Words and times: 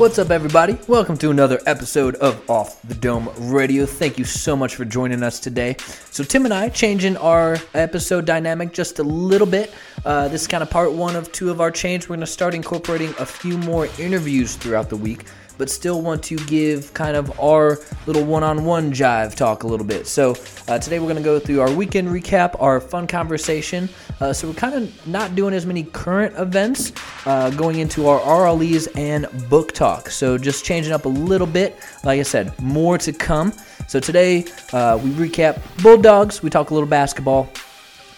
What's 0.00 0.18
up, 0.18 0.30
everybody? 0.30 0.78
Welcome 0.88 1.18
to 1.18 1.28
another 1.28 1.60
episode 1.66 2.14
of 2.14 2.48
Off 2.48 2.80
the 2.80 2.94
Dome 2.94 3.28
Radio. 3.52 3.84
Thank 3.84 4.16
you 4.16 4.24
so 4.24 4.56
much 4.56 4.74
for 4.74 4.86
joining 4.86 5.22
us 5.22 5.38
today. 5.38 5.76
So, 6.10 6.24
Tim 6.24 6.46
and 6.46 6.54
I 6.54 6.70
changing 6.70 7.18
our 7.18 7.58
episode 7.74 8.24
dynamic 8.24 8.72
just 8.72 8.98
a 8.98 9.02
little 9.02 9.46
bit. 9.46 9.74
Uh, 10.02 10.28
this 10.28 10.40
is 10.40 10.48
kind 10.48 10.62
of 10.62 10.70
part 10.70 10.94
one 10.94 11.16
of 11.16 11.30
two 11.32 11.50
of 11.50 11.60
our 11.60 11.70
change. 11.70 12.04
We're 12.04 12.16
going 12.16 12.20
to 12.20 12.26
start 12.26 12.54
incorporating 12.54 13.14
a 13.18 13.26
few 13.26 13.58
more 13.58 13.88
interviews 13.98 14.56
throughout 14.56 14.88
the 14.88 14.96
week 14.96 15.26
but 15.60 15.68
still 15.68 16.00
want 16.00 16.22
to 16.22 16.36
give 16.46 16.92
kind 16.94 17.14
of 17.14 17.38
our 17.38 17.78
little 18.06 18.24
one 18.24 18.42
on 18.42 18.64
one 18.64 18.90
jive 18.90 19.34
talk 19.34 19.62
a 19.62 19.66
little 19.66 19.84
bit. 19.84 20.06
So, 20.06 20.34
uh, 20.66 20.78
today 20.78 20.98
we're 20.98 21.04
going 21.04 21.16
to 21.16 21.22
go 21.22 21.38
through 21.38 21.60
our 21.60 21.70
weekend 21.70 22.08
recap, 22.08 22.56
our 22.58 22.80
fun 22.80 23.06
conversation. 23.06 23.90
Uh, 24.20 24.32
so, 24.32 24.48
we're 24.48 24.54
kind 24.54 24.74
of 24.74 25.06
not 25.06 25.34
doing 25.34 25.52
as 25.52 25.66
many 25.66 25.84
current 25.84 26.34
events 26.38 26.92
uh, 27.26 27.50
going 27.50 27.78
into 27.78 28.08
our 28.08 28.20
RLEs 28.20 28.88
and 28.96 29.26
book 29.50 29.72
talk. 29.72 30.08
So, 30.08 30.38
just 30.38 30.64
changing 30.64 30.94
up 30.94 31.04
a 31.04 31.10
little 31.10 31.46
bit. 31.46 31.78
Like 32.04 32.18
I 32.18 32.24
said, 32.24 32.58
more 32.58 32.96
to 32.96 33.12
come. 33.12 33.52
So, 33.86 34.00
today 34.00 34.46
uh, 34.72 34.98
we 35.02 35.10
recap 35.10 35.60
Bulldogs, 35.82 36.42
we 36.42 36.48
talk 36.48 36.70
a 36.70 36.74
little 36.74 36.88
basketball 36.88 37.50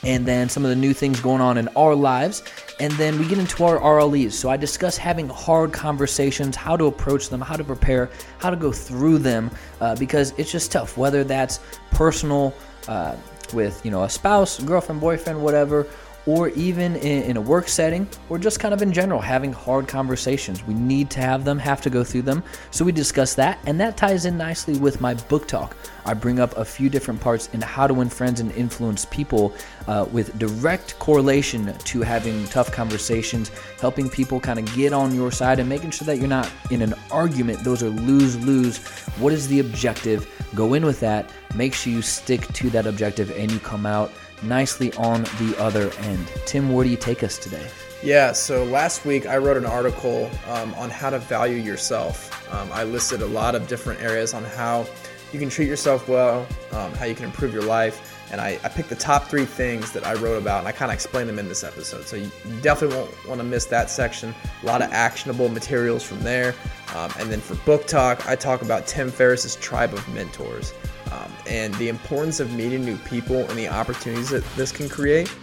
and 0.05 0.27
then 0.27 0.49
some 0.49 0.65
of 0.65 0.71
the 0.71 0.77
new 0.77 0.93
things 0.93 1.21
going 1.21 1.41
on 1.41 1.59
in 1.59 1.69
our 1.77 1.95
lives. 1.95 2.43
And 2.83 2.93
then 2.95 3.17
we 3.17 3.29
get 3.29 3.39
into 3.39 3.63
our 3.63 3.79
RLEs. 3.79 4.33
So 4.33 4.51
I 4.51 4.57
discuss 4.57 4.97
having 4.97 5.29
hard 5.29 5.73
conversations, 5.73 6.57
how 6.57 6.77
to 6.77 6.87
approach 6.87 7.29
them, 7.29 7.41
how 7.41 7.55
to 7.55 7.63
prepare, 7.63 8.11
how 8.39 8.51
to 8.51 8.57
go 8.57 8.73
through 8.73 9.19
them, 9.19 9.53
uh, 9.81 9.95
because 9.95 10.35
it's 10.37 10.51
just 10.51 10.73
tough. 10.73 10.99
Whether 10.99 11.23
that's 11.23 11.61
personal 11.93 12.53
uh, 12.89 13.15
with 13.55 13.81
you 13.85 13.93
know 13.93 14.03
a 14.03 14.11
spouse, 14.11 14.59
girlfriend, 14.59 15.01
boyfriend, 15.01 15.41
whatever, 15.41 15.87
or 16.27 16.49
even 16.51 16.97
in, 16.97 17.37
a 17.37 17.41
work 17.41 17.69
setting, 17.69 18.07
or 18.29 18.39
just 18.39 18.61
kind 18.61 18.73
of 18.73 18.83
in 18.83 18.93
general, 18.93 19.21
having 19.21 19.53
hard 19.53 19.89
conversations. 19.89 20.65
We 20.65 20.75
need 20.75 21.11
to 21.11 21.21
have 21.21 21.45
them, 21.45 21.59
have 21.59 21.81
to 21.83 21.91
go 21.91 22.05
through 22.05 22.23
them. 22.23 22.43
So 22.71 22.85
we 22.85 22.93
discuss 22.93 23.35
that, 23.35 23.59
and 23.67 23.81
that 23.81 23.97
ties 23.97 24.25
in 24.25 24.37
nicely 24.37 24.79
with 24.79 25.01
my 25.01 25.15
book 25.15 25.49
talk. 25.49 25.77
I 26.05 26.15
bring 26.15 26.39
up 26.39 26.57
a 26.57 26.65
few 26.65 26.89
different 26.89 27.21
parts 27.21 27.49
in 27.53 27.61
how 27.61 27.87
to 27.87 27.95
win 27.95 28.09
friends 28.09 28.41
and 28.41 28.53
influence 28.53 29.05
people 29.07 29.55
uh, 29.89 30.07
with 30.13 30.39
direct 30.39 30.99
correlation 30.99 31.77
to 31.77 32.03
having 32.03 32.45
tough 32.47 32.71
conversations, 32.71 33.51
helping 33.81 34.09
people 34.09 34.39
kind 34.39 34.59
of 34.59 34.75
get 34.75 34.93
on 34.93 35.15
your 35.15 35.33
side, 35.33 35.59
and 35.59 35.69
making 35.69 35.91
sure 35.91 36.07
that 36.07 36.19
you're 36.19 36.29
not 36.29 36.51
in 36.71 36.83
an 36.83 36.95
argument. 37.11 37.65
Those 37.65 37.83
are 37.83 37.91
lose 37.91 38.39
lose. 38.45 38.79
What 39.19 39.33
is 39.33 39.49
the 39.49 39.61
objective? 39.61 40.29
Go 40.55 40.75
in 40.75 40.85
with 40.85 41.01
that. 41.01 41.31
Make 41.55 41.75
sure 41.75 41.93
you 41.93 42.03
stick 42.03 42.47
to 42.49 42.71
that 42.71 42.87
objective 42.87 43.31
and 43.33 43.51
you 43.51 43.59
come 43.59 43.87
out 43.87 44.13
nicely 44.43 44.93
on 44.95 45.23
the 45.23 45.55
other 45.59 45.91
end. 45.99 46.27
Tim, 46.47 46.73
where 46.73 46.85
do 46.85 46.91
you 46.91 46.97
take 46.97 47.23
us 47.23 47.39
today? 47.39 47.67
Yeah, 48.03 48.33
so 48.33 48.65
last 48.65 49.05
week 49.05 49.27
I 49.27 49.37
wrote 49.37 49.57
an 49.57 49.65
article 49.65 50.29
um, 50.49 50.75
on 50.75 50.91
how 50.91 51.11
to 51.11 51.21
value 51.21 51.57
yourself. 51.57 52.53
Um, 52.53 52.69
I 52.73 52.83
listed 52.83 53.23
a 53.23 53.27
lot 53.27 53.55
of 53.55 53.69
different 53.69 54.01
areas 54.01 54.35
on 54.35 54.43
how 54.43 54.87
you 55.33 55.39
can 55.39 55.49
treat 55.49 55.69
yourself 55.69 56.09
well, 56.09 56.47
um, 56.73 56.93
how 56.95 57.05
you 57.05 57.15
can 57.15 57.25
improve 57.25 57.55
your 57.55 57.63
life. 57.63 58.19
And 58.33 58.41
I, 58.41 58.59
I, 58.65 58.69
picked 58.69 58.89
the 58.89 58.97
top 58.97 59.29
three 59.29 59.45
things 59.45 59.93
that 59.93 60.07
I 60.07 60.15
wrote 60.15 60.39
about, 60.39 60.61
and 60.61 60.69
I 60.69 60.73
kind 60.73 60.91
of 60.91 60.95
explained 60.95 61.29
them 61.29 61.39
in 61.39 61.49
this 61.49 61.63
episode. 61.63 62.07
So 62.07 62.17
you 62.17 62.31
definitely 62.63 62.97
won't 62.97 63.29
want 63.29 63.41
to 63.41 63.45
miss 63.45 63.67
that 63.67 63.91
section. 63.91 64.35
A 64.63 64.67
lot 64.67 64.81
of 64.81 64.91
actionable 64.91 65.51
materials 65.51 66.03
from 66.03 66.21
there. 66.23 66.55
Um, 66.95 67.13
and 67.19 67.31
then 67.31 67.41
for 67.41 67.57
book 67.67 67.87
talk, 67.87 68.27
I 68.27 68.35
talk 68.37 68.63
about 68.63 68.87
Tim 68.87 69.11
Ferriss's 69.11 69.57
tribe 69.57 69.93
of 69.93 70.07
mentors 70.15 70.73
um, 71.13 71.33
and 71.47 71.75
the 71.75 71.89
importance 71.89 72.41
of 72.41 72.53
meeting 72.53 72.85
new 72.85 72.97
people 72.99 73.49
and 73.49 73.59
the 73.59 73.69
opportunities 73.69 74.31
that 74.31 74.45
this 74.57 74.73
can 74.73 74.89
create. 74.89 75.35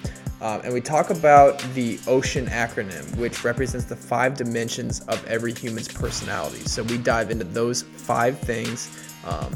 Um, 0.42 0.62
and 0.64 0.74
we 0.74 0.80
talk 0.82 1.10
about 1.10 1.60
the 1.74 1.98
OCEAN 2.00 2.48
acronym, 2.48 3.16
which 3.18 3.44
represents 3.44 3.86
the 3.86 3.96
five 3.96 4.36
dimensions 4.36 5.02
of 5.02 5.26
every 5.28 5.54
human's 5.54 5.90
personality. 5.90 6.60
So 6.60 6.84
we 6.84 6.98
dive 6.98 7.30
into 7.30 7.44
those 7.44 7.82
five 7.82 8.40
things 8.40 8.90
um, 9.26 9.54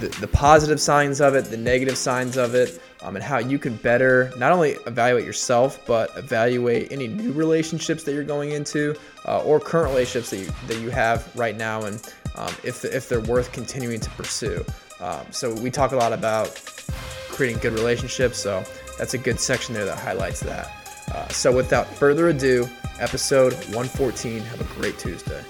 the, 0.00 0.08
the 0.20 0.28
positive 0.28 0.80
signs 0.80 1.20
of 1.20 1.34
it, 1.34 1.44
the 1.44 1.56
negative 1.56 1.96
signs 1.96 2.36
of 2.36 2.54
it, 2.54 2.82
um, 3.02 3.16
and 3.16 3.24
how 3.24 3.38
you 3.38 3.58
can 3.58 3.76
better 3.76 4.32
not 4.36 4.50
only 4.50 4.72
evaluate 4.86 5.24
yourself, 5.24 5.84
but 5.86 6.10
evaluate 6.16 6.90
any 6.90 7.06
new 7.06 7.32
relationships 7.32 8.02
that 8.04 8.12
you're 8.12 8.24
going 8.24 8.50
into 8.50 8.96
uh, 9.26 9.42
or 9.42 9.60
current 9.60 9.90
relationships 9.90 10.30
that 10.30 10.38
you, 10.38 10.52
that 10.66 10.82
you 10.82 10.90
have 10.90 11.30
right 11.36 11.56
now, 11.56 11.84
and 11.84 12.14
um, 12.34 12.52
if, 12.64 12.84
if 12.84 13.08
they're 13.08 13.20
worth 13.20 13.52
continuing 13.52 14.00
to 14.00 14.10
pursue. 14.10 14.64
Um, 15.00 15.26
so 15.30 15.54
we 15.54 15.70
talk 15.70 15.92
a 15.92 15.96
lot 15.96 16.12
about 16.12 16.48
creating 17.30 17.58
good 17.58 17.72
relationships. 17.72 18.38
So 18.38 18.62
that's 18.98 19.14
a 19.14 19.18
good 19.18 19.40
section 19.40 19.74
there 19.74 19.86
that 19.86 19.98
highlights 19.98 20.40
that. 20.40 20.70
Uh, 21.12 21.26
so 21.28 21.54
without 21.54 21.86
further 21.86 22.28
ado, 22.28 22.68
episode 22.98 23.54
114. 23.54 24.40
Have 24.42 24.60
a 24.60 24.80
great 24.80 24.98
Tuesday. 24.98 25.42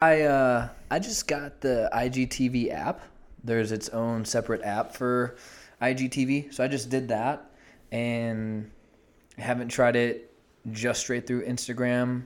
I 0.00 0.22
uh, 0.22 0.68
I 0.90 0.98
just 0.98 1.28
got 1.28 1.60
the 1.60 1.88
IGTV 1.92 2.72
app. 2.72 3.02
There's 3.44 3.72
its 3.72 3.88
own 3.90 4.24
separate 4.24 4.62
app 4.62 4.94
for 4.94 5.36
IGTV, 5.80 6.52
so 6.52 6.64
I 6.64 6.68
just 6.68 6.90
did 6.90 7.08
that, 7.08 7.50
and 7.92 8.70
haven't 9.38 9.68
tried 9.68 9.96
it 9.96 10.32
just 10.72 11.00
straight 11.00 11.26
through 11.26 11.44
Instagram 11.44 12.24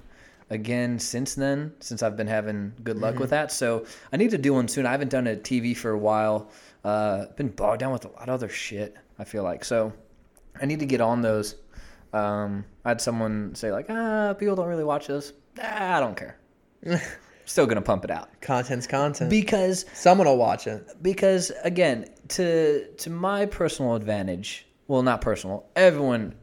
again 0.51 0.99
since 0.99 1.34
then, 1.34 1.73
since 1.81 2.03
I've 2.03 2.17
been 2.17 2.27
having 2.27 2.73
good 2.83 2.99
luck 2.99 3.12
mm-hmm. 3.15 3.23
with 3.23 3.31
that. 3.31 3.51
So 3.53 3.87
I 4.12 4.17
need 4.17 4.31
to 4.31 4.39
do 4.39 4.55
one 4.55 4.69
soon. 4.69 4.87
I 4.87 4.93
haven't 4.93 5.11
done 5.11 5.27
a 5.27 5.37
TV 5.37 5.77
for 5.77 5.91
a 5.91 5.99
while. 5.99 6.51
Uh, 6.84 7.27
been 7.37 7.49
bogged 7.49 7.81
down 7.81 7.93
with 7.93 8.05
a 8.05 8.09
lot 8.09 8.29
of 8.29 8.34
other 8.34 8.49
shit. 8.49 8.97
I 9.19 9.25
feel 9.25 9.43
like 9.43 9.65
so. 9.65 9.93
I 10.61 10.67
need 10.67 10.81
to 10.81 10.87
get 10.87 11.01
on 11.01 11.23
those. 11.23 11.57
Um, 12.12 12.65
I 12.84 12.91
had 12.91 13.01
someone 13.01 13.55
say 13.55 13.73
like, 13.73 13.87
ah, 13.89 14.34
people 14.34 14.57
don't 14.57 14.69
really 14.69 14.84
watch 14.84 15.09
this. 15.09 15.33
Ah, 15.61 15.97
I 15.97 16.01
don't 16.01 16.17
care. 16.17 16.39
Still 17.45 17.67
gonna 17.67 17.83
pump 17.83 18.05
it 18.05 18.11
out. 18.11 18.28
Content's 18.41 18.87
content. 18.87 19.31
Because 19.31 19.87
someone 19.93 20.27
will 20.27 20.37
watch 20.37 20.67
it. 20.67 20.84
Because 21.03 21.53
again, 21.63 22.07
to 22.28 22.87
to 22.89 23.11
my 23.11 23.47
personal 23.47 23.95
advantage, 23.95 24.67
well, 24.89 25.03
not 25.03 25.21
personal. 25.21 25.67
Everyone 25.77 26.34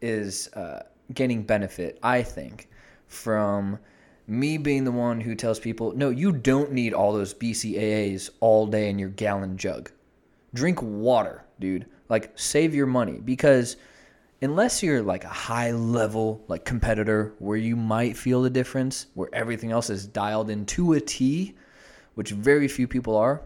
is 0.00 0.48
uh, 0.54 0.82
gaining 1.12 1.42
benefit. 1.42 1.98
I 2.02 2.22
think 2.22 2.68
from 3.06 3.78
me 4.26 4.58
being 4.58 4.84
the 4.84 4.92
one 4.92 5.20
who 5.20 5.34
tells 5.34 5.60
people, 5.60 5.92
no, 5.92 6.10
you 6.10 6.32
don't 6.32 6.72
need 6.72 6.92
all 6.92 7.12
those 7.12 7.34
BCAAs 7.34 8.30
all 8.40 8.66
day 8.66 8.90
in 8.90 8.98
your 8.98 9.08
gallon 9.10 9.56
jug. 9.56 9.90
Drink 10.54 10.82
water, 10.82 11.44
dude. 11.60 11.86
Like, 12.08 12.32
save 12.38 12.74
your 12.74 12.86
money 12.86 13.20
because 13.24 13.76
unless 14.42 14.82
you're 14.82 15.02
like 15.02 15.24
a 15.24 15.28
high 15.28 15.70
level 15.72 16.44
like 16.48 16.64
competitor 16.64 17.34
where 17.38 17.56
you 17.56 17.76
might 17.76 18.16
feel 18.16 18.42
the 18.42 18.50
difference, 18.50 19.06
where 19.14 19.28
everything 19.32 19.72
else 19.72 19.90
is 19.90 20.06
dialed 20.06 20.50
into 20.50 20.92
a 20.94 21.00
T, 21.00 21.54
which 22.14 22.30
very 22.30 22.68
few 22.68 22.88
people 22.88 23.16
are, 23.16 23.42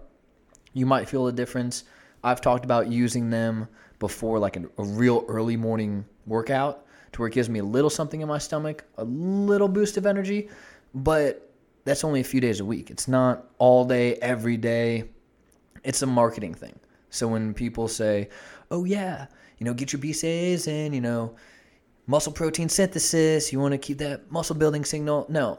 you 0.72 0.86
might 0.86 1.08
feel 1.08 1.24
the 1.24 1.32
difference. 1.32 1.84
I've 2.22 2.40
talked 2.40 2.64
about 2.64 2.88
using 2.88 3.30
them 3.30 3.68
before 3.98 4.38
like 4.38 4.56
a, 4.56 4.64
a 4.78 4.84
real 4.84 5.24
early 5.28 5.56
morning 5.56 6.04
workout 6.26 6.86
to 7.12 7.20
where 7.20 7.28
it 7.28 7.34
gives 7.34 7.48
me 7.48 7.58
a 7.58 7.64
little 7.64 7.90
something 7.90 8.20
in 8.20 8.28
my 8.28 8.38
stomach, 8.38 8.84
a 8.96 9.04
little 9.04 9.68
boost 9.68 9.96
of 9.96 10.06
energy, 10.06 10.48
but 10.94 11.50
that's 11.84 12.04
only 12.04 12.20
a 12.20 12.24
few 12.24 12.40
days 12.40 12.60
a 12.60 12.64
week. 12.64 12.90
It's 12.90 13.08
not 13.08 13.46
all 13.58 13.84
day, 13.84 14.14
every 14.16 14.56
day. 14.56 15.04
It's 15.82 16.02
a 16.02 16.06
marketing 16.06 16.54
thing. 16.54 16.78
So 17.10 17.26
when 17.26 17.54
people 17.54 17.88
say, 17.88 18.28
oh, 18.70 18.84
yeah, 18.84 19.26
you 19.58 19.64
know, 19.64 19.74
get 19.74 19.92
your 19.92 20.00
BCAAs 20.00 20.68
in, 20.68 20.92
you 20.92 21.00
know, 21.00 21.34
muscle 22.06 22.32
protein 22.32 22.68
synthesis, 22.68 23.52
you 23.52 23.60
want 23.60 23.72
to 23.72 23.78
keep 23.78 23.98
that 23.98 24.30
muscle 24.30 24.56
building 24.56 24.84
signal. 24.84 25.26
No, 25.28 25.58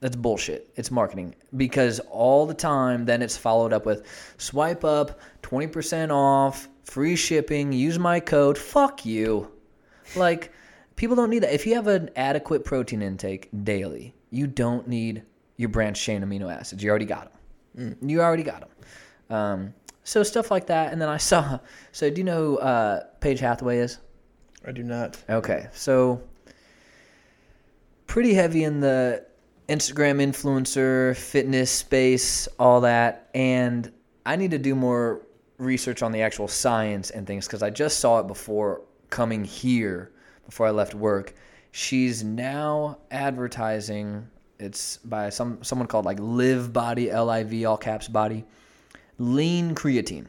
that's 0.00 0.16
bullshit. 0.16 0.70
It's 0.76 0.90
marketing 0.90 1.34
because 1.56 2.00
all 2.10 2.46
the 2.46 2.54
time 2.54 3.04
then 3.04 3.22
it's 3.22 3.36
followed 3.36 3.72
up 3.72 3.86
with 3.86 4.06
swipe 4.38 4.84
up, 4.84 5.20
20% 5.42 6.10
off, 6.10 6.68
free 6.84 7.16
shipping, 7.16 7.72
use 7.72 7.98
my 7.98 8.20
code. 8.20 8.58
Fuck 8.58 9.06
you. 9.06 9.50
Like, 10.16 10.52
People 11.00 11.16
don't 11.16 11.30
need 11.30 11.38
that. 11.38 11.54
If 11.54 11.66
you 11.66 11.76
have 11.76 11.86
an 11.86 12.10
adequate 12.14 12.62
protein 12.62 13.00
intake 13.00 13.48
daily, 13.64 14.14
you 14.28 14.46
don't 14.46 14.86
need 14.86 15.22
your 15.56 15.70
branched 15.70 16.02
chain 16.02 16.20
amino 16.20 16.54
acids. 16.54 16.84
You 16.84 16.90
already 16.90 17.06
got 17.06 17.32
them. 17.74 17.96
Mm. 18.02 18.10
You 18.10 18.20
already 18.20 18.42
got 18.42 18.60
them. 18.60 19.34
Um, 19.34 19.74
so 20.04 20.22
stuff 20.22 20.50
like 20.50 20.66
that. 20.66 20.92
And 20.92 21.00
then 21.00 21.08
I 21.08 21.16
saw. 21.16 21.58
So 21.92 22.10
do 22.10 22.18
you 22.18 22.24
know 22.24 22.44
who 22.44 22.58
uh, 22.58 23.04
Paige 23.20 23.40
Hathaway 23.40 23.78
is? 23.78 23.96
I 24.66 24.72
do 24.72 24.82
not. 24.82 25.16
Okay, 25.30 25.68
so 25.72 26.20
pretty 28.06 28.34
heavy 28.34 28.64
in 28.64 28.80
the 28.80 29.24
Instagram 29.70 30.20
influencer, 30.20 31.16
fitness 31.16 31.70
space, 31.70 32.46
all 32.58 32.82
that, 32.82 33.30
and 33.34 33.90
I 34.26 34.36
need 34.36 34.50
to 34.50 34.58
do 34.58 34.74
more 34.74 35.22
research 35.56 36.02
on 36.02 36.12
the 36.12 36.20
actual 36.20 36.46
science 36.46 37.08
and 37.08 37.26
things 37.26 37.46
because 37.46 37.62
I 37.62 37.70
just 37.70 38.00
saw 38.00 38.18
it 38.20 38.26
before 38.26 38.82
coming 39.08 39.44
here 39.44 40.12
before 40.50 40.66
I 40.66 40.70
left 40.70 40.94
work. 40.94 41.32
She's 41.72 42.22
now 42.24 42.98
advertising. 43.10 44.26
It's 44.58 44.98
by 44.98 45.30
some 45.30 45.62
someone 45.62 45.86
called 45.88 46.04
like 46.04 46.18
Live 46.20 46.72
Body, 46.72 47.10
L 47.10 47.30
I 47.30 47.44
V 47.44 47.64
all 47.64 47.78
caps 47.78 48.08
body, 48.08 48.44
lean 49.18 49.74
creatine, 49.74 50.26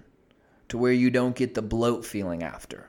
to 0.69 0.77
where 0.77 0.94
you 0.94 1.09
don't 1.09 1.35
get 1.35 1.53
the 1.56 1.62
bloat 1.62 2.06
feeling 2.06 2.44
after. 2.44 2.88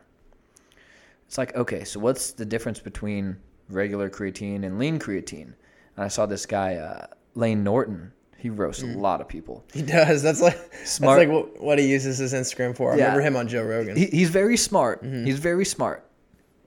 it's 1.26 1.38
like, 1.38 1.56
okay, 1.56 1.82
so 1.84 1.98
what's 1.98 2.32
the 2.32 2.44
difference 2.44 2.78
between 2.78 3.36
regular 3.70 4.10
creatine 4.10 4.64
and 4.66 4.78
lean 4.78 4.98
creatine? 4.98 5.54
And 5.96 6.04
I 6.04 6.08
saw 6.08 6.26
this 6.26 6.44
guy, 6.46 6.76
uh, 6.76 7.06
Layne 7.34 7.64
Norton. 7.64 8.12
He 8.36 8.50
roasts 8.50 8.82
Mm. 8.82 8.96
a 8.96 8.98
lot 8.98 9.20
of 9.20 9.28
people. 9.28 9.64
He 9.72 9.82
does. 9.82 10.20
That's 10.22 10.42
like 10.42 10.58
Smart. 10.84 11.18
That's 11.18 11.28
like 11.28 11.28
what, 11.30 11.62
what 11.62 11.78
he 11.78 11.86
uses 11.88 12.18
his 12.18 12.34
Instagram 12.34 12.76
for. 12.76 12.92
I 12.92 12.96
Yeah. 12.96 13.04
remember 13.04 13.22
him 13.22 13.36
on 13.36 13.46
Joe 13.48 13.62
Rogan. 13.62 13.96
He, 13.96 14.06
he's 14.06 14.30
very 14.30 14.56
smart. 14.56 15.02
Mm-hmm. 15.02 15.24
He's 15.24 15.38
very 15.38 15.64
smart. 15.64 16.04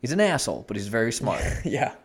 He's 0.02 0.12
an 0.12 0.20
asshole, 0.20 0.66
but 0.68 0.78
he's 0.78 0.88
very 0.88 1.12
smart. 1.12 1.42
yeah. 1.66 1.96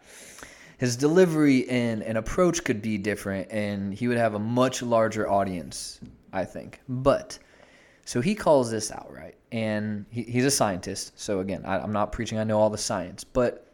His 0.79 0.97
delivery 0.97 1.69
and, 1.69 2.03
and 2.03 2.17
approach 2.17 2.65
could 2.65 2.81
be 2.81 2.97
different, 2.97 3.51
and 3.51 3.93
he 3.93 4.09
would 4.09 4.17
have 4.17 4.35
a 4.35 4.39
much 4.39 4.83
larger 4.83 5.29
audience, 5.29 6.01
I 6.33 6.45
think. 6.45 6.81
But 6.89 7.39
so 8.07 8.21
he 8.21 8.35
calls 8.35 8.71
this 8.71 8.91
out, 8.91 9.13
right? 9.13 9.37
And 9.53 10.07
he, 10.11 10.23
he's 10.23 10.45
a 10.45 10.51
scientist. 10.51 11.13
So 11.21 11.41
again, 11.41 11.63
I, 11.65 11.79
I'm 11.79 11.93
not 11.93 12.13
preaching 12.13 12.39
I 12.39 12.45
know 12.45 12.59
all 12.59 12.71
the 12.71 12.79
science, 12.79 13.25
but 13.25 13.67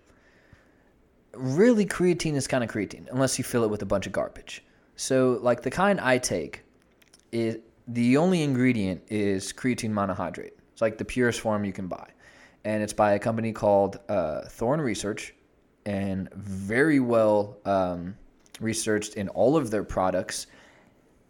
really 1.32 1.86
creatine 1.86 2.34
is 2.34 2.46
kind 2.46 2.64
of 2.64 2.70
creatine 2.70 3.06
unless 3.10 3.38
you 3.38 3.44
fill 3.44 3.64
it 3.64 3.70
with 3.70 3.82
a 3.82 3.86
bunch 3.86 4.06
of 4.06 4.12
garbage. 4.12 4.64
So 4.96 5.38
like 5.42 5.62
the 5.62 5.70
kind 5.70 6.00
I 6.00 6.18
take 6.18 6.64
is 7.32 7.58
the 7.88 8.16
only 8.16 8.42
ingredient 8.42 9.02
is 9.08 9.52
creatine 9.52 9.92
monohydrate. 9.92 10.52
It's 10.72 10.82
like 10.82 10.98
the 10.98 11.04
purest 11.04 11.40
form 11.40 11.64
you 11.64 11.72
can 11.72 11.86
buy. 11.86 12.08
And 12.66 12.82
it's 12.82 12.92
by 12.92 13.12
a 13.12 13.18
company 13.20 13.52
called 13.52 14.00
uh, 14.08 14.40
Thorne 14.48 14.80
Research 14.80 15.32
and 15.86 16.28
very 16.34 16.98
well 16.98 17.58
um, 17.64 18.16
researched 18.58 19.14
in 19.14 19.28
all 19.28 19.56
of 19.56 19.70
their 19.70 19.84
products. 19.84 20.48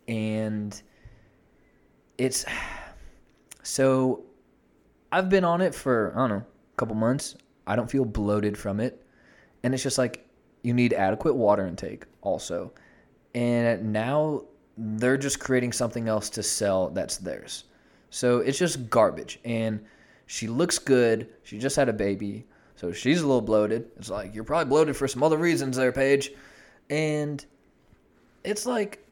And 0.08 0.80
it's 2.16 2.46
so 3.62 4.24
I've 5.12 5.28
been 5.28 5.44
on 5.44 5.60
it 5.60 5.74
for, 5.74 6.14
I 6.16 6.20
don't 6.20 6.30
know, 6.30 6.36
a 6.46 6.76
couple 6.78 6.94
months. 6.94 7.36
I 7.66 7.76
don't 7.76 7.90
feel 7.90 8.06
bloated 8.06 8.56
from 8.56 8.80
it. 8.80 9.04
And 9.62 9.74
it's 9.74 9.82
just 9.82 9.98
like 9.98 10.26
you 10.62 10.72
need 10.72 10.94
adequate 10.94 11.34
water 11.34 11.66
intake 11.66 12.04
also. 12.22 12.72
And 13.34 13.92
now 13.92 14.44
they're 14.78 15.18
just 15.18 15.38
creating 15.38 15.72
something 15.72 16.08
else 16.08 16.30
to 16.30 16.42
sell 16.42 16.88
that's 16.88 17.18
theirs. 17.18 17.64
So 18.08 18.38
it's 18.38 18.58
just 18.58 18.88
garbage. 18.88 19.38
And 19.44 19.84
she 20.26 20.48
looks 20.48 20.78
good. 20.78 21.28
She 21.44 21.58
just 21.58 21.76
had 21.76 21.88
a 21.88 21.92
baby. 21.92 22.46
So 22.74 22.92
she's 22.92 23.22
a 23.22 23.26
little 23.26 23.40
bloated. 23.40 23.88
It's 23.96 24.10
like, 24.10 24.34
you're 24.34 24.44
probably 24.44 24.68
bloated 24.68 24.96
for 24.96 25.08
some 25.08 25.22
other 25.22 25.38
reasons 25.38 25.76
there, 25.76 25.92
Paige. 25.92 26.32
And 26.90 27.44
it's 28.44 28.66
like, 28.66 29.02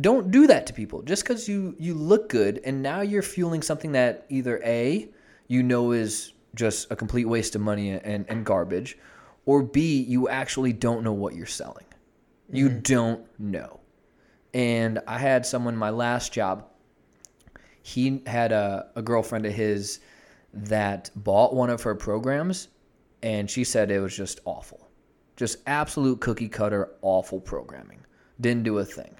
don't 0.00 0.30
do 0.30 0.46
that 0.46 0.66
to 0.66 0.72
people. 0.72 1.02
Just 1.02 1.22
because 1.22 1.48
you, 1.48 1.76
you 1.78 1.94
look 1.94 2.28
good 2.28 2.60
and 2.64 2.82
now 2.82 3.02
you're 3.02 3.22
fueling 3.22 3.62
something 3.62 3.92
that 3.92 4.26
either 4.28 4.60
A, 4.64 5.08
you 5.46 5.62
know 5.62 5.92
is 5.92 6.32
just 6.54 6.90
a 6.90 6.96
complete 6.96 7.26
waste 7.26 7.54
of 7.54 7.60
money 7.60 7.90
and, 7.90 8.26
and 8.28 8.44
garbage, 8.44 8.98
or 9.44 9.62
B, 9.62 10.02
you 10.02 10.28
actually 10.28 10.72
don't 10.72 11.02
know 11.02 11.12
what 11.12 11.34
you're 11.34 11.46
selling. 11.46 11.84
You 12.50 12.68
mm-hmm. 12.68 12.80
don't 12.80 13.40
know. 13.40 13.80
And 14.54 15.00
I 15.06 15.18
had 15.18 15.46
someone, 15.46 15.76
my 15.76 15.90
last 15.90 16.32
job, 16.32 16.66
he 17.82 18.22
had 18.26 18.52
a, 18.52 18.90
a 18.94 19.02
girlfriend 19.02 19.46
of 19.46 19.52
his 19.52 20.00
that 20.52 21.10
bought 21.16 21.54
one 21.54 21.70
of 21.70 21.82
her 21.82 21.94
programs 21.94 22.68
and 23.22 23.50
she 23.50 23.64
said 23.64 23.90
it 23.90 24.00
was 24.00 24.16
just 24.16 24.40
awful. 24.44 24.88
Just 25.36 25.58
absolute 25.66 26.20
cookie 26.20 26.48
cutter, 26.48 26.90
awful 27.02 27.40
programming. 27.40 28.00
Didn't 28.40 28.64
do 28.64 28.78
a 28.78 28.84
thing. 28.84 29.14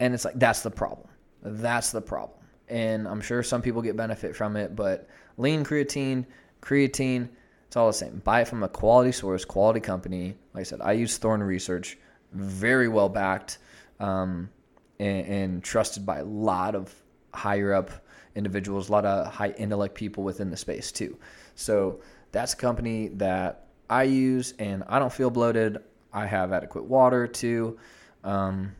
And 0.00 0.14
it's 0.14 0.24
like, 0.24 0.38
that's 0.38 0.62
the 0.62 0.70
problem. 0.70 1.08
That's 1.42 1.92
the 1.92 2.00
problem. 2.00 2.38
And 2.68 3.06
I'm 3.06 3.20
sure 3.20 3.42
some 3.42 3.62
people 3.62 3.82
get 3.82 3.96
benefit 3.96 4.34
from 4.34 4.56
it, 4.56 4.74
but 4.74 5.08
lean 5.36 5.64
creatine, 5.64 6.24
creatine, 6.62 7.28
it's 7.66 7.76
all 7.76 7.86
the 7.86 7.92
same. 7.92 8.20
Buy 8.24 8.40
it 8.40 8.48
from 8.48 8.62
a 8.62 8.68
quality 8.68 9.12
source, 9.12 9.44
quality 9.44 9.80
company. 9.80 10.36
Like 10.54 10.62
I 10.62 10.64
said, 10.64 10.80
I 10.80 10.92
use 10.92 11.18
Thorne 11.18 11.42
Research, 11.42 11.98
very 12.32 12.88
well 12.88 13.08
backed 13.08 13.58
um, 14.00 14.50
and, 14.98 15.26
and 15.26 15.64
trusted 15.64 16.04
by 16.04 16.18
a 16.18 16.24
lot 16.24 16.74
of 16.74 16.92
higher 17.32 17.72
up 17.72 17.90
individuals, 18.34 18.88
a 18.88 18.92
lot 18.92 19.04
of 19.04 19.32
high 19.32 19.50
intellect 19.50 19.94
people 19.94 20.24
within 20.24 20.50
the 20.50 20.56
space 20.56 20.92
too. 20.92 21.16
So 21.54 22.00
that's 22.32 22.54
a 22.54 22.56
company 22.56 23.08
that 23.14 23.66
I 23.88 24.04
use, 24.04 24.54
and 24.58 24.84
I 24.88 24.98
don't 24.98 25.12
feel 25.12 25.30
bloated. 25.30 25.78
I 26.12 26.26
have 26.26 26.52
adequate 26.52 26.84
water 26.84 27.26
too. 27.26 27.78
Um, 28.24 28.74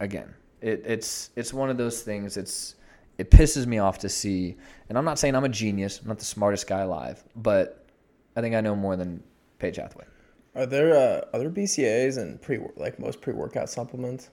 again, 0.00 0.34
it, 0.60 0.82
it's 0.84 1.30
it's 1.36 1.52
one 1.52 1.70
of 1.70 1.76
those 1.76 2.02
things. 2.02 2.36
It's 2.36 2.76
it 3.18 3.30
pisses 3.30 3.66
me 3.66 3.78
off 3.78 3.98
to 3.98 4.08
see, 4.08 4.56
and 4.88 4.98
I'm 4.98 5.04
not 5.04 5.18
saying 5.18 5.34
I'm 5.34 5.44
a 5.44 5.48
genius. 5.48 6.00
I'm 6.00 6.08
not 6.08 6.18
the 6.18 6.24
smartest 6.24 6.66
guy 6.66 6.80
alive, 6.80 7.22
but 7.36 7.86
I 8.36 8.40
think 8.40 8.54
I 8.54 8.60
know 8.60 8.74
more 8.74 8.96
than 8.96 9.22
Paige 9.58 9.76
Hathaway. 9.76 10.04
Are 10.56 10.66
there 10.66 10.94
uh, 10.94 11.24
other 11.32 11.50
BCAs 11.50 12.18
and 12.18 12.40
pre 12.40 12.58
like 12.76 12.98
most 12.98 13.20
pre 13.20 13.32
workout 13.32 13.68
supplements? 13.68 14.30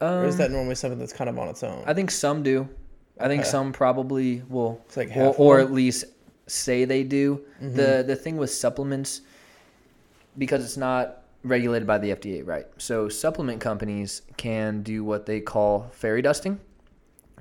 Or 0.00 0.24
is 0.24 0.36
that 0.38 0.50
normally 0.50 0.74
something 0.74 0.98
that's 0.98 1.12
kind 1.12 1.30
of 1.30 1.38
on 1.38 1.48
its 1.48 1.62
own? 1.62 1.78
Um, 1.78 1.84
I 1.86 1.94
think 1.94 2.10
some 2.10 2.42
do. 2.42 2.68
I 3.18 3.28
think 3.28 3.42
Okay. 3.42 3.50
some 3.50 3.72
probably 3.72 4.42
will, 4.48 4.80
It's 4.86 4.96
like 4.96 5.10
or, 5.16 5.34
or 5.38 5.58
at 5.60 5.72
least 5.72 6.04
say 6.46 6.84
they 6.84 7.02
do. 7.02 7.40
The 7.60 8.04
the 8.06 8.14
thing 8.16 8.36
with 8.36 8.50
supplements, 8.50 9.22
because 10.38 10.64
it's 10.64 10.76
not 10.76 11.22
regulated 11.42 11.86
by 11.86 11.98
the 11.98 12.10
FDA, 12.10 12.46
right? 12.46 12.66
So 12.78 13.08
supplement 13.08 13.60
companies 13.60 14.22
can 14.36 14.82
do 14.82 15.02
what 15.04 15.26
they 15.26 15.40
call 15.40 15.88
fairy 15.92 16.20
dusting, 16.22 16.60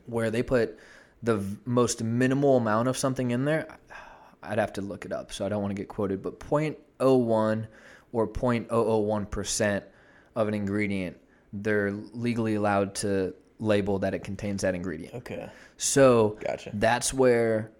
where 0.05 0.29
they 0.31 0.43
put 0.43 0.77
the 1.23 1.37
v- 1.37 1.57
most 1.65 2.03
minimal 2.03 2.57
amount 2.57 2.87
of 2.87 2.97
something 2.97 3.31
in 3.31 3.45
there. 3.45 3.67
I'd 4.43 4.59
have 4.59 4.73
to 4.73 4.81
look 4.81 5.05
it 5.05 5.11
up, 5.11 5.33
so 5.33 5.45
I 5.45 5.49
don't 5.49 5.61
want 5.61 5.71
to 5.71 5.81
get 5.81 5.87
quoted, 5.87 6.21
but 6.21 6.39
0.01 6.39 7.65
or 8.13 8.27
0.001 8.27 9.29
percent 9.31 9.83
of 10.35 10.47
an 10.47 10.53
ingredient, 10.53 11.17
they're 11.53 11.91
legally 11.91 12.55
allowed 12.55 12.95
to 12.95 13.33
label 13.59 13.99
that 13.99 14.13
it 14.13 14.23
contains 14.23 14.61
that 14.61 14.75
ingredient. 14.75 15.13
okay. 15.15 15.49
So 15.77 16.37
Gotcha. 16.41 16.71
that's 16.73 17.13
where, 17.13 17.71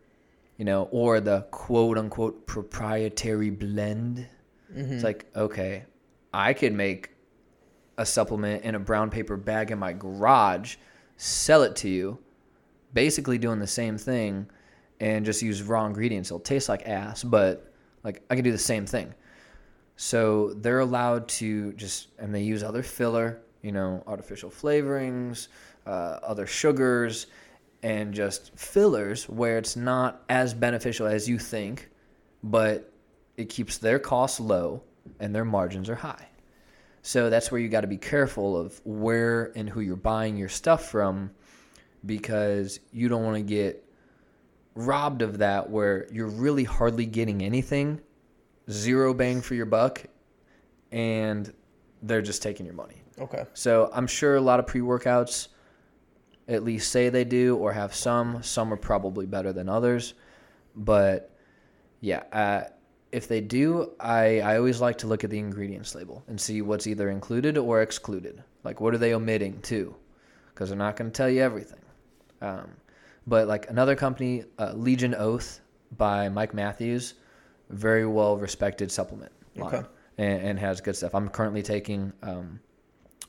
you 0.57 0.65
know, 0.65 0.87
or 0.91 1.19
the 1.19 1.47
quote 1.51 1.97
unquote 1.97 2.45
proprietary 2.47 3.49
blend. 3.49 4.27
It's 4.73 4.79
mm-hmm. 4.79 5.03
like, 5.03 5.25
okay, 5.35 5.85
I 6.33 6.53
could 6.53 6.73
make 6.73 7.11
a 7.97 8.05
supplement 8.05 8.63
in 8.63 8.75
a 8.75 8.79
brown 8.79 9.09
paper 9.09 9.37
bag 9.37 9.71
in 9.71 9.79
my 9.79 9.93
garage, 9.93 10.75
sell 11.17 11.63
it 11.63 11.75
to 11.77 11.89
you, 11.89 12.19
basically 12.93 13.37
doing 13.37 13.59
the 13.59 13.67
same 13.67 13.97
thing 13.97 14.47
and 14.99 15.25
just 15.25 15.41
use 15.41 15.61
raw 15.63 15.85
ingredients. 15.85 16.29
It'll 16.29 16.39
taste 16.39 16.69
like 16.69 16.87
ass, 16.87 17.23
but 17.23 17.71
like 18.03 18.23
I 18.29 18.35
can 18.35 18.43
do 18.43 18.51
the 18.51 18.57
same 18.57 18.85
thing. 18.85 19.13
So 19.97 20.53
they're 20.55 20.81
allowed 20.81 21.27
to 21.29 21.73
just, 21.73 22.09
and 22.19 22.35
they 22.35 22.41
use 22.41 22.63
other 22.63 22.83
filler, 22.83 23.41
you 23.65 23.71
know, 23.71 24.03
artificial 24.05 24.51
flavorings, 24.51 25.47
uh, 25.87 26.19
other 26.21 26.45
sugars, 26.45 27.25
and 27.81 28.13
just 28.13 28.55
fillers 28.55 29.27
where 29.27 29.57
it's 29.57 29.75
not 29.75 30.23
as 30.29 30.53
beneficial 30.53 31.07
as 31.07 31.27
you 31.27 31.39
think, 31.39 31.89
but 32.43 32.93
it 33.37 33.49
keeps 33.49 33.79
their 33.79 33.97
costs 33.97 34.39
low 34.39 34.83
and 35.19 35.33
their 35.33 35.43
margins 35.43 35.89
are 35.89 35.95
high. 35.95 36.27
So 37.01 37.31
that's 37.31 37.51
where 37.51 37.59
you 37.59 37.67
got 37.67 37.81
to 37.81 37.87
be 37.87 37.97
careful 37.97 38.55
of 38.55 38.79
where 38.85 39.51
and 39.55 39.67
who 39.67 39.81
you're 39.81 39.95
buying 39.95 40.37
your 40.37 40.49
stuff 40.49 40.87
from 40.87 41.31
because 42.05 42.79
you 42.93 43.09
don't 43.09 43.23
want 43.23 43.37
to 43.37 43.41
get 43.41 43.83
robbed 44.75 45.23
of 45.23 45.39
that 45.39 45.71
where 45.71 46.07
you're 46.11 46.27
really 46.27 46.65
hardly 46.65 47.07
getting 47.07 47.41
anything, 47.41 47.99
zero 48.69 49.11
bang 49.15 49.41
for 49.41 49.55
your 49.55 49.65
buck, 49.65 50.03
and 50.91 51.51
they're 52.03 52.21
just 52.21 52.43
taking 52.43 52.67
your 52.67 52.75
money. 52.75 53.01
Okay. 53.19 53.45
So 53.53 53.89
I'm 53.93 54.07
sure 54.07 54.35
a 54.35 54.41
lot 54.41 54.59
of 54.59 54.67
pre 54.67 54.81
workouts 54.81 55.47
at 56.47 56.63
least 56.63 56.91
say 56.91 57.09
they 57.09 57.23
do 57.23 57.55
or 57.57 57.73
have 57.73 57.93
some. 57.95 58.43
Some 58.43 58.71
are 58.73 58.77
probably 58.77 59.25
better 59.25 59.51
than 59.53 59.69
others. 59.69 60.13
But 60.75 61.35
yeah, 62.01 62.23
uh, 62.31 62.63
if 63.11 63.27
they 63.27 63.41
do, 63.41 63.91
I, 63.99 64.41
I 64.41 64.57
always 64.57 64.81
like 64.81 64.97
to 64.99 65.07
look 65.07 65.23
at 65.23 65.29
the 65.29 65.39
ingredients 65.39 65.95
label 65.95 66.23
and 66.27 66.39
see 66.39 66.61
what's 66.61 66.85
either 66.87 67.09
included 67.09 67.57
or 67.57 67.81
excluded. 67.81 68.43
Like, 68.63 68.81
what 68.81 68.93
are 68.93 68.97
they 68.97 69.13
omitting 69.13 69.61
too? 69.61 69.95
Because 70.53 70.69
they're 70.69 70.77
not 70.77 70.95
going 70.97 71.11
to 71.11 71.15
tell 71.15 71.29
you 71.29 71.41
everything. 71.41 71.79
Um, 72.41 72.69
but 73.27 73.47
like 73.47 73.69
another 73.69 73.95
company, 73.95 74.43
uh, 74.59 74.73
Legion 74.73 75.15
Oath 75.15 75.61
by 75.97 76.29
Mike 76.29 76.53
Matthews, 76.53 77.15
very 77.69 78.05
well 78.05 78.37
respected 78.37 78.91
supplement 78.91 79.31
line 79.55 79.73
Okay. 79.73 79.87
and, 80.17 80.41
and 80.43 80.59
has 80.59 80.81
good 80.81 80.95
stuff. 80.95 81.15
I'm 81.15 81.29
currently 81.29 81.63
taking 81.63 82.11
um, 82.21 82.59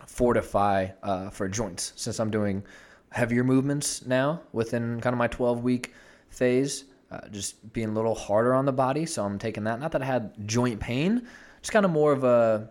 Fortify 0.06 0.88
uh, 1.02 1.30
for 1.30 1.48
joints 1.48 1.92
since 1.96 2.18
I'm 2.18 2.30
doing 2.30 2.64
heavier 3.10 3.44
movements 3.44 4.04
now 4.06 4.40
within 4.52 5.00
kind 5.00 5.14
of 5.14 5.18
my 5.18 5.28
12 5.28 5.62
week 5.62 5.92
phase, 6.30 6.84
uh, 7.10 7.28
just 7.30 7.72
being 7.72 7.88
a 7.88 7.92
little 7.92 8.14
harder 8.14 8.54
on 8.54 8.64
the 8.64 8.72
body. 8.72 9.06
So 9.06 9.24
I'm 9.24 9.38
taking 9.38 9.64
that. 9.64 9.80
Not 9.80 9.92
that 9.92 10.02
I 10.02 10.06
had 10.06 10.46
joint 10.46 10.80
pain, 10.80 11.26
just 11.60 11.72
kind 11.72 11.84
of 11.84 11.90
more 11.90 12.12
of 12.12 12.24
a 12.24 12.70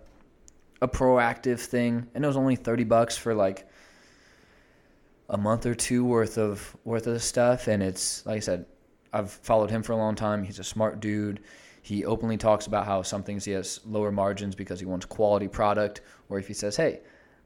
a 0.82 0.88
proactive 0.88 1.60
thing. 1.60 2.08
And 2.14 2.24
it 2.24 2.28
was 2.28 2.38
only 2.38 2.56
30 2.56 2.84
bucks 2.84 3.18
for 3.18 3.34
like 3.34 3.68
a 5.30 5.38
month 5.38 5.66
or 5.66 5.74
two 5.74 6.06
worth 6.06 6.38
of 6.38 6.76
worth 6.84 7.08
of 7.08 7.24
stuff 7.24 7.68
and 7.68 7.82
it's 7.82 8.24
like 8.28 8.38
I 8.38 8.40
said 8.40 8.66
I've 9.16 9.32
followed 9.32 9.72
him 9.72 9.82
for 9.82 9.94
a 9.94 9.98
long 9.98 10.14
time. 10.14 10.44
He's 10.44 10.60
a 10.60 10.64
smart 10.64 11.00
dude. 11.00 11.40
He 11.82 12.04
openly 12.04 12.36
talks 12.36 12.68
about 12.68 12.86
how 12.86 13.02
some 13.02 13.24
things 13.24 13.46
he 13.46 13.54
has 13.54 13.80
lower 13.86 14.12
margins 14.12 14.56
because 14.56 14.78
he 14.78 14.86
wants 14.86 15.06
quality 15.06 15.48
product, 15.48 16.02
or 16.28 16.38
if 16.38 16.48
he 16.48 16.54
says, 16.54 16.76
"Hey, 16.76 17.00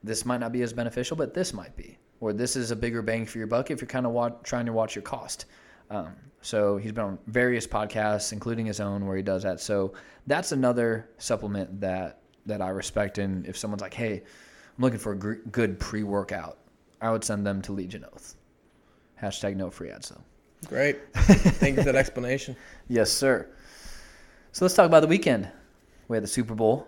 this 0.03 0.25
might 0.25 0.39
not 0.39 0.51
be 0.51 0.61
as 0.61 0.73
beneficial, 0.73 1.17
but 1.17 1.33
this 1.33 1.53
might 1.53 1.75
be," 1.75 1.97
or 2.19 2.33
"This 2.33 2.55
is 2.55 2.71
a 2.71 2.75
bigger 2.75 3.01
bang 3.01 3.25
for 3.25 3.37
your 3.37 3.47
buck 3.47 3.71
if 3.71 3.81
you're 3.81 3.87
kind 3.87 4.05
of 4.05 4.43
trying 4.43 4.65
to 4.65 4.73
watch 4.73 4.95
your 4.95 5.03
cost." 5.03 5.45
Um, 5.89 6.15
so 6.41 6.77
he's 6.77 6.91
been 6.91 7.03
on 7.03 7.19
various 7.27 7.67
podcasts, 7.67 8.31
including 8.31 8.65
his 8.65 8.79
own, 8.79 9.05
where 9.05 9.17
he 9.17 9.23
does 9.23 9.43
that. 9.43 9.59
So 9.59 9.93
that's 10.27 10.51
another 10.51 11.09
supplement 11.17 11.81
that 11.81 12.19
that 12.45 12.61
I 12.61 12.69
respect. 12.69 13.17
And 13.17 13.45
if 13.45 13.57
someone's 13.57 13.81
like, 13.81 13.93
"Hey, 13.93 14.13
I'm 14.77 14.83
looking 14.83 14.99
for 14.99 15.11
a 15.13 15.17
gr- 15.17 15.33
good 15.51 15.79
pre-workout," 15.79 16.57
I 17.01 17.11
would 17.11 17.23
send 17.23 17.45
them 17.45 17.61
to 17.63 17.71
Legion 17.71 18.05
Oath. 18.13 18.35
Hashtag 19.21 19.55
no 19.55 19.69
free 19.69 19.89
ads 19.89 20.09
though. 20.09 20.21
Great. 20.67 20.99
Thank 21.13 21.77
you 21.77 21.83
for 21.83 21.91
that 21.91 21.95
explanation. 22.05 22.55
Yes, 22.87 23.11
sir. 23.11 23.47
So 24.51 24.65
let's 24.65 24.75
talk 24.75 24.85
about 24.85 25.01
the 25.01 25.07
weekend. 25.07 25.49
We 26.07 26.17
had 26.17 26.23
the 26.23 26.27
Super 26.27 26.55
Bowl. 26.55 26.87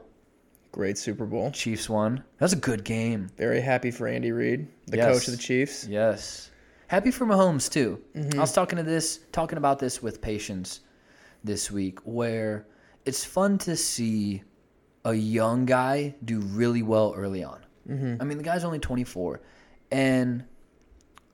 Great 0.71 0.97
Super 0.97 1.25
Bowl. 1.25 1.51
Chiefs 1.51 1.89
won. 1.89 2.15
That 2.37 2.45
was 2.45 2.53
a 2.53 2.57
good 2.57 2.83
game. 2.83 3.27
Very 3.37 3.59
happy 3.61 3.91
for 3.91 4.07
Andy 4.07 4.31
Reid, 4.31 4.67
the 4.87 4.97
Yes. 4.97 5.13
coach 5.13 5.27
of 5.27 5.33
the 5.33 5.39
Chiefs. 5.39 5.87
Yes. 5.87 6.49
Happy 6.87 7.11
for 7.11 7.25
Mahomes 7.25 7.69
too. 7.69 8.01
Mm-hmm. 8.15 8.37
I 8.39 8.41
was 8.41 8.53
talking 8.53 8.77
to 8.77 8.83
this 8.83 9.19
talking 9.31 9.57
about 9.57 9.79
this 9.79 10.01
with 10.01 10.21
patients 10.21 10.81
this 11.43 11.71
week 11.71 11.99
where 12.03 12.67
it's 13.05 13.23
fun 13.25 13.57
to 13.59 13.75
see 13.75 14.43
a 15.05 15.13
young 15.13 15.65
guy 15.65 16.15
do 16.25 16.39
really 16.39 16.83
well 16.83 17.13
early 17.15 17.43
on. 17.43 17.65
Mm-hmm. 17.89 18.21
I 18.21 18.25
mean, 18.25 18.37
the 18.37 18.43
guy's 18.43 18.63
only 18.63 18.79
24 18.79 19.41
and 19.91 20.43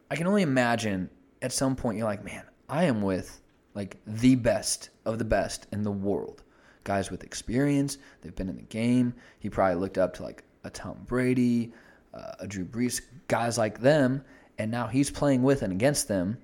I 0.10 0.16
can 0.16 0.26
only 0.28 0.42
imagine 0.44 1.10
at 1.42 1.52
some 1.52 1.76
point 1.76 1.98
you're 1.98 2.08
like, 2.08 2.24
"Man, 2.24 2.44
I 2.70 2.86
am 2.86 3.02
with 3.02 3.42
like 3.76 3.98
the 4.08 4.36
best 4.36 4.90
of 5.06 5.20
the 5.20 5.26
best 5.26 5.68
in 5.72 5.84
the 5.84 5.92
world." 5.92 6.42
Guys 6.88 7.12
with 7.12 7.26
experience, 7.26 7.98
they've 8.22 8.34
been 8.34 8.48
in 8.48 8.56
the 8.56 8.62
game. 8.62 9.14
He 9.40 9.50
probably 9.50 9.76
looked 9.76 9.98
up 9.98 10.14
to 10.16 10.24
like 10.24 10.44
a 10.64 10.70
Tom 10.70 10.98
Brady, 11.06 11.74
uh, 12.14 12.32
a 12.40 12.48
Drew 12.48 12.64
Brees, 12.64 13.02
guys 13.28 13.58
like 13.58 13.82
them, 13.82 14.24
and 14.58 14.72
now 14.72 14.88
he's 14.88 15.12
playing 15.12 15.44
with 15.44 15.64
and 15.64 15.74
against 15.74 16.08
them, 16.08 16.38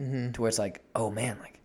mm-hmm. 0.00 0.32
to 0.32 0.40
where 0.40 0.48
it's 0.48 0.58
like, 0.58 0.80
oh 0.94 1.10
man, 1.10 1.36
like, 1.40 1.58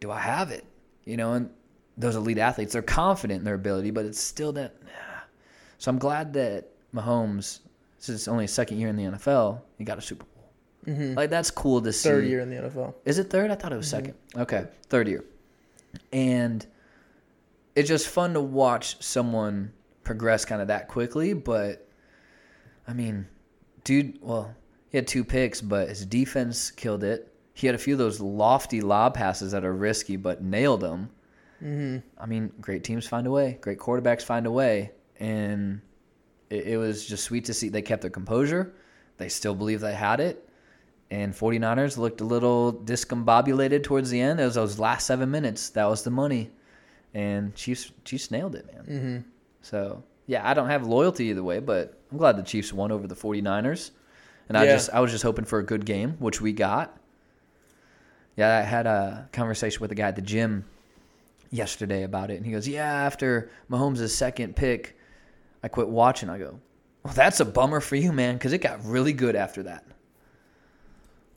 do 0.00 0.10
I 0.10 0.18
have 0.18 0.50
it? 0.50 0.64
You 1.04 1.18
know, 1.18 1.34
and 1.34 1.50
those 1.98 2.16
elite 2.16 2.38
athletes, 2.38 2.72
they're 2.72 2.80
confident 2.80 3.40
in 3.40 3.44
their 3.44 3.54
ability, 3.54 3.90
but 3.90 4.06
it's 4.06 4.18
still 4.18 4.52
that. 4.52 4.74
So 5.76 5.90
I'm 5.90 5.98
glad 5.98 6.32
that 6.34 6.68
Mahomes, 6.94 7.58
since 7.98 8.20
it's 8.20 8.28
only 8.28 8.44
his 8.44 8.52
second 8.52 8.78
year 8.78 8.88
in 8.88 8.96
the 8.96 9.02
NFL, 9.02 9.60
he 9.76 9.84
got 9.84 9.98
a 9.98 10.00
Super 10.00 10.24
Bowl. 10.24 10.94
Mm-hmm. 10.94 11.14
Like 11.16 11.28
that's 11.28 11.50
cool 11.50 11.82
to 11.82 11.92
see. 11.92 12.08
Third 12.08 12.24
year 12.24 12.40
in 12.40 12.48
the 12.48 12.56
NFL. 12.56 12.94
Is 13.04 13.18
it 13.18 13.30
third? 13.30 13.50
I 13.50 13.56
thought 13.56 13.72
it 13.72 13.76
was 13.76 13.86
mm-hmm. 13.86 14.06
second. 14.06 14.14
Okay, 14.36 14.66
third 14.88 15.08
year. 15.08 15.24
And 16.12 16.66
it's 17.74 17.88
just 17.88 18.08
fun 18.08 18.34
to 18.34 18.40
watch 18.40 19.02
someone 19.02 19.72
progress 20.04 20.44
kind 20.44 20.60
of 20.60 20.68
that 20.68 20.88
quickly. 20.88 21.32
But 21.32 21.88
I 22.86 22.92
mean, 22.92 23.26
dude, 23.84 24.18
well, 24.20 24.54
he 24.88 24.98
had 24.98 25.06
two 25.06 25.24
picks, 25.24 25.60
but 25.60 25.88
his 25.88 26.04
defense 26.04 26.70
killed 26.70 27.04
it. 27.04 27.32
He 27.54 27.66
had 27.66 27.74
a 27.74 27.78
few 27.78 27.94
of 27.94 27.98
those 27.98 28.20
lofty 28.20 28.80
lob 28.80 29.14
passes 29.14 29.52
that 29.52 29.64
are 29.64 29.74
risky, 29.74 30.16
but 30.16 30.42
nailed 30.42 30.80
them. 30.80 31.10
Mm-hmm. 31.62 31.98
I 32.18 32.26
mean, 32.26 32.52
great 32.60 32.82
teams 32.82 33.06
find 33.06 33.26
a 33.26 33.30
way. 33.30 33.58
Great 33.60 33.78
quarterbacks 33.78 34.22
find 34.22 34.46
a 34.46 34.50
way, 34.50 34.90
and 35.20 35.80
it, 36.50 36.66
it 36.68 36.76
was 36.76 37.06
just 37.06 37.24
sweet 37.24 37.44
to 37.46 37.54
see 37.54 37.68
they 37.68 37.82
kept 37.82 38.02
their 38.02 38.10
composure. 38.10 38.74
They 39.18 39.28
still 39.28 39.54
believe 39.54 39.80
they 39.80 39.94
had 39.94 40.18
it, 40.18 40.48
and 41.10 41.32
49ers 41.32 41.98
looked 41.98 42.20
a 42.20 42.24
little 42.24 42.72
discombobulated 42.72 43.84
towards 43.84 44.10
the 44.10 44.20
end. 44.20 44.40
It 44.40 44.44
was 44.44 44.56
those 44.56 44.78
last 44.78 45.06
seven 45.06 45.30
minutes. 45.30 45.70
That 45.70 45.84
was 45.84 46.02
the 46.02 46.10
money, 46.10 46.50
and 47.14 47.54
Chiefs 47.54 47.92
Chiefs 48.04 48.30
nailed 48.30 48.54
it, 48.54 48.66
man. 48.72 48.84
Mm-hmm. 48.84 49.28
So 49.62 50.02
yeah, 50.26 50.48
I 50.48 50.54
don't 50.54 50.68
have 50.68 50.86
loyalty 50.86 51.26
either 51.26 51.42
way, 51.42 51.58
but 51.60 51.98
I'm 52.10 52.18
glad 52.18 52.36
the 52.36 52.42
Chiefs 52.42 52.72
won 52.72 52.92
over 52.92 53.06
the 53.06 53.14
49ers, 53.16 53.90
and 54.48 54.56
I 54.56 54.64
just 54.66 54.90
I 54.90 55.00
was 55.00 55.10
just 55.10 55.22
hoping 55.24 55.44
for 55.44 55.58
a 55.58 55.64
good 55.64 55.84
game, 55.84 56.16
which 56.18 56.40
we 56.40 56.52
got. 56.52 56.96
Yeah, 58.36 58.56
I 58.58 58.62
had 58.62 58.86
a 58.86 59.28
conversation 59.32 59.80
with 59.80 59.92
a 59.92 59.94
guy 59.94 60.08
at 60.08 60.16
the 60.16 60.22
gym 60.22 60.64
yesterday 61.50 62.02
about 62.04 62.30
it, 62.30 62.36
and 62.36 62.46
he 62.46 62.52
goes, 62.52 62.66
"Yeah, 62.66 62.86
after 62.90 63.50
Mahomes' 63.70 64.08
second 64.10 64.56
pick, 64.56 64.96
I 65.62 65.68
quit 65.68 65.88
watching." 65.88 66.30
I 66.30 66.38
go, 66.38 66.58
"Well, 67.02 67.12
that's 67.12 67.40
a 67.40 67.44
bummer 67.44 67.80
for 67.80 67.96
you, 67.96 68.10
man, 68.12 68.36
because 68.36 68.52
it 68.54 68.58
got 68.58 68.82
really 68.86 69.12
good 69.12 69.36
after 69.36 69.64
that." 69.64 69.84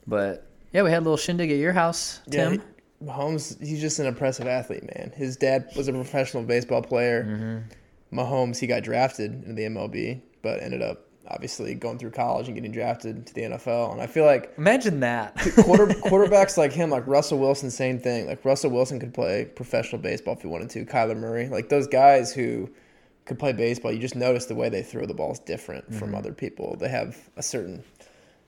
But 0.08 0.46
yeah, 0.72 0.84
we 0.84 0.89
had 0.89 1.00
a 1.00 1.05
little 1.05 1.17
shindig 1.17 1.51
at 1.51 1.58
your 1.58 1.74
house, 1.74 2.22
Tim. 2.29 2.53
he- 2.53 2.62
Mahomes, 3.03 3.59
he's 3.63 3.81
just 3.81 3.99
an 3.99 4.05
impressive 4.05 4.47
athlete, 4.47 4.83
man. 4.83 5.11
His 5.15 5.35
dad 5.35 5.69
was 5.75 5.87
a 5.87 5.93
professional 5.93 6.43
baseball 6.43 6.81
player. 6.81 7.23
Mm-hmm. 7.23 8.19
Mahomes, 8.19 8.57
he 8.57 8.67
got 8.67 8.83
drafted 8.83 9.31
into 9.33 9.53
the 9.53 9.63
MLB, 9.63 10.21
but 10.41 10.61
ended 10.61 10.81
up 10.81 11.05
obviously 11.27 11.73
going 11.73 11.97
through 11.97 12.11
college 12.11 12.47
and 12.47 12.55
getting 12.55 12.71
drafted 12.71 13.25
to 13.27 13.33
the 13.33 13.41
NFL. 13.41 13.91
And 13.91 14.01
I 14.01 14.07
feel 14.07 14.25
like 14.25 14.53
Imagine 14.57 14.99
that. 15.01 15.35
quarter, 15.63 15.87
quarterbacks 16.05 16.57
like 16.57 16.71
him, 16.71 16.89
like 16.89 17.05
Russell 17.07 17.39
Wilson, 17.39 17.71
same 17.71 17.99
thing. 17.99 18.27
Like 18.27 18.43
Russell 18.45 18.71
Wilson 18.71 18.99
could 18.99 19.13
play 19.13 19.45
professional 19.55 20.01
baseball 20.01 20.35
if 20.35 20.41
he 20.41 20.47
wanted 20.47 20.69
to. 20.71 20.85
Kyler 20.85 21.17
Murray, 21.17 21.49
like 21.49 21.69
those 21.69 21.87
guys 21.87 22.33
who 22.33 22.69
could 23.25 23.39
play 23.39 23.53
baseball, 23.53 23.91
you 23.91 23.99
just 23.99 24.15
notice 24.15 24.45
the 24.45 24.55
way 24.55 24.69
they 24.69 24.83
throw 24.83 25.05
the 25.05 25.13
ball 25.13 25.31
is 25.31 25.39
different 25.39 25.93
from 25.93 26.13
other 26.13 26.31
people. 26.31 26.75
They 26.77 26.89
have 26.89 27.17
a 27.35 27.43
certain, 27.43 27.83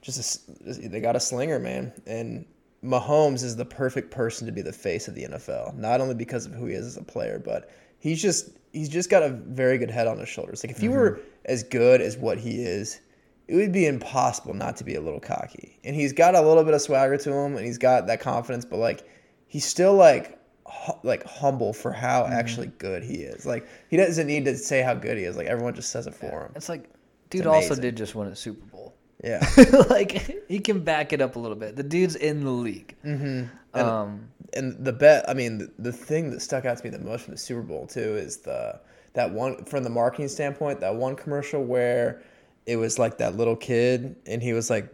just 0.01 0.49
a 0.67 0.87
they 0.87 0.99
got 0.99 1.15
a 1.15 1.19
slinger, 1.19 1.57
man. 1.57 1.91
And 2.05 2.45
Mahomes 2.83 3.43
is 3.43 3.55
the 3.55 3.65
perfect 3.65 4.11
person 4.11 4.45
to 4.45 4.51
be 4.51 4.61
the 4.61 4.73
face 4.73 5.07
of 5.07 5.15
the 5.15 5.23
NFL, 5.23 5.75
not 5.75 5.99
only 5.99 6.15
because 6.15 6.45
of 6.45 6.53
who 6.53 6.67
he 6.67 6.73
is 6.73 6.85
as 6.85 6.97
a 6.97 7.03
player, 7.03 7.39
but 7.43 7.71
he's 7.99 8.21
just 8.21 8.51
he's 8.71 8.89
just 8.89 9.09
got 9.09 9.23
a 9.23 9.29
very 9.29 9.77
good 9.77 9.89
head 9.89 10.07
on 10.07 10.19
his 10.19 10.29
shoulders. 10.29 10.63
Like 10.63 10.71
if 10.71 10.83
you 10.83 10.91
were 10.91 11.11
mm-hmm. 11.11 11.21
as 11.45 11.63
good 11.63 12.01
as 12.01 12.17
what 12.17 12.37
he 12.37 12.61
is, 12.61 13.01
it 13.47 13.55
would 13.55 13.71
be 13.71 13.85
impossible 13.85 14.53
not 14.53 14.77
to 14.77 14.83
be 14.83 14.95
a 14.95 15.01
little 15.01 15.19
cocky. 15.19 15.79
And 15.83 15.95
he's 15.95 16.13
got 16.13 16.35
a 16.35 16.41
little 16.41 16.63
bit 16.63 16.73
of 16.73 16.81
swagger 16.81 17.17
to 17.17 17.33
him, 17.33 17.55
and 17.55 17.65
he's 17.65 17.77
got 17.77 18.07
that 18.07 18.19
confidence, 18.19 18.65
but 18.65 18.77
like 18.77 19.07
he's 19.47 19.65
still 19.65 19.95
like 19.95 20.39
hu- 20.65 20.99
like 21.03 21.23
humble 21.25 21.73
for 21.73 21.91
how 21.91 22.23
mm-hmm. 22.23 22.33
actually 22.33 22.67
good 22.77 23.03
he 23.03 23.15
is. 23.15 23.45
Like 23.45 23.67
he 23.89 23.97
doesn't 23.97 24.27
need 24.27 24.45
to 24.45 24.57
say 24.57 24.81
how 24.81 24.93
good 24.93 25.17
he 25.17 25.23
is. 25.23 25.35
Like 25.35 25.47
everyone 25.47 25.73
just 25.73 25.89
says 25.89 26.07
it 26.07 26.13
for 26.13 26.43
him. 26.43 26.51
It's 26.55 26.69
like, 26.69 26.89
dude 27.29 27.47
also 27.47 27.75
did 27.75 27.97
just 27.97 28.13
win 28.15 28.27
a 28.27 28.35
Super 28.35 28.65
Bowl. 28.67 28.96
Yeah. 29.23 29.47
like 29.89 30.45
he 30.47 30.59
can 30.59 30.81
back 30.81 31.11
it 31.13 31.21
up 31.21 31.35
a 31.35 31.39
little 31.39 31.57
bit. 31.57 31.75
The 31.75 31.83
dude's 31.83 32.15
in 32.15 32.43
the 32.43 32.51
league. 32.51 32.95
Mm-hmm. 33.03 33.79
Um, 33.79 34.29
and 34.53 34.83
the 34.83 34.93
bet 34.93 35.27
i 35.29 35.33
mean 35.33 35.57
the, 35.57 35.71
the 35.79 35.91
thing 35.91 36.31
that 36.31 36.41
stuck 36.41 36.65
out 36.65 36.77
to 36.77 36.83
me 36.83 36.89
the 36.89 36.99
most 36.99 37.25
from 37.25 37.33
the 37.33 37.37
super 37.37 37.61
bowl 37.61 37.85
too 37.87 38.15
is 38.15 38.37
the 38.37 38.79
that 39.13 39.31
one 39.31 39.63
from 39.65 39.83
the 39.83 39.89
marketing 39.89 40.27
standpoint 40.27 40.79
that 40.79 40.95
one 40.95 41.15
commercial 41.15 41.63
where 41.63 42.21
it 42.65 42.75
was 42.75 42.99
like 42.99 43.17
that 43.17 43.35
little 43.35 43.55
kid 43.55 44.15
and 44.25 44.41
he 44.41 44.53
was 44.53 44.69
like 44.69 44.91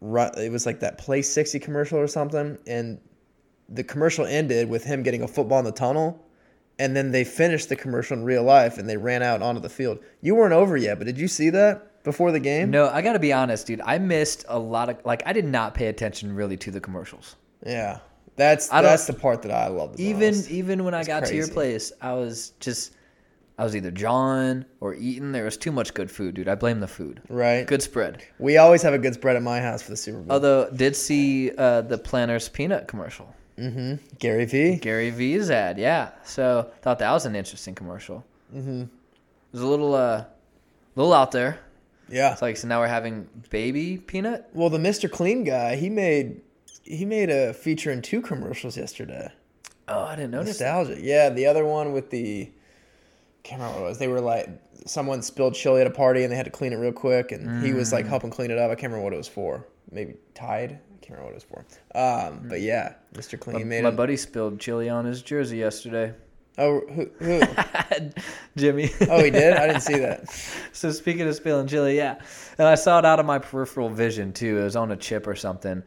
ru- 0.00 0.30
it 0.36 0.50
was 0.50 0.66
like 0.66 0.80
that 0.80 0.98
play 0.98 1.22
60 1.22 1.58
commercial 1.58 1.98
or 1.98 2.06
something 2.06 2.58
and 2.66 2.98
the 3.68 3.84
commercial 3.84 4.24
ended 4.24 4.68
with 4.68 4.84
him 4.84 5.02
getting 5.02 5.22
a 5.22 5.28
football 5.28 5.58
in 5.58 5.64
the 5.64 5.72
tunnel 5.72 6.24
and 6.78 6.94
then 6.96 7.10
they 7.10 7.24
finished 7.24 7.68
the 7.68 7.76
commercial 7.76 8.16
in 8.16 8.24
real 8.24 8.44
life 8.44 8.78
and 8.78 8.88
they 8.88 8.96
ran 8.96 9.22
out 9.22 9.42
onto 9.42 9.60
the 9.60 9.68
field 9.68 9.98
you 10.20 10.34
weren't 10.34 10.54
over 10.54 10.76
yet 10.76 10.98
but 10.98 11.04
did 11.04 11.18
you 11.18 11.28
see 11.28 11.50
that 11.50 11.90
before 12.08 12.32
the 12.32 12.40
game 12.40 12.70
no, 12.70 12.88
I 12.88 13.02
got 13.02 13.12
to 13.12 13.18
be 13.18 13.32
honest, 13.32 13.66
dude. 13.66 13.80
I 13.84 13.98
missed 13.98 14.44
a 14.48 14.58
lot 14.58 14.88
of 14.88 14.96
like 15.04 15.22
I 15.26 15.32
did 15.32 15.44
not 15.44 15.74
pay 15.74 15.86
attention 15.88 16.34
really 16.34 16.56
to 16.64 16.70
the 16.70 16.80
commercials. 16.80 17.36
yeah 17.64 17.98
that's 18.36 18.72
I 18.72 18.82
that's 18.82 19.06
the 19.06 19.12
part 19.12 19.42
that 19.42 19.50
i 19.52 19.66
love 19.66 19.96
the 19.96 20.04
Even 20.04 20.34
most. 20.36 20.50
even 20.50 20.84
when 20.84 20.94
I 20.94 21.02
got 21.04 21.24
to 21.26 21.34
your 21.34 21.48
place, 21.48 21.92
I 22.00 22.12
was 22.14 22.52
just 22.60 22.94
I 23.60 23.64
was 23.64 23.74
either 23.74 23.90
jawing 23.90 24.64
or 24.80 24.94
eating. 24.94 25.32
There 25.32 25.44
was 25.44 25.56
too 25.56 25.72
much 25.72 25.92
good 25.92 26.08
food, 26.08 26.34
dude. 26.36 26.46
I 26.48 26.54
blame 26.54 26.78
the 26.78 26.86
food. 26.86 27.20
right 27.28 27.66
Good 27.66 27.82
spread. 27.82 28.22
We 28.38 28.56
always 28.56 28.82
have 28.82 28.94
a 28.94 28.98
good 28.98 29.14
spread 29.14 29.34
at 29.34 29.42
my 29.42 29.60
house 29.60 29.82
for 29.82 29.90
the 29.90 29.96
Super 29.96 30.18
Bowl. 30.20 30.32
Although 30.34 30.70
did 30.70 30.94
see 30.94 31.50
uh, 31.58 31.80
the 31.82 31.98
Planters 31.98 32.48
peanut 32.48 32.86
commercial. 32.86 33.26
Mm-hmm. 33.58 33.94
Gary 34.20 34.44
V. 34.44 34.76
Gary 34.76 35.10
V's 35.10 35.50
ad, 35.50 35.76
yeah. 35.76 36.10
So 36.22 36.70
thought 36.82 37.00
that 37.00 37.10
was 37.10 37.26
an 37.26 37.34
interesting 37.34 37.74
commercial. 37.74 38.24
Mm-hmm. 38.54 38.82
It 38.82 38.88
was 39.50 39.62
a 39.62 39.66
little 39.66 39.94
uh, 39.96 40.24
little 40.94 41.12
out 41.12 41.32
there. 41.32 41.58
Yeah. 42.08 42.32
It's 42.32 42.42
like 42.42 42.56
so 42.56 42.68
now 42.68 42.80
we're 42.80 42.88
having 42.88 43.28
baby 43.50 43.98
peanut. 43.98 44.48
Well, 44.52 44.70
the 44.70 44.78
Mr. 44.78 45.10
Clean 45.10 45.44
guy, 45.44 45.76
he 45.76 45.90
made 45.90 46.40
he 46.84 47.04
made 47.04 47.30
a 47.30 47.52
feature 47.52 47.90
in 47.90 48.02
two 48.02 48.20
commercials 48.20 48.76
yesterday. 48.76 49.30
Oh, 49.88 50.04
I 50.04 50.16
didn't 50.16 50.32
notice. 50.32 50.58
that. 50.58 50.74
Nostalgia. 50.74 51.02
Yeah, 51.02 51.30
the 51.30 51.46
other 51.46 51.64
one 51.64 51.92
with 51.92 52.10
the 52.10 52.50
can't 53.42 53.60
remember 53.60 53.80
what 53.80 53.86
it 53.86 53.88
was. 53.90 53.98
They 53.98 54.08
were 54.08 54.20
like 54.20 54.48
someone 54.86 55.22
spilled 55.22 55.54
chili 55.54 55.80
at 55.80 55.86
a 55.86 55.90
party 55.90 56.22
and 56.22 56.32
they 56.32 56.36
had 56.36 56.44
to 56.44 56.50
clean 56.50 56.72
it 56.72 56.76
real 56.76 56.92
quick, 56.92 57.32
and 57.32 57.64
he 57.64 57.72
was 57.72 57.92
like 57.92 58.06
helping 58.06 58.30
clean 58.30 58.50
it 58.50 58.58
up. 58.58 58.70
I 58.70 58.74
can't 58.74 58.92
remember 58.92 59.04
what 59.04 59.12
it 59.12 59.18
was 59.18 59.28
for. 59.28 59.66
Maybe 59.90 60.14
Tide. 60.34 60.72
I 60.72 60.96
can't 61.00 61.18
remember 61.18 61.24
what 61.24 61.32
it 61.32 61.34
was 61.34 61.44
for. 61.44 61.64
Um, 61.98 62.48
but 62.48 62.60
yeah, 62.60 62.94
Mr. 63.14 63.40
Clean 63.40 63.66
made 63.66 63.78
it. 63.78 63.82
My 63.82 63.88
it. 63.88 63.96
buddy 63.96 64.16
spilled 64.16 64.60
chili 64.60 64.88
on 64.88 65.04
his 65.06 65.22
jersey 65.22 65.56
yesterday. 65.58 66.14
Oh, 66.58 66.80
who? 66.80 67.08
who? 67.20 67.40
Jimmy. 68.56 68.90
oh, 69.08 69.22
he 69.22 69.30
did. 69.30 69.54
I 69.56 69.68
didn't 69.68 69.82
see 69.82 69.98
that. 69.98 70.28
so 70.72 70.90
speaking 70.90 71.26
of 71.28 71.34
spilling 71.36 71.68
chili, 71.68 71.96
yeah, 71.96 72.20
and 72.58 72.66
I 72.66 72.74
saw 72.74 72.98
it 72.98 73.04
out 73.04 73.20
of 73.20 73.26
my 73.26 73.38
peripheral 73.38 73.88
vision 73.88 74.32
too. 74.32 74.58
It 74.58 74.64
was 74.64 74.74
on 74.74 74.90
a 74.90 74.96
chip 74.96 75.28
or 75.28 75.36
something, 75.36 75.82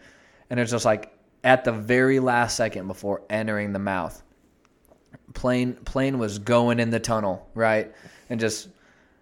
and 0.49 0.59
it's 0.59 0.71
just 0.71 0.85
like 0.85 1.13
at 1.43 1.65
the 1.65 1.73
very 1.73 2.19
last 2.21 2.55
second 2.55 2.87
before 2.87 3.21
entering 3.29 3.73
the 3.73 3.79
mouth. 3.79 4.23
Plane 5.33 5.73
plane 5.73 6.17
was 6.19 6.39
going 6.39 6.79
in 6.79 6.89
the 6.89 6.99
tunnel, 6.99 7.49
right? 7.53 7.93
And 8.29 8.39
just 8.39 8.69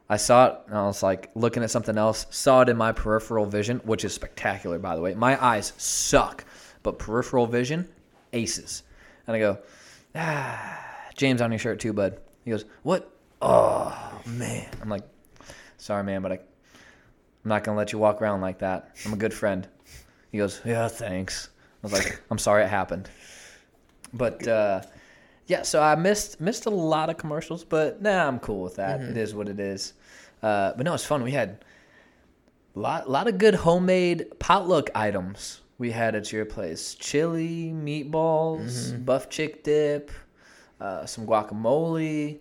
I 0.07 0.17
saw 0.17 0.47
it 0.47 0.55
and 0.67 0.77
I 0.77 0.83
was 0.83 1.01
like 1.01 1.31
looking 1.33 1.63
at 1.63 1.71
something 1.71 1.97
else, 1.97 2.27
saw 2.29 2.61
it 2.61 2.69
in 2.69 2.77
my 2.77 2.91
peripheral 2.91 3.47
vision, 3.47 3.79
which 3.85 4.05
is 4.05 4.13
spectacular 4.13 4.77
by 4.77 4.95
the 4.95 5.01
way. 5.01 5.15
My 5.15 5.43
eyes 5.43 5.73
suck, 5.77 6.45
but 6.83 6.99
peripheral 6.99 7.47
vision, 7.47 7.87
aces. 8.33 8.83
And 9.25 9.35
I 9.35 9.39
go, 9.39 9.59
ah, 10.15 10.88
James 11.19 11.41
on 11.41 11.51
your 11.51 11.59
shirt 11.59 11.81
too, 11.81 11.91
bud. 11.91 12.17
He 12.45 12.51
goes, 12.51 12.63
What? 12.83 13.11
Oh 13.41 14.21
man. 14.25 14.69
I'm 14.81 14.87
like, 14.87 15.03
sorry 15.77 16.01
man, 16.01 16.21
but 16.21 16.31
I 16.31 16.35
I'm 16.35 17.49
not 17.49 17.65
gonna 17.65 17.77
let 17.77 17.91
you 17.91 17.99
walk 17.99 18.21
around 18.21 18.39
like 18.39 18.59
that. 18.59 18.95
I'm 19.05 19.11
a 19.11 19.17
good 19.17 19.33
friend. 19.33 19.67
He 20.31 20.37
goes, 20.37 20.61
Yeah, 20.63 20.87
thanks. 20.87 21.49
I 21.83 21.87
was 21.87 21.91
like, 21.91 22.21
I'm 22.31 22.37
sorry 22.37 22.63
it 22.63 22.69
happened. 22.69 23.09
But 24.13 24.47
uh, 24.47 24.81
yeah, 25.47 25.63
so 25.63 25.81
I 25.83 25.95
missed 25.95 26.39
missed 26.39 26.67
a 26.67 26.69
lot 26.69 27.09
of 27.09 27.17
commercials, 27.17 27.65
but 27.65 28.01
nah, 28.01 28.25
I'm 28.25 28.39
cool 28.39 28.61
with 28.61 28.77
that. 28.77 29.01
It 29.01 29.17
is 29.17 29.35
what 29.35 29.49
it 29.49 29.59
is. 29.59 29.93
Uh, 30.41 30.71
but 30.77 30.85
no, 30.85 30.93
it's 30.93 31.03
fun. 31.05 31.21
We 31.21 31.31
had 31.31 31.65
a 32.77 32.79
lot, 32.79 33.09
lot 33.09 33.27
of 33.27 33.37
good 33.37 33.55
homemade 33.55 34.39
potluck 34.39 34.89
items 34.95 35.59
we 35.79 35.91
had 35.91 36.15
at 36.15 36.31
your 36.31 36.45
place: 36.45 36.95
chili, 36.95 37.73
meatballs, 37.75 39.03
buff 39.05 39.29
chick 39.29 39.65
dip, 39.65 40.11
uh, 40.79 41.05
some 41.05 41.25
guacamole. 41.25 42.39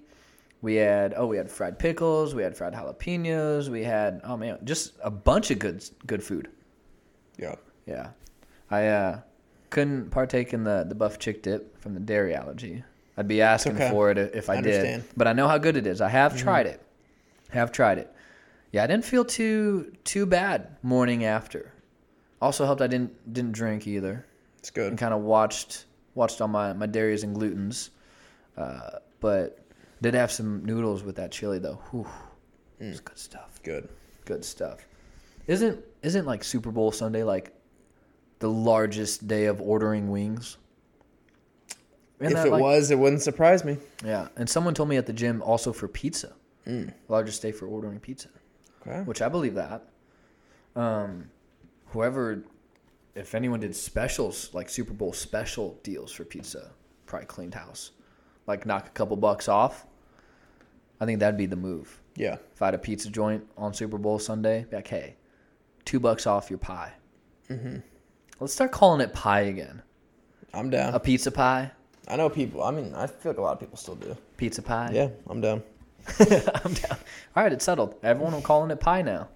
We 0.60 0.74
had 0.74 1.14
oh, 1.16 1.26
we 1.26 1.36
had 1.36 1.50
fried 1.50 1.78
pickles, 1.78 2.34
we 2.34 2.42
had 2.42 2.56
fried 2.56 2.74
jalapenos, 2.74 3.68
we 3.68 3.84
had 3.84 4.20
oh 4.24 4.36
man, 4.36 4.58
just 4.64 4.94
a 5.02 5.10
bunch 5.10 5.50
of 5.50 5.58
good 5.58 5.84
good 6.06 6.22
food. 6.22 6.48
Yeah. 7.36 7.54
Yeah, 7.88 8.10
I 8.70 8.86
uh, 8.88 9.20
couldn't 9.70 10.10
partake 10.10 10.52
in 10.52 10.62
the 10.62 10.84
the 10.86 10.94
buff 10.94 11.18
chick 11.18 11.42
dip 11.42 11.80
from 11.80 11.94
the 11.94 12.00
dairy 12.00 12.34
allergy. 12.34 12.84
I'd 13.16 13.26
be 13.26 13.40
asking 13.40 13.76
okay. 13.76 13.90
for 13.90 14.10
it 14.10 14.18
if 14.18 14.50
I, 14.50 14.56
I 14.56 14.60
did, 14.60 15.04
but 15.16 15.26
I 15.26 15.32
know 15.32 15.48
how 15.48 15.56
good 15.56 15.76
it 15.76 15.86
is. 15.86 16.02
I 16.02 16.10
have 16.10 16.36
tried 16.36 16.66
it. 16.66 16.82
Have 17.48 17.72
tried 17.72 17.96
it. 17.96 18.14
Yeah, 18.72 18.84
I 18.84 18.86
didn't 18.86 19.06
feel 19.06 19.24
too 19.24 19.92
too 20.04 20.26
bad 20.26 20.76
morning 20.82 21.24
after. 21.24 21.72
Also 22.42 22.66
helped 22.66 22.82
I 22.82 22.88
didn't 22.88 23.32
didn't 23.32 23.52
drink 23.52 23.86
either 23.86 24.26
It's 24.58 24.70
good. 24.70 24.88
and 24.88 24.98
kind 24.98 25.14
of 25.14 25.22
watched 25.22 25.86
watched 26.14 26.42
all 26.42 26.48
my 26.48 26.74
my 26.74 26.86
dairies 26.86 27.24
and 27.24 27.34
glutens, 27.34 27.88
uh, 28.58 28.98
but 29.20 29.58
did 30.02 30.12
have 30.14 30.30
some 30.30 30.64
noodles 30.64 31.02
with 31.02 31.16
that 31.16 31.30
chili 31.32 31.58
though. 31.58 31.80
Whew, 31.90 32.06
it's 32.80 33.00
good 33.00 33.18
stuff 33.18 33.60
Good. 33.62 33.88
good 34.26 34.44
stuff. 34.44 34.86
Isn't 35.46 35.82
isn't 36.02 36.26
like 36.26 36.44
Super 36.44 36.70
Bowl 36.70 36.92
Sunday 36.92 37.22
like 37.22 37.52
the 38.40 38.50
largest 38.50 39.26
day 39.26 39.46
of 39.46 39.60
ordering 39.60 40.10
wings? 40.10 40.58
Isn't 42.20 42.36
if 42.36 42.46
it 42.46 42.50
like- 42.50 42.60
was, 42.62 42.90
it 42.90 42.98
wouldn't 42.98 43.22
surprise 43.22 43.64
me. 43.64 43.78
yeah. 44.04 44.28
And 44.36 44.48
someone 44.50 44.74
told 44.74 44.88
me 44.88 44.96
at 44.96 45.06
the 45.06 45.12
gym 45.12 45.40
also 45.42 45.72
for 45.72 45.86
pizza, 45.88 46.32
Mm. 46.66 46.92
largest 47.08 47.40
day 47.42 47.52
for 47.52 47.66
ordering 47.66 47.98
pizza, 48.00 48.28
Okay. 48.82 49.02
which 49.02 49.22
I 49.22 49.28
believe 49.28 49.54
that. 49.54 49.86
Um, 50.76 51.30
whoever, 51.86 52.42
if 53.14 53.34
anyone 53.34 53.60
did 53.60 53.74
specials 53.74 54.52
like 54.52 54.68
Super 54.68 54.92
Bowl 54.92 55.12
special 55.12 55.78
deals 55.82 56.10
for 56.12 56.24
pizza, 56.24 56.70
probably 57.06 57.26
cleaned 57.26 57.54
house, 57.54 57.92
like 58.48 58.66
knock 58.66 58.86
a 58.86 58.90
couple 58.90 59.16
bucks 59.16 59.48
off. 59.48 59.86
I 61.00 61.04
think 61.06 61.20
that'd 61.20 61.38
be 61.38 61.46
the 61.46 61.54
move. 61.56 62.00
Yeah. 62.16 62.38
If 62.54 62.60
I 62.62 62.66
had 62.66 62.74
a 62.74 62.78
pizza 62.78 63.08
joint 63.10 63.44
on 63.56 63.72
Super 63.72 63.98
Bowl 63.98 64.18
Sunday, 64.18 64.66
be 64.68 64.76
like, 64.76 64.88
hey, 64.88 65.14
two 65.84 66.00
bucks 66.00 66.26
off 66.26 66.50
your 66.50 66.58
pie. 66.58 66.92
Mm-hmm. 67.48 67.76
Let's 68.40 68.52
start 68.52 68.72
calling 68.72 69.00
it 69.00 69.12
pie 69.12 69.42
again. 69.42 69.82
I'm 70.52 70.70
down. 70.70 70.94
A 70.94 70.98
pizza 71.00 71.30
pie, 71.30 71.70
I 72.08 72.16
know 72.16 72.28
people. 72.30 72.62
I 72.64 72.70
mean, 72.70 72.94
I 72.94 73.06
feel 73.06 73.32
like 73.32 73.38
a 73.38 73.42
lot 73.42 73.52
of 73.52 73.60
people 73.60 73.76
still 73.76 73.94
do. 73.94 74.16
pizza 74.36 74.62
pie. 74.62 74.90
Yeah, 74.92 75.08
I'm 75.28 75.40
down. 75.40 75.62
I'm 76.18 76.72
down. 76.74 76.96
All 77.36 77.42
right, 77.42 77.52
it's 77.52 77.64
settled. 77.64 77.94
Everyone 78.02 78.32
will 78.32 78.40
calling 78.40 78.70
it 78.70 78.80
pie 78.80 79.02
now. 79.02 79.28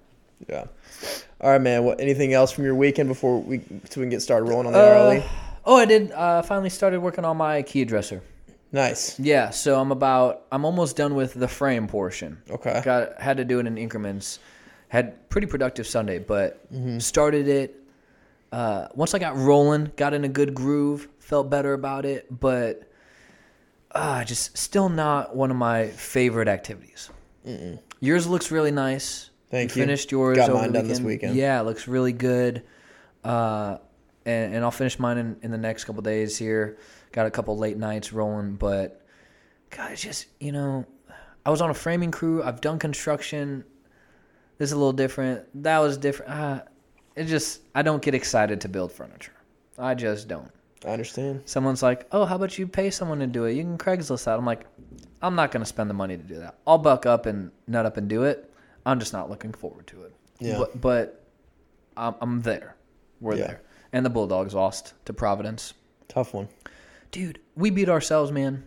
Yeah. 0.48 0.64
All 1.40 1.50
right, 1.50 1.60
man. 1.60 1.84
What? 1.84 2.00
Anything 2.00 2.32
else 2.32 2.50
from 2.50 2.64
your 2.64 2.74
weekend 2.74 3.08
before 3.08 3.40
we 3.40 3.58
so 3.58 4.00
we 4.00 4.04
can 4.04 4.08
get 4.08 4.22
started 4.22 4.48
rolling 4.48 4.68
on 4.68 4.72
the 4.72 4.78
Uh, 4.78 5.10
RLE? 5.12 5.28
oh, 5.66 5.76
I 5.76 5.84
did. 5.84 6.10
Uh, 6.12 6.42
finally 6.42 6.70
started 6.70 7.00
working 7.00 7.24
on 7.24 7.37
my 7.37 7.62
key 7.62 7.84
dresser. 7.84 8.22
Nice. 8.72 9.20
Yeah, 9.20 9.50
so 9.50 9.78
I'm 9.78 9.92
about. 9.92 10.46
I'm 10.50 10.64
almost 10.64 10.96
done 10.96 11.14
with 11.14 11.35
the 11.35 11.48
frame 11.48 11.87
portion. 11.87 12.42
Okay. 12.50 12.80
Got 12.85 13.20
had 13.20 13.37
to 13.37 13.44
do 13.44 13.58
it 13.61 13.66
in 13.66 13.76
increments. 13.76 14.38
Had 14.88 15.28
pretty 15.28 15.46
productive 15.46 15.87
Sunday, 15.87 16.18
but 16.18 16.61
started 16.98 17.48
it. 17.48 17.78
Uh, 18.50 18.88
once 18.94 19.14
I 19.14 19.18
got 19.18 19.37
rolling, 19.37 19.90
got 19.96 20.12
in 20.12 20.24
a 20.24 20.28
good 20.28 20.54
groove, 20.54 21.08
felt 21.18 21.48
better 21.48 21.72
about 21.72 22.04
it, 22.04 22.26
but 22.40 22.90
uh, 23.92 24.24
just 24.24 24.56
still 24.58 24.90
not 24.90 25.35
one 25.35 25.50
of 25.50 25.56
my 25.56 25.88
favorite 25.88 26.48
activities. 26.48 27.08
Yours 28.00 28.26
looks 28.26 28.50
really 28.50 28.70
nice. 28.70 29.30
Thank 29.50 29.74
you. 29.76 29.82
Finished 29.82 30.12
yours. 30.12 30.37
Got 30.37 30.50
over 30.50 30.58
mine 30.61 30.72
the 30.72 30.78
done 30.80 30.88
this 30.88 31.00
weekend. 31.00 31.37
Yeah, 31.37 31.61
it 31.61 31.64
looks 31.64 31.88
really 31.88 32.12
good. 32.12 32.62
Uh, 33.24 33.78
and, 34.26 34.54
and 34.54 34.64
I'll 34.64 34.70
finish 34.70 34.98
mine 34.98 35.18
in, 35.18 35.37
in 35.42 35.50
the 35.50 35.58
next 35.58 35.85
couple 35.85 36.02
days 36.02 36.37
here. 36.37 36.78
Got 37.12 37.27
a 37.27 37.31
couple 37.31 37.57
late 37.59 37.77
nights 37.77 38.12
rolling, 38.12 38.55
but 38.57 39.05
God, 39.70 39.92
it's 39.92 40.03
just 40.03 40.27
you 40.40 40.53
know, 40.53 40.87
I 41.44 41.51
was 41.51 41.61
on 41.61 41.70
a 41.70 41.75
framing 41.75 42.11
crew. 42.11 42.42
I've 42.42 42.61
done 42.61 42.79
construction. 42.79 43.64
This 44.59 44.68
is 44.70 44.72
a 44.72 44.77
little 44.77 44.92
different. 44.92 45.44
That 45.62 45.79
was 45.81 45.96
different. 45.98 46.33
Uh, 46.33 46.62
it 47.16 47.25
just 47.25 47.61
I 47.75 47.83
don't 47.83 48.03
get 48.03 48.14
excited 48.14 48.61
to 48.62 48.68
build 48.68 48.92
furniture. 48.92 49.33
I 49.79 49.94
just 49.94 50.29
don't. 50.29 50.51
I 50.85 50.88
understand. 50.88 51.42
Someone's 51.44 51.83
like, 51.83 52.07
"Oh, 52.12 52.25
how 52.25 52.37
about 52.37 52.59
you 52.59 52.66
pay 52.66 52.90
someone 52.90 53.18
to 53.20 53.27
do 53.27 53.44
it? 53.44 53.53
You 53.55 53.62
can 53.62 53.79
Craigslist 53.79 54.25
that." 54.25 54.38
I'm 54.38 54.46
like, 54.46 54.66
"I'm 55.20 55.35
not 55.35 55.51
going 55.53 55.61
to 55.62 55.66
spend 55.68 55.90
the 55.90 55.94
money 55.94 56.16
to 56.16 56.22
do 56.22 56.37
that. 56.37 56.57
I'll 56.66 56.79
buck 56.79 57.05
up 57.07 57.27
and 57.27 57.51
nut 57.66 57.85
up 57.87 57.96
and 57.98 58.09
do 58.09 58.22
it. 58.25 58.51
I'm 58.87 58.98
just 58.98 59.12
not 59.12 59.29
looking 59.31 59.53
forward 59.53 59.87
to 59.88 60.03
it." 60.05 60.14
Yeah. 60.40 60.59
But 60.59 60.81
but 60.81 61.25
I'm, 61.96 62.14
I'm 62.20 62.40
there. 62.42 62.77
We're 63.20 63.37
Yeah. 63.37 63.46
there. 63.48 63.62
And 63.92 64.05
the 64.07 64.11
Bulldogs 64.11 64.55
lost 64.55 64.94
to 65.05 65.12
Providence. 65.12 65.75
Tough 66.09 66.33
one. 66.35 66.48
Dude, 67.12 67.38
we 67.55 67.70
beat 67.70 67.88
ourselves, 67.88 68.33
man. 68.33 68.64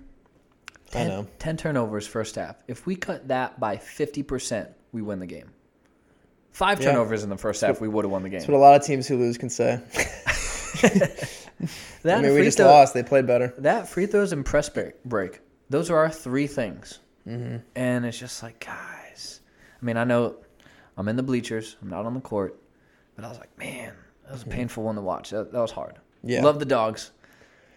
I 0.94 1.04
know. 1.04 1.28
10 1.40 1.58
turnovers 1.58 2.08
first 2.08 2.36
half. 2.36 2.56
If 2.68 2.86
we 2.86 2.96
cut 2.96 3.28
that 3.28 3.60
by 3.60 3.76
50%, 3.78 4.70
we 4.94 5.02
win 5.02 5.20
the 5.20 5.26
game. 5.26 5.50
Five 6.52 6.80
Yeah. 6.80 6.92
turnovers 6.92 7.24
in 7.24 7.30
the 7.30 7.38
first 7.38 7.60
half, 7.60 7.82
we 7.82 7.90
would 7.90 8.06
have 8.06 8.12
won 8.12 8.24
the 8.24 8.30
game. 8.30 8.40
That's 8.40 8.48
what 8.48 8.56
a 8.56 8.60
lot 8.60 8.80
of 8.80 8.86
teams 8.86 9.08
who 9.08 9.18
lose 9.18 9.38
can 9.38 9.50
say. 9.50 9.82
That 12.04 12.20
I 12.20 12.22
mean, 12.22 12.36
we 12.36 12.44
just 12.44 12.58
throw- 12.58 12.68
lost. 12.68 12.94
They 12.94 13.02
played 13.02 13.26
better. 13.26 13.54
That 13.58 13.88
free 13.90 14.06
throws 14.06 14.32
and 14.32 14.46
press 14.46 14.70
break, 14.70 15.04
break 15.06 15.42
those 15.70 15.90
are 15.90 15.98
our 15.98 16.10
three 16.12 16.46
things. 16.46 17.00
Mm-hmm. 17.28 17.58
And 17.76 18.06
it's 18.06 18.20
just 18.20 18.44
like, 18.44 18.64
guys. 18.64 19.40
I 19.82 19.86
mean, 19.86 19.98
I 19.98 20.04
know 20.04 20.36
I'm 20.98 21.08
in 21.08 21.16
the 21.16 21.24
bleachers, 21.24 21.78
I'm 21.82 21.90
not 21.90 22.06
on 22.06 22.14
the 22.14 22.20
court, 22.22 22.62
but 23.16 23.26
I 23.26 23.30
was 23.30 23.40
like, 23.40 23.58
man, 23.58 23.94
that 24.26 24.34
was 24.34 24.44
a 24.44 24.48
painful 24.48 24.84
one 24.84 24.96
to 24.96 25.02
watch. 25.02 25.32
That, 25.32 25.52
that 25.52 25.60
was 25.60 25.72
hard. 25.72 25.96
Mm-hmm. 25.96 26.30
Yeah. 26.30 26.44
Love 26.44 26.60
the 26.60 26.66
dogs, 26.66 27.12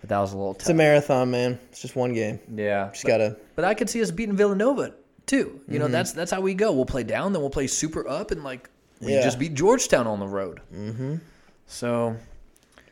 but 0.00 0.08
that 0.10 0.18
was 0.18 0.32
a 0.32 0.36
little 0.36 0.54
Tough. 0.54 0.60
It's 0.62 0.68
a 0.70 0.74
marathon, 0.74 1.30
man. 1.30 1.58
It's 1.70 1.80
just 1.82 1.96
one 1.96 2.12
game. 2.14 2.38
yeah. 2.54 2.90
Just 2.92 3.04
gotta. 3.06 3.36
But 3.56 3.64
I 3.64 3.74
could 3.74 3.88
see 3.90 4.00
us 4.02 4.10
beating 4.10 4.36
Villanova 4.36 4.94
too. 5.26 5.60
You 5.68 5.78
know, 5.78 5.84
Mm-hmm. 5.86 5.92
that's 5.92 6.12
that's 6.12 6.30
how 6.30 6.40
we 6.40 6.54
go. 6.54 6.72
We'll 6.72 6.86
play 6.86 7.02
down, 7.04 7.32
then 7.32 7.40
we'll 7.42 7.50
play 7.50 7.66
super 7.66 8.08
up, 8.08 8.30
and 8.30 8.42
like 8.44 8.68
we 9.00 9.12
Yeah. 9.14 9.22
just 9.22 9.38
beat 9.38 9.54
Georgetown 9.54 10.06
on 10.06 10.18
the 10.20 10.26
road. 10.26 10.60
Mm-hmm. 10.74 11.16
So 11.66 12.16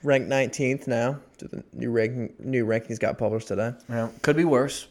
Ranked 0.02 0.28
19th 0.28 0.86
now. 0.86 1.18
The 1.38 1.62
new 1.72 1.90
ranking, 1.90 2.32
new 2.38 2.64
rankings 2.66 2.98
got 2.98 3.18
published 3.18 3.48
today. 3.48 3.72
know, 3.88 4.10
could 4.22 4.36
be 4.36 4.44
worse. 4.44 4.88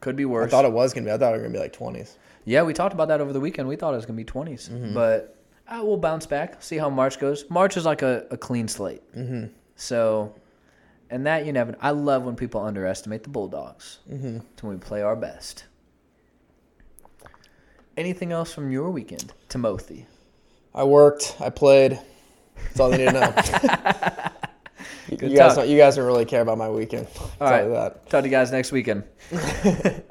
Could 0.00 0.16
be 0.16 0.24
worse. 0.24 0.48
I 0.48 0.50
thought 0.50 0.64
it 0.64 0.72
was 0.72 0.92
gonna 0.92 1.06
be. 1.06 1.12
I 1.12 1.18
thought 1.18 1.30
it 1.34 1.38
was 1.38 1.42
gonna 1.42 1.52
be 1.54 1.58
like 1.60 1.72
20s. 1.72 2.16
yeah, 2.44 2.62
we 2.62 2.72
talked 2.72 2.94
about 2.94 3.08
that 3.08 3.20
over 3.20 3.32
the 3.32 3.40
weekend. 3.40 3.68
We 3.68 3.76
thought 3.76 3.92
it 3.92 3.96
was 3.96 4.06
gonna 4.06 4.16
be 4.16 4.24
20s, 4.24 4.68
Mm-hmm. 4.70 4.94
but 4.94 5.36
uh, 5.68 5.80
we'll 5.82 5.96
bounce 5.98 6.24
back. 6.26 6.62
See 6.62 6.78
how 6.78 6.88
March 6.88 7.18
goes. 7.18 7.44
March 7.50 7.76
is 7.76 7.84
like 7.84 8.02
a, 8.02 8.26
a 8.30 8.36
clean 8.36 8.68
slate. 8.68 9.02
Mm-hmm. 9.14 9.46
So, 9.76 10.34
and 11.10 11.26
that 11.26 11.46
you 11.46 11.52
never. 11.52 11.74
I 11.80 11.90
love 11.90 12.24
when 12.24 12.36
people 12.36 12.60
underestimate 12.60 13.22
the 13.22 13.30
Bulldogs. 13.30 13.98
Mm-hmm. 14.10 14.38
When 14.60 14.74
we 14.74 14.78
play 14.78 15.02
our 15.02 15.16
best. 15.16 15.64
Anything 17.96 18.30
else 18.32 18.52
from 18.52 18.70
your 18.70 18.90
weekend, 18.90 19.32
Timothy? 19.48 20.06
I 20.74 20.84
worked. 20.84 21.36
I 21.40 21.50
played. 21.50 21.98
That's 22.56 22.80
all 22.80 22.90
they 22.90 22.98
need 22.98 23.06
to 23.06 23.12
know. 23.12 23.34
you, 25.28 25.36
guys 25.36 25.56
don't. 25.56 25.68
You 25.68 25.76
guys 25.76 25.96
don't 25.96 26.06
really 26.06 26.24
care 26.24 26.42
about 26.42 26.58
my 26.58 26.68
weekend. 26.68 27.08
All 27.40 27.50
right. 27.50 27.66
that. 27.68 28.08
Talk 28.08 28.22
to 28.22 28.28
you 28.28 28.30
guys 28.30 28.52
next 28.52 28.70
weekend. 28.72 29.04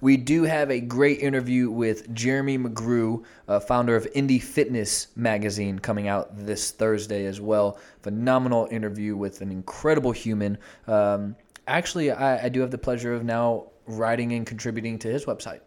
we 0.00 0.16
do 0.16 0.44
have 0.44 0.70
a 0.70 0.80
great 0.80 1.20
interview 1.20 1.70
with 1.70 2.12
Jeremy 2.14 2.58
McGrew, 2.58 3.24
uh, 3.48 3.60
founder 3.60 3.96
of 3.96 4.06
Indie 4.14 4.42
Fitness 4.42 5.08
magazine, 5.16 5.78
coming 5.78 6.08
out 6.08 6.36
this 6.36 6.70
Thursday 6.70 7.26
as 7.26 7.40
well. 7.40 7.78
Phenomenal 8.02 8.68
interview 8.70 9.16
with 9.16 9.40
an 9.40 9.50
incredible 9.50 10.12
human. 10.12 10.58
Um, 10.86 11.36
actually, 11.66 12.10
I, 12.10 12.46
I 12.46 12.48
do 12.48 12.60
have 12.60 12.70
the 12.70 12.78
pleasure 12.78 13.14
of 13.14 13.24
now 13.24 13.70
writing 13.86 14.32
and 14.32 14.46
contributing 14.46 14.98
to 15.00 15.08
his 15.08 15.24
website. 15.26 15.60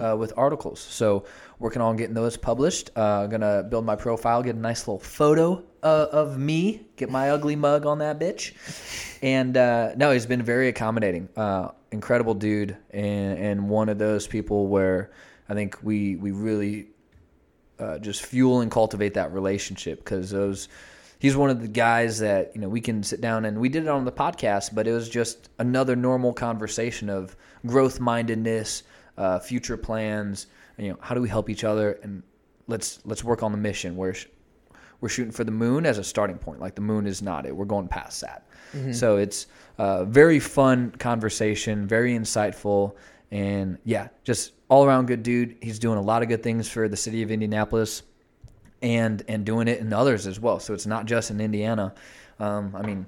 uh, 0.00 0.16
with 0.16 0.32
articles. 0.36 0.80
So 0.80 1.24
working 1.60 1.80
on 1.80 1.96
getting 1.96 2.14
those 2.14 2.36
published. 2.36 2.90
Uh, 2.96 3.26
gonna 3.28 3.62
build 3.62 3.84
my 3.84 3.96
profile, 3.96 4.42
get 4.42 4.56
a 4.56 4.58
nice 4.58 4.88
little 4.88 4.98
photo 4.98 5.62
uh, 5.82 6.06
of 6.10 6.36
me, 6.38 6.86
get 6.96 7.10
my 7.10 7.30
ugly 7.30 7.56
mug 7.56 7.86
on 7.86 7.98
that 7.98 8.18
bitch. 8.18 8.54
And 9.22 9.56
uh, 9.56 9.94
no, 9.96 10.10
he's 10.10 10.26
been 10.26 10.42
very 10.42 10.68
accommodating, 10.68 11.28
uh, 11.36 11.68
incredible 11.90 12.34
dude, 12.34 12.76
and 12.90 13.38
and 13.38 13.68
one 13.68 13.88
of 13.88 13.98
those 13.98 14.26
people 14.26 14.66
where 14.66 15.10
I 15.48 15.54
think 15.54 15.78
we 15.82 16.16
we 16.16 16.30
really 16.32 16.88
uh, 17.78 17.98
just 17.98 18.24
fuel 18.24 18.60
and 18.60 18.70
cultivate 18.70 19.14
that 19.14 19.32
relationship 19.32 19.98
because 19.98 20.30
those 20.30 20.68
he's 21.18 21.36
one 21.36 21.50
of 21.50 21.60
the 21.60 21.68
guys 21.68 22.18
that 22.18 22.52
you 22.54 22.60
know 22.60 22.68
we 22.68 22.80
can 22.80 23.02
sit 23.02 23.20
down 23.20 23.44
and 23.44 23.58
we 23.58 23.68
did 23.68 23.84
it 23.84 23.88
on 23.88 24.04
the 24.04 24.12
podcast 24.12 24.74
but 24.74 24.86
it 24.86 24.92
was 24.92 25.08
just 25.08 25.48
another 25.58 25.96
normal 25.96 26.32
conversation 26.32 27.08
of 27.08 27.36
growth 27.66 28.00
mindedness 28.00 28.82
uh, 29.16 29.38
future 29.38 29.76
plans 29.76 30.46
you 30.76 30.88
know 30.88 30.98
how 31.00 31.14
do 31.14 31.20
we 31.20 31.28
help 31.28 31.50
each 31.50 31.64
other 31.64 31.98
and 32.02 32.22
let's 32.66 33.00
let's 33.04 33.24
work 33.24 33.42
on 33.42 33.52
the 33.52 33.58
mission 33.58 33.96
we're 33.96 34.14
we're 35.00 35.08
shooting 35.08 35.32
for 35.32 35.44
the 35.44 35.50
moon 35.52 35.86
as 35.86 35.98
a 35.98 36.04
starting 36.04 36.38
point 36.38 36.60
like 36.60 36.74
the 36.74 36.80
moon 36.80 37.06
is 37.06 37.22
not 37.22 37.46
it 37.46 37.54
we're 37.56 37.64
going 37.64 37.88
past 37.88 38.20
that 38.20 38.44
so 38.92 39.16
it's 39.16 39.46
a 39.78 40.04
very 40.04 40.38
fun 40.38 40.90
conversation 40.98 41.86
very 41.86 42.12
insightful 42.12 42.94
and 43.30 43.78
yeah 43.84 44.08
just 44.24 44.52
all 44.68 44.84
around 44.84 45.06
good 45.06 45.22
dude 45.22 45.56
he's 45.62 45.78
doing 45.78 45.96
a 45.98 46.02
lot 46.02 46.22
of 46.22 46.28
good 46.28 46.42
things 46.42 46.68
for 46.68 46.88
the 46.88 46.96
city 46.96 47.22
of 47.22 47.30
indianapolis 47.30 48.02
and 48.82 49.22
and 49.28 49.44
doing 49.44 49.68
it 49.68 49.80
in 49.80 49.92
others 49.92 50.26
as 50.26 50.38
well. 50.38 50.60
So 50.60 50.72
it's 50.74 50.86
not 50.86 51.06
just 51.06 51.30
in 51.30 51.40
Indiana. 51.40 51.94
Um, 52.38 52.74
I 52.76 52.82
mean, 52.82 53.06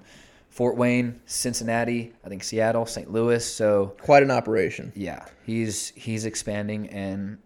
Fort 0.49 0.77
Wayne, 0.77 1.21
Cincinnati, 1.27 2.13
I 2.25 2.29
think 2.29 2.43
Seattle, 2.43 2.87
St. 2.87 3.11
Louis. 3.11 3.45
So 3.47 3.95
Quite 4.01 4.25
an 4.25 4.31
operation. 4.33 4.93
yeah, 4.97 5.27
he's 5.45 5.91
he's 5.95 6.25
expanding, 6.25 6.89
and 6.89 7.39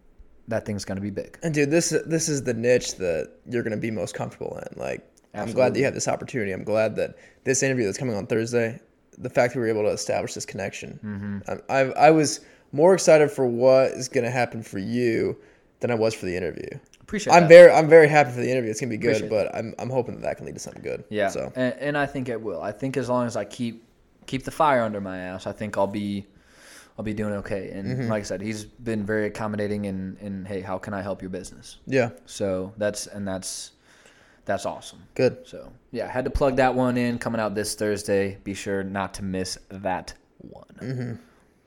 that 0.49 0.67
thing's 0.67 0.85
gonna 0.85 1.01
be 1.01 1.11
big. 1.11 1.39
And 1.43 1.55
dude, 1.55 1.71
this 1.71 1.91
this 2.07 2.29
is 2.29 2.43
the 2.43 2.55
niche 2.55 2.97
that 2.97 3.33
you're 3.49 3.63
gonna 3.63 3.77
be 3.77 3.91
most 3.91 4.15
comfortable 4.15 4.59
in. 4.59 4.79
Like, 4.79 5.07
I'm 5.35 5.53
glad 5.53 5.75
that 5.75 5.79
you 5.79 5.85
have 5.85 5.95
this 5.95 6.09
opportunity. 6.09 6.53
I'm 6.53 6.65
glad 6.65 6.97
that 6.97 7.17
this 7.45 7.63
interview 7.63 7.85
that's 7.85 7.99
coming 7.99 8.15
on 8.15 8.27
Thursday, 8.27 8.81
the 9.19 9.31
fact 9.31 9.55
that 9.55 9.61
we 9.61 9.65
were 9.65 9.71
able 9.71 9.83
to 9.83 9.91
establish 9.93 10.35
this 10.35 10.47
connection. 10.47 10.99
Mm-hmm. 11.05 11.61
I, 11.71 11.75
I 11.75 12.09
I 12.09 12.11
was 12.11 12.41
more 12.73 12.95
excited 12.95 13.31
for 13.31 13.47
what 13.47 13.93
is 13.93 14.09
gonna 14.09 14.31
happen 14.31 14.63
for 14.63 14.79
you 14.79 15.37
than 15.81 15.91
I 15.91 15.95
was 15.95 16.15
for 16.15 16.27
the 16.27 16.37
interview. 16.37 16.69
Appreciate 17.01 17.35
I'm 17.35 17.43
that. 17.43 17.49
very 17.49 17.71
I'm 17.71 17.89
very 17.89 18.09
happy 18.09 18.31
for 18.31 18.41
the 18.41 18.51
interview. 18.51 18.71
It's 18.71 18.81
gonna 18.81 18.91
be 18.91 18.97
good, 18.97 19.17
Appreciate 19.17 19.31
but 19.31 19.55
I'm 19.55 19.75
I'm 19.79 19.91
hoping 19.91 20.15
that 20.17 20.23
that 20.23 20.37
can 20.37 20.47
lead 20.47 20.55
to 20.55 20.61
something 20.61 20.83
good. 20.83 21.05
Yeah, 21.11 21.29
So 21.29 21.53
and, 21.55 21.75
and 21.75 21.99
I 21.99 22.07
think 22.07 22.29
it 22.29 22.41
will. 22.41 22.63
I 22.63 22.73
think 22.73 22.97
as 22.97 23.09
long 23.09 23.27
as 23.27 23.37
I 23.37 23.45
keep 23.45 23.85
keep 24.27 24.45
the 24.45 24.51
fire 24.51 24.83
under 24.83 25.01
my 25.01 25.19
ass, 25.19 25.47
I 25.47 25.53
think 25.53 25.77
I'll 25.77 25.87
be 25.87 26.27
I'll 26.99 27.05
be 27.05 27.15
doing 27.15 27.35
okay. 27.35 27.71
And 27.71 27.87
Mm-hmm. 27.89 28.09
like 28.11 28.21
I 28.21 28.25
said, 28.25 28.41
he's 28.41 28.65
been 28.65 29.05
very 29.05 29.27
accommodating 29.27 29.87
and 29.87 30.17
in 30.19 30.45
hey, 30.45 30.61
how 30.61 30.79
can 30.79 30.95
I 30.95 31.03
help 31.03 31.23
your 31.23 31.31
business? 31.31 31.79
yeah, 31.87 32.11
So 32.27 32.73
that's 32.77 33.07
and 33.07 33.27
that's 33.27 33.73
that's 34.45 34.67
awesome. 34.67 35.01
good. 35.15 35.39
So 35.47 35.73
yeah, 35.91 36.07
had 36.11 36.25
to 36.27 36.31
plug 36.31 36.57
that 36.57 36.75
one 36.75 36.97
in. 36.97 37.19
Coming 37.19 37.41
out 37.41 37.55
this 37.55 37.75
Thursday. 37.75 38.39
Be 38.45 38.55
sure 38.55 38.83
not 38.85 39.15
to 39.15 39.25
miss 39.25 39.59
that 39.71 40.15
one. 40.39 40.75
Mm-hmm. 40.81 41.13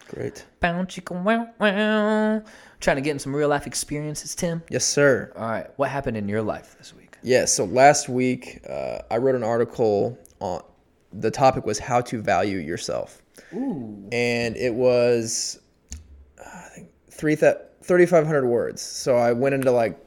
Great. 0.10 0.46
Bow 0.62 0.84
chicka 0.84 1.22
wow 1.22 1.50
wow. 1.60 2.42
Trying 2.80 2.96
to 2.98 3.02
get 3.02 3.12
in 3.12 3.20
some 3.20 3.36
real 3.36 3.50
life 3.50 3.68
experiences, 3.68 4.36
Tim. 4.36 4.62
Yes, 4.70 4.86
sir. 4.86 5.34
All 5.36 5.50
right, 5.50 5.68
what 5.78 5.90
happened 5.90 6.16
in 6.16 6.30
your 6.30 6.42
life 6.44 6.76
this 6.78 6.94
week? 6.96 7.18
Yeah, 7.24 7.46
so 7.46 7.66
last 7.66 8.08
week 8.08 8.62
uh, 8.70 9.00
I 9.12 9.18
wrote 9.18 9.36
an 9.36 9.44
article 9.44 10.18
on 10.40 10.62
the 11.12 11.32
topic 11.32 11.66
was 11.66 11.80
how 11.80 12.00
to 12.02 12.22
value 12.22 12.60
yourself. 12.60 13.22
Ooh. 13.54 14.08
And 14.12 14.56
it 14.58 14.74
was 14.74 15.60
I 16.40 16.70
think 16.76 16.90
3 17.12 17.36
th- 17.36 17.56
3500 17.84 18.46
words. 18.46 18.82
So 18.82 19.16
I 19.16 19.32
went 19.32 19.56
into 19.56 19.72
like 19.72 20.00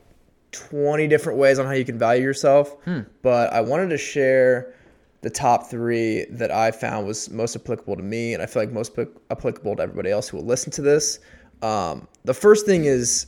20 0.53 1.07
different 1.09 1.39
ways 1.39 1.59
on 1.59 1.67
how 1.67 1.73
you 1.73 1.85
can 1.85 1.99
value 1.99 2.23
yourself, 2.23 2.77
but 3.23 3.53
I 3.53 3.61
wanted 3.61 3.89
to 3.91 3.99
share 3.99 4.75
the 5.23 5.31
top 5.31 5.71
3 5.71 6.27
that 6.31 6.51
I 6.51 6.71
found 6.71 7.07
was 7.07 7.31
most 7.31 7.55
applicable 7.57 7.97
to 7.97 8.03
me 8.03 8.35
and 8.35 8.43
I 8.43 8.47
feel 8.47 8.63
like 8.63 8.73
most 8.73 8.95
applic- 8.97 9.17
applicable 9.31 9.77
to 9.77 9.83
everybody 9.83 10.11
else 10.11 10.29
who 10.29 10.39
will 10.39 10.47
listen 10.47 10.73
to 10.73 10.83
this. 10.83 11.21
Um, 11.63 12.09
the 12.25 12.35
first 12.35 12.67
thing 12.67 12.85
is 12.85 13.27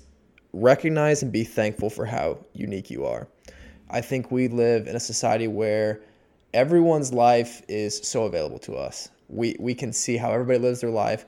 recognize 0.53 1.23
and 1.23 1.33
be 1.33 1.45
thankful 1.45 1.91
for 1.91 2.05
how 2.05 2.39
unique 2.55 2.91
you 2.91 3.05
are. 3.05 3.29
I 3.91 4.01
think 4.01 4.31
we 4.31 4.49
live 4.49 4.87
in 4.87 4.97
a 4.97 5.01
society 5.01 5.49
where 5.49 6.01
everyone's 6.55 7.13
life 7.13 7.63
is 7.69 7.99
so 8.07 8.25
available 8.25 8.59
to 8.61 8.75
us. 8.75 9.11
We 9.33 9.57
we 9.59 9.75
can 9.75 9.93
see 9.93 10.17
how 10.17 10.31
everybody 10.33 10.59
lives 10.59 10.81
their 10.81 10.91
life, 10.91 11.25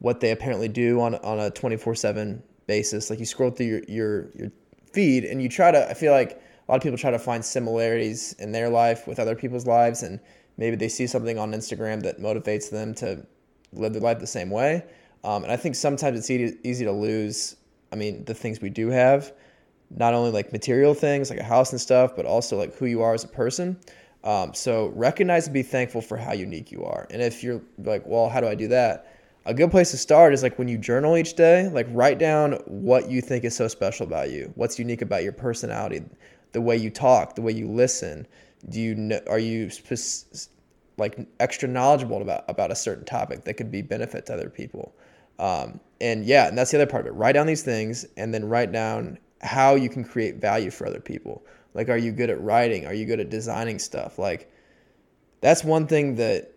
what 0.00 0.20
they 0.20 0.30
apparently 0.32 0.68
do 0.68 1.00
on 1.00 1.14
on 1.16 1.38
a 1.40 1.50
24/7 1.50 2.42
basis. 2.66 3.10
Like 3.10 3.18
you 3.18 3.26
scroll 3.26 3.50
through 3.50 3.66
your 3.66 3.82
your 3.88 4.30
your 4.34 4.52
feed 4.92 5.24
and 5.24 5.42
you 5.42 5.48
try 5.48 5.70
to 5.70 5.88
I 5.88 5.94
feel 5.94 6.12
like 6.12 6.32
a 6.32 6.72
lot 6.72 6.76
of 6.76 6.82
people 6.82 6.98
try 6.98 7.10
to 7.10 7.18
find 7.18 7.44
similarities 7.44 8.34
in 8.38 8.52
their 8.52 8.68
life 8.68 9.06
with 9.06 9.18
other 9.18 9.34
people's 9.34 9.66
lives 9.66 10.02
and 10.02 10.18
maybe 10.56 10.76
they 10.76 10.88
see 10.88 11.06
something 11.06 11.38
on 11.38 11.52
Instagram 11.52 12.02
that 12.02 12.20
motivates 12.20 12.70
them 12.70 12.94
to 12.94 13.26
live 13.72 13.92
their 13.92 14.02
life 14.02 14.18
the 14.18 14.26
same 14.26 14.50
way. 14.50 14.84
Um, 15.24 15.42
and 15.42 15.52
I 15.52 15.56
think 15.56 15.74
sometimes 15.74 16.18
it's 16.18 16.30
easy, 16.30 16.58
easy 16.64 16.84
to 16.84 16.92
lose. 16.92 17.56
I 17.92 17.96
mean, 17.96 18.24
the 18.24 18.34
things 18.34 18.60
we 18.60 18.70
do 18.70 18.88
have, 18.88 19.32
not 19.90 20.14
only 20.14 20.30
like 20.30 20.52
material 20.52 20.94
things 20.94 21.30
like 21.30 21.38
a 21.38 21.44
house 21.44 21.72
and 21.72 21.80
stuff, 21.80 22.14
but 22.16 22.26
also 22.26 22.56
like 22.56 22.74
who 22.76 22.86
you 22.86 23.02
are 23.02 23.14
as 23.14 23.24
a 23.24 23.28
person. 23.28 23.78
Um, 24.24 24.54
so 24.54 24.88
recognize 24.94 25.46
and 25.46 25.54
be 25.54 25.62
thankful 25.62 26.00
for 26.00 26.16
how 26.16 26.32
unique 26.32 26.72
you 26.72 26.82
are. 26.84 27.06
And 27.10 27.20
if 27.20 27.44
you're 27.44 27.60
like, 27.78 28.04
well, 28.06 28.28
how 28.28 28.40
do 28.40 28.48
I 28.48 28.54
do 28.54 28.68
that? 28.68 29.14
A 29.44 29.52
good 29.52 29.70
place 29.70 29.90
to 29.90 29.98
start 29.98 30.32
is 30.32 30.42
like 30.42 30.58
when 30.58 30.66
you 30.66 30.78
journal 30.78 31.18
each 31.18 31.34
day, 31.34 31.68
like 31.68 31.86
write 31.90 32.18
down 32.18 32.52
what 32.64 33.10
you 33.10 33.20
think 33.20 33.44
is 33.44 33.54
so 33.54 33.68
special 33.68 34.06
about 34.06 34.30
you, 34.30 34.50
what's 34.54 34.78
unique 34.78 35.02
about 35.02 35.22
your 35.22 35.32
personality, 35.32 36.02
the 36.52 36.62
way 36.62 36.74
you 36.74 36.88
talk, 36.88 37.34
the 37.34 37.42
way 37.42 37.52
you 37.52 37.68
listen. 37.68 38.26
Do 38.70 38.80
you 38.80 38.94
know, 38.94 39.20
are 39.28 39.38
you 39.38 39.70
like 40.96 41.18
extra 41.40 41.68
knowledgeable 41.68 42.22
about 42.22 42.44
about 42.48 42.70
a 42.70 42.74
certain 42.74 43.04
topic 43.04 43.44
that 43.44 43.54
could 43.54 43.70
be 43.70 43.82
benefit 43.82 44.24
to 44.26 44.34
other 44.34 44.48
people? 44.48 44.94
Um, 45.38 45.78
and 46.00 46.24
yeah, 46.24 46.48
and 46.48 46.56
that's 46.56 46.70
the 46.70 46.78
other 46.78 46.86
part 46.86 47.02
of 47.02 47.08
it. 47.08 47.16
Write 47.18 47.32
down 47.32 47.46
these 47.46 47.62
things 47.62 48.06
and 48.16 48.32
then 48.32 48.46
write 48.46 48.72
down 48.72 49.18
how 49.42 49.74
you 49.74 49.90
can 49.90 50.04
create 50.04 50.36
value 50.36 50.70
for 50.70 50.86
other 50.86 51.00
people. 51.00 51.44
Like, 51.74 51.88
are 51.88 51.98
you 51.98 52.12
good 52.12 52.30
at 52.30 52.40
writing? 52.40 52.86
Are 52.86 52.94
you 52.94 53.04
good 53.04 53.20
at 53.20 53.30
designing 53.30 53.78
stuff? 53.78 54.18
Like, 54.18 54.50
that's 55.40 55.62
one 55.64 55.86
thing 55.86 56.14
that 56.16 56.52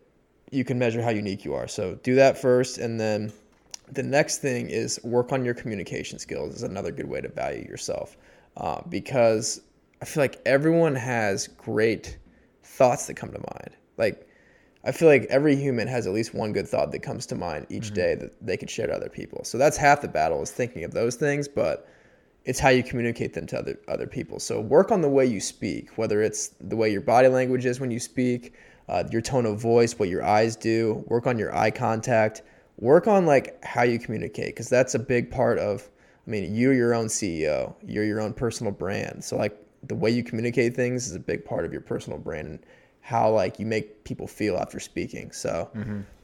you 0.51 0.63
can 0.63 0.79
measure 0.79 1.01
how 1.01 1.09
unique 1.09 1.43
you 1.43 1.53
are. 1.55 1.67
So 1.67 1.95
do 1.95 2.15
that 2.15 2.37
first, 2.37 2.77
and 2.77 2.99
then 2.99 3.33
the 3.91 4.03
next 4.03 4.37
thing 4.37 4.69
is 4.69 4.99
work 5.03 5.31
on 5.31 5.43
your 5.43 5.53
communication 5.53 6.19
skills. 6.19 6.55
Is 6.55 6.63
another 6.63 6.91
good 6.91 7.09
way 7.09 7.19
to 7.21 7.29
value 7.29 7.67
yourself, 7.67 8.15
uh, 8.55 8.81
because 8.87 9.61
I 10.01 10.05
feel 10.05 10.23
like 10.23 10.39
everyone 10.45 10.95
has 10.95 11.47
great 11.47 12.17
thoughts 12.63 13.07
that 13.07 13.15
come 13.15 13.31
to 13.31 13.39
mind. 13.39 13.75
Like, 13.97 14.27
I 14.83 14.91
feel 14.91 15.09
like 15.09 15.25
every 15.29 15.55
human 15.55 15.87
has 15.87 16.07
at 16.07 16.13
least 16.13 16.33
one 16.33 16.53
good 16.53 16.67
thought 16.67 16.91
that 16.91 16.99
comes 16.99 17.25
to 17.25 17.35
mind 17.35 17.65
each 17.69 17.93
day 17.93 18.15
that 18.15 18.33
they 18.45 18.55
could 18.55 18.69
share 18.69 18.87
to 18.87 18.93
other 18.93 19.09
people. 19.09 19.43
So 19.43 19.57
that's 19.57 19.75
half 19.75 20.01
the 20.01 20.07
battle 20.07 20.41
is 20.41 20.51
thinking 20.51 20.83
of 20.85 20.91
those 20.91 21.15
things, 21.15 21.47
but 21.47 21.89
it's 22.47 22.59
how 22.59 22.69
you 22.69 22.81
communicate 22.81 23.33
them 23.33 23.45
to 23.45 23.59
other 23.59 23.77
other 23.87 24.07
people. 24.07 24.39
So 24.39 24.59
work 24.61 24.91
on 24.91 25.01
the 25.01 25.09
way 25.09 25.25
you 25.25 25.41
speak, 25.41 25.97
whether 25.97 26.23
it's 26.23 26.53
the 26.61 26.77
way 26.77 26.89
your 26.89 27.01
body 27.01 27.27
language 27.27 27.65
is 27.65 27.79
when 27.79 27.91
you 27.91 27.99
speak, 27.99 28.53
uh, 28.87 29.03
your 29.11 29.21
tone 29.21 29.45
of 29.45 29.59
voice, 29.59 29.99
what 29.99 30.09
your 30.09 30.23
eyes 30.23 30.55
do. 30.55 31.03
Work 31.07 31.27
on 31.27 31.37
your 31.37 31.55
eye 31.55 31.71
contact. 31.71 32.41
Work 32.79 33.05
on 33.07 33.25
like 33.25 33.63
how 33.65 33.83
you 33.83 33.99
communicate, 33.99 34.55
because 34.55 34.69
that's 34.69 34.95
a 34.95 34.99
big 34.99 35.29
part 35.29 35.59
of. 35.59 35.87
I 36.25 36.29
mean, 36.29 36.55
you're 36.55 36.73
your 36.73 36.93
own 36.93 37.07
CEO. 37.07 37.75
You're 37.85 38.05
your 38.05 38.21
own 38.21 38.33
personal 38.33 38.71
brand. 38.71 39.23
So 39.23 39.37
like 39.37 39.57
the 39.83 39.95
way 39.95 40.09
you 40.09 40.23
communicate 40.23 40.75
things 40.75 41.07
is 41.07 41.15
a 41.15 41.19
big 41.19 41.45
part 41.45 41.65
of 41.65 41.71
your 41.71 41.81
personal 41.81 42.17
brand 42.17 42.47
and 42.47 42.59
how 43.01 43.29
like 43.29 43.59
you 43.59 43.65
make 43.65 44.03
people 44.03 44.27
feel 44.27 44.57
after 44.57 44.79
speaking. 44.79 45.31
So 45.31 45.69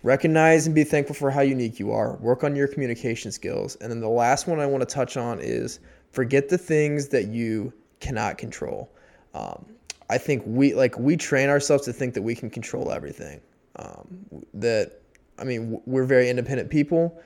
recognize 0.04 0.66
and 0.68 0.76
be 0.76 0.84
thankful 0.84 1.16
for 1.16 1.32
how 1.32 1.42
unique 1.42 1.80
you 1.80 1.92
are. 1.92 2.16
Work 2.18 2.44
on 2.44 2.56
your 2.56 2.68
communication 2.68 3.32
skills. 3.32 3.76
And 3.78 3.90
then 3.90 4.02
the 4.02 4.10
last 4.10 4.48
one 4.48 4.60
I 4.60 4.66
want 4.66 4.88
to 4.88 4.94
touch 4.94 5.16
on 5.16 5.40
is 5.40 5.80
forget 6.14 6.50
the 6.50 6.58
things 6.58 7.10
that 7.10 7.28
you 7.28 7.74
cannot 8.00 8.38
control. 8.38 8.90
Um, 9.34 9.66
I 10.10 10.18
think 10.18 10.44
we 10.46 10.74
like 10.74 10.98
we 10.98 11.18
train 11.18 11.50
ourselves 11.50 11.86
to 11.86 11.94
think 11.94 12.14
that 12.14 12.22
we 12.22 12.36
can 12.36 12.50
control 12.50 12.92
everything. 12.92 13.42
Um, 13.78 14.26
that 14.54 15.02
I 15.38 15.44
mean, 15.44 15.82
we're 15.86 16.06
very 16.06 16.30
independent 16.30 16.70
people. 16.70 17.20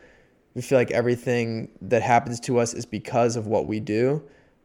We 0.54 0.62
feel 0.62 0.78
like 0.78 0.92
everything 0.92 1.70
that 1.82 2.02
happens 2.02 2.40
to 2.42 2.58
us 2.58 2.74
is 2.74 2.86
because 2.86 3.36
of 3.36 3.46
what 3.46 3.68
we 3.68 3.80
do. 3.80 4.24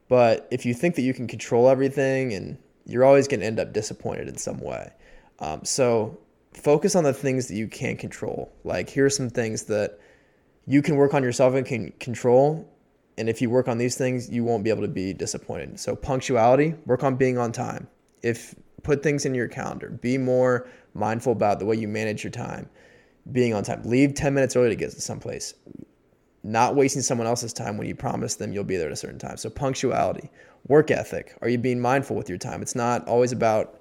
But 0.09 0.49
if 0.51 0.65
you 0.65 0.73
think 0.73 0.95
that 0.95 1.03
you 1.03 1.13
can 1.13 1.27
control 1.27 1.69
everything, 1.69 2.33
and 2.33 2.57
you're 2.87 3.05
always 3.05 3.29
going 3.29 3.41
to 3.41 3.47
end 3.47 3.61
up 3.61 3.73
disappointed 3.73 4.29
in 4.29 4.37
some 4.37 4.59
way. 4.59 4.93
Um, 5.41 5.65
so 5.65 6.19
focus 6.55 6.95
on 6.95 7.05
the 7.05 7.13
things 7.13 7.49
that 7.49 7.55
you 7.55 7.69
can 7.69 7.97
control. 7.97 8.53
Like 8.65 8.89
here 8.89 9.07
are 9.07 9.11
some 9.11 9.31
things 9.31 9.65
that 9.65 9.99
you 10.67 10.83
can 10.83 10.97
work 10.97 11.15
on 11.15 11.23
yourself 11.23 11.55
and 11.55 11.67
can 11.67 11.93
control. 11.93 12.69
And 13.19 13.29
if 13.29 13.43
you 13.43 13.51
work 13.51 13.69
on 13.69 13.79
these 13.79 13.97
things, 13.97 14.31
you 14.31 14.45
won't 14.45 14.65
be 14.65 14.71
able 14.71 14.83
to 14.83 14.89
be 14.89 15.13
disappointed. 15.13 15.79
So 15.79 15.95
punctuality, 15.95 16.75
work 16.87 17.05
on 17.05 17.17
being 17.17 17.39
on 17.39 17.53
time. 17.53 17.89
If 18.23 18.55
put 18.83 19.03
things 19.03 19.27
in 19.27 19.35
your 19.35 19.49
calendar, 19.49 19.91
be 19.91 20.19
more 20.19 20.69
mindful 20.95 21.33
about 21.33 21.59
the 21.59 21.67
way 21.67 21.77
you 21.77 21.89
manage 21.89 22.25
your 22.25 22.31
time. 22.31 22.69
Being 23.31 23.55
on 23.55 23.63
time. 23.63 23.83
Leave 23.85 24.15
10 24.15 24.35
minutes 24.35 24.57
early 24.57 24.71
to 24.71 24.77
get 24.77 24.91
to 24.93 25.01
someplace. 25.01 25.55
not 26.43 26.75
wasting 26.75 27.03
someone 27.03 27.27
else's 27.27 27.53
time 27.53 27.77
when 27.79 27.87
you 27.87 27.95
promise 27.95 28.35
them 28.35 28.53
you'll 28.53 28.65
be 28.65 28.77
there 28.77 28.87
at 28.89 28.93
a 28.93 28.97
certain 28.97 29.19
time. 29.19 29.37
So 29.37 29.49
punctuality, 29.49 30.31
work 30.67 30.91
ethic. 30.91 31.37
Are 31.41 31.49
you 31.49 31.59
being 31.59 31.81
mindful 31.81 32.17
with 32.17 32.29
your 32.29 32.39
time? 32.39 32.63
It's 32.63 32.75
not 32.75 33.07
always 33.07 33.33
about 33.33 33.79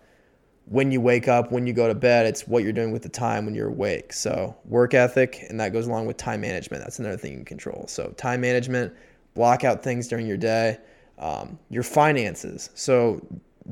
when 0.66 0.92
you 0.92 1.02
wake 1.02 1.28
up, 1.28 1.52
when 1.52 1.66
you 1.66 1.74
go 1.74 1.88
to 1.88 1.96
bed, 1.96 2.28
it's 2.28 2.48
what 2.48 2.64
you're 2.64 2.72
doing 2.72 2.92
with 2.92 3.02
the 3.02 3.10
time 3.10 3.46
when 3.46 3.56
you're 3.56 3.70
awake. 3.70 4.14
So, 4.14 4.56
work 4.66 4.94
ethic, 4.94 5.44
and 5.50 5.60
that 5.60 5.74
goes 5.74 5.88
along 5.88 6.06
with 6.06 6.18
time 6.18 6.42
management. 6.42 6.84
That's 6.84 7.00
another 7.00 7.18
thing 7.18 7.32
you 7.32 7.38
can 7.40 7.46
control. 7.46 7.86
So, 7.88 8.10
time 8.16 8.42
management, 8.42 8.94
block 9.34 9.64
out 9.64 9.84
things 9.84 10.08
during 10.08 10.28
your 10.28 10.38
day, 10.38 10.78
um, 11.20 11.60
your 11.70 11.84
finances. 11.84 12.70
So, 12.74 13.26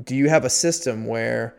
do 0.04 0.14
you 0.14 0.28
have 0.28 0.44
a 0.44 0.50
system 0.50 1.06
where 1.06 1.56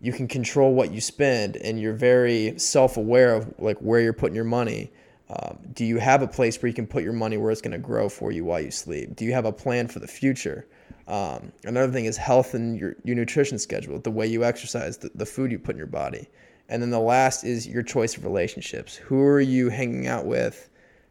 you 0.00 0.12
can 0.12 0.26
control 0.26 0.74
what 0.74 0.92
you 0.92 1.00
spend 1.00 1.56
and 1.56 1.80
you're 1.80 1.94
very 1.94 2.58
self 2.58 2.96
aware 2.96 3.34
of 3.34 3.54
like 3.58 3.78
where 3.78 4.00
you're 4.00 4.12
putting 4.12 4.34
your 4.34 4.44
money? 4.44 4.90
Um, 5.28 5.58
do 5.74 5.84
you 5.84 5.98
have 5.98 6.22
a 6.22 6.26
place 6.26 6.60
where 6.60 6.68
you 6.68 6.74
can 6.74 6.88
put 6.88 7.04
your 7.04 7.12
money 7.12 7.36
where 7.36 7.52
it's 7.52 7.60
going 7.60 7.72
to 7.72 7.78
grow 7.78 8.08
for 8.08 8.32
you 8.32 8.44
while 8.44 8.60
you 8.60 8.72
sleep? 8.72 9.14
Do 9.14 9.24
you 9.24 9.32
have 9.32 9.44
a 9.44 9.52
plan 9.52 9.86
for 9.86 10.00
the 10.00 10.08
future? 10.08 10.66
Um, 11.06 11.52
another 11.64 11.92
thing 11.92 12.06
is 12.06 12.16
health 12.16 12.54
and 12.54 12.78
your, 12.78 12.96
your 13.04 13.14
nutrition 13.14 13.58
schedule, 13.58 13.98
the 14.00 14.10
way 14.10 14.26
you 14.26 14.44
exercise, 14.44 14.96
the, 14.96 15.10
the 15.14 15.26
food 15.26 15.52
you 15.52 15.58
put 15.58 15.74
in 15.74 15.78
your 15.78 15.86
body. 15.86 16.28
And 16.68 16.80
then 16.80 16.90
the 16.90 17.00
last 17.00 17.44
is 17.44 17.66
your 17.66 17.82
choice 17.82 18.16
of 18.16 18.24
relationships. 18.24 18.96
Who 18.96 19.20
are 19.22 19.40
you 19.40 19.68
hanging 19.68 20.06
out 20.06 20.24
with 20.24 20.69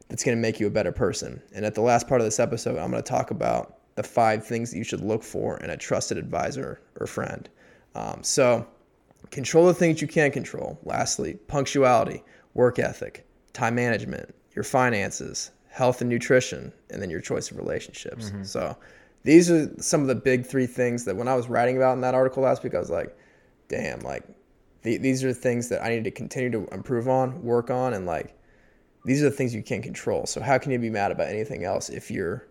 that's 0.09 0.23
going 0.23 0.37
to 0.37 0.41
make 0.41 0.59
you 0.59 0.67
a 0.67 0.71
better 0.71 0.91
person? 0.91 1.41
And 1.53 1.65
at 1.65 1.75
the 1.75 1.81
last 1.81 2.07
part 2.07 2.19
of 2.21 2.25
this 2.25 2.39
episode, 2.39 2.77
I'm 2.77 2.91
going 2.91 3.01
to 3.01 3.09
talk 3.09 3.31
about 3.31 3.77
the 3.95 4.03
five 4.03 4.45
things 4.45 4.71
that 4.71 4.77
you 4.77 4.83
should 4.83 5.01
look 5.01 5.23
for 5.23 5.57
in 5.57 5.69
a 5.69 5.77
trusted 5.77 6.17
advisor 6.17 6.81
or 6.99 7.07
friend. 7.07 7.49
Um, 7.95 8.23
so, 8.23 8.67
control 9.31 9.67
the 9.67 9.73
things 9.73 10.01
you 10.01 10.07
can 10.07 10.31
control. 10.31 10.79
Lastly, 10.83 11.35
punctuality, 11.47 12.23
work 12.53 12.79
ethic, 12.79 13.27
time 13.53 13.75
management, 13.75 14.33
your 14.55 14.63
finances, 14.63 15.51
health 15.69 16.01
and 16.01 16.09
nutrition, 16.09 16.71
and 16.89 17.01
then 17.01 17.09
your 17.09 17.21
choice 17.21 17.51
of 17.51 17.57
relationships. 17.57 18.29
Mm-hmm. 18.29 18.43
So, 18.43 18.77
these 19.23 19.51
are 19.51 19.69
some 19.81 20.01
of 20.01 20.07
the 20.07 20.15
big 20.15 20.45
three 20.45 20.67
things 20.67 21.05
that 21.05 21.15
when 21.15 21.27
I 21.27 21.35
was 21.35 21.49
writing 21.49 21.77
about 21.77 21.93
in 21.93 22.01
that 22.01 22.15
article 22.15 22.43
last 22.43 22.63
week, 22.63 22.75
I 22.75 22.79
was 22.79 22.89
like, 22.89 23.17
damn, 23.67 23.99
like 23.99 24.23
the, 24.83 24.97
these 24.97 25.23
are 25.23 25.33
things 25.33 25.69
that 25.69 25.83
I 25.83 25.89
need 25.89 26.05
to 26.05 26.11
continue 26.11 26.49
to 26.51 26.73
improve 26.73 27.07
on, 27.07 27.41
work 27.43 27.69
on, 27.69 27.93
and 27.93 28.05
like 28.05 28.38
these 29.09 29.23
are 29.23 29.29
the 29.31 29.35
things 29.35 29.55
you 29.55 29.63
can't 29.63 29.81
control. 29.81 30.27
So 30.27 30.39
how 30.39 30.59
can 30.59 30.71
you 30.71 30.77
be 30.77 30.91
mad 30.91 31.11
about 31.11 31.29
anything 31.29 31.63
else 31.63 31.89
if 31.89 32.11
you're 32.11 32.45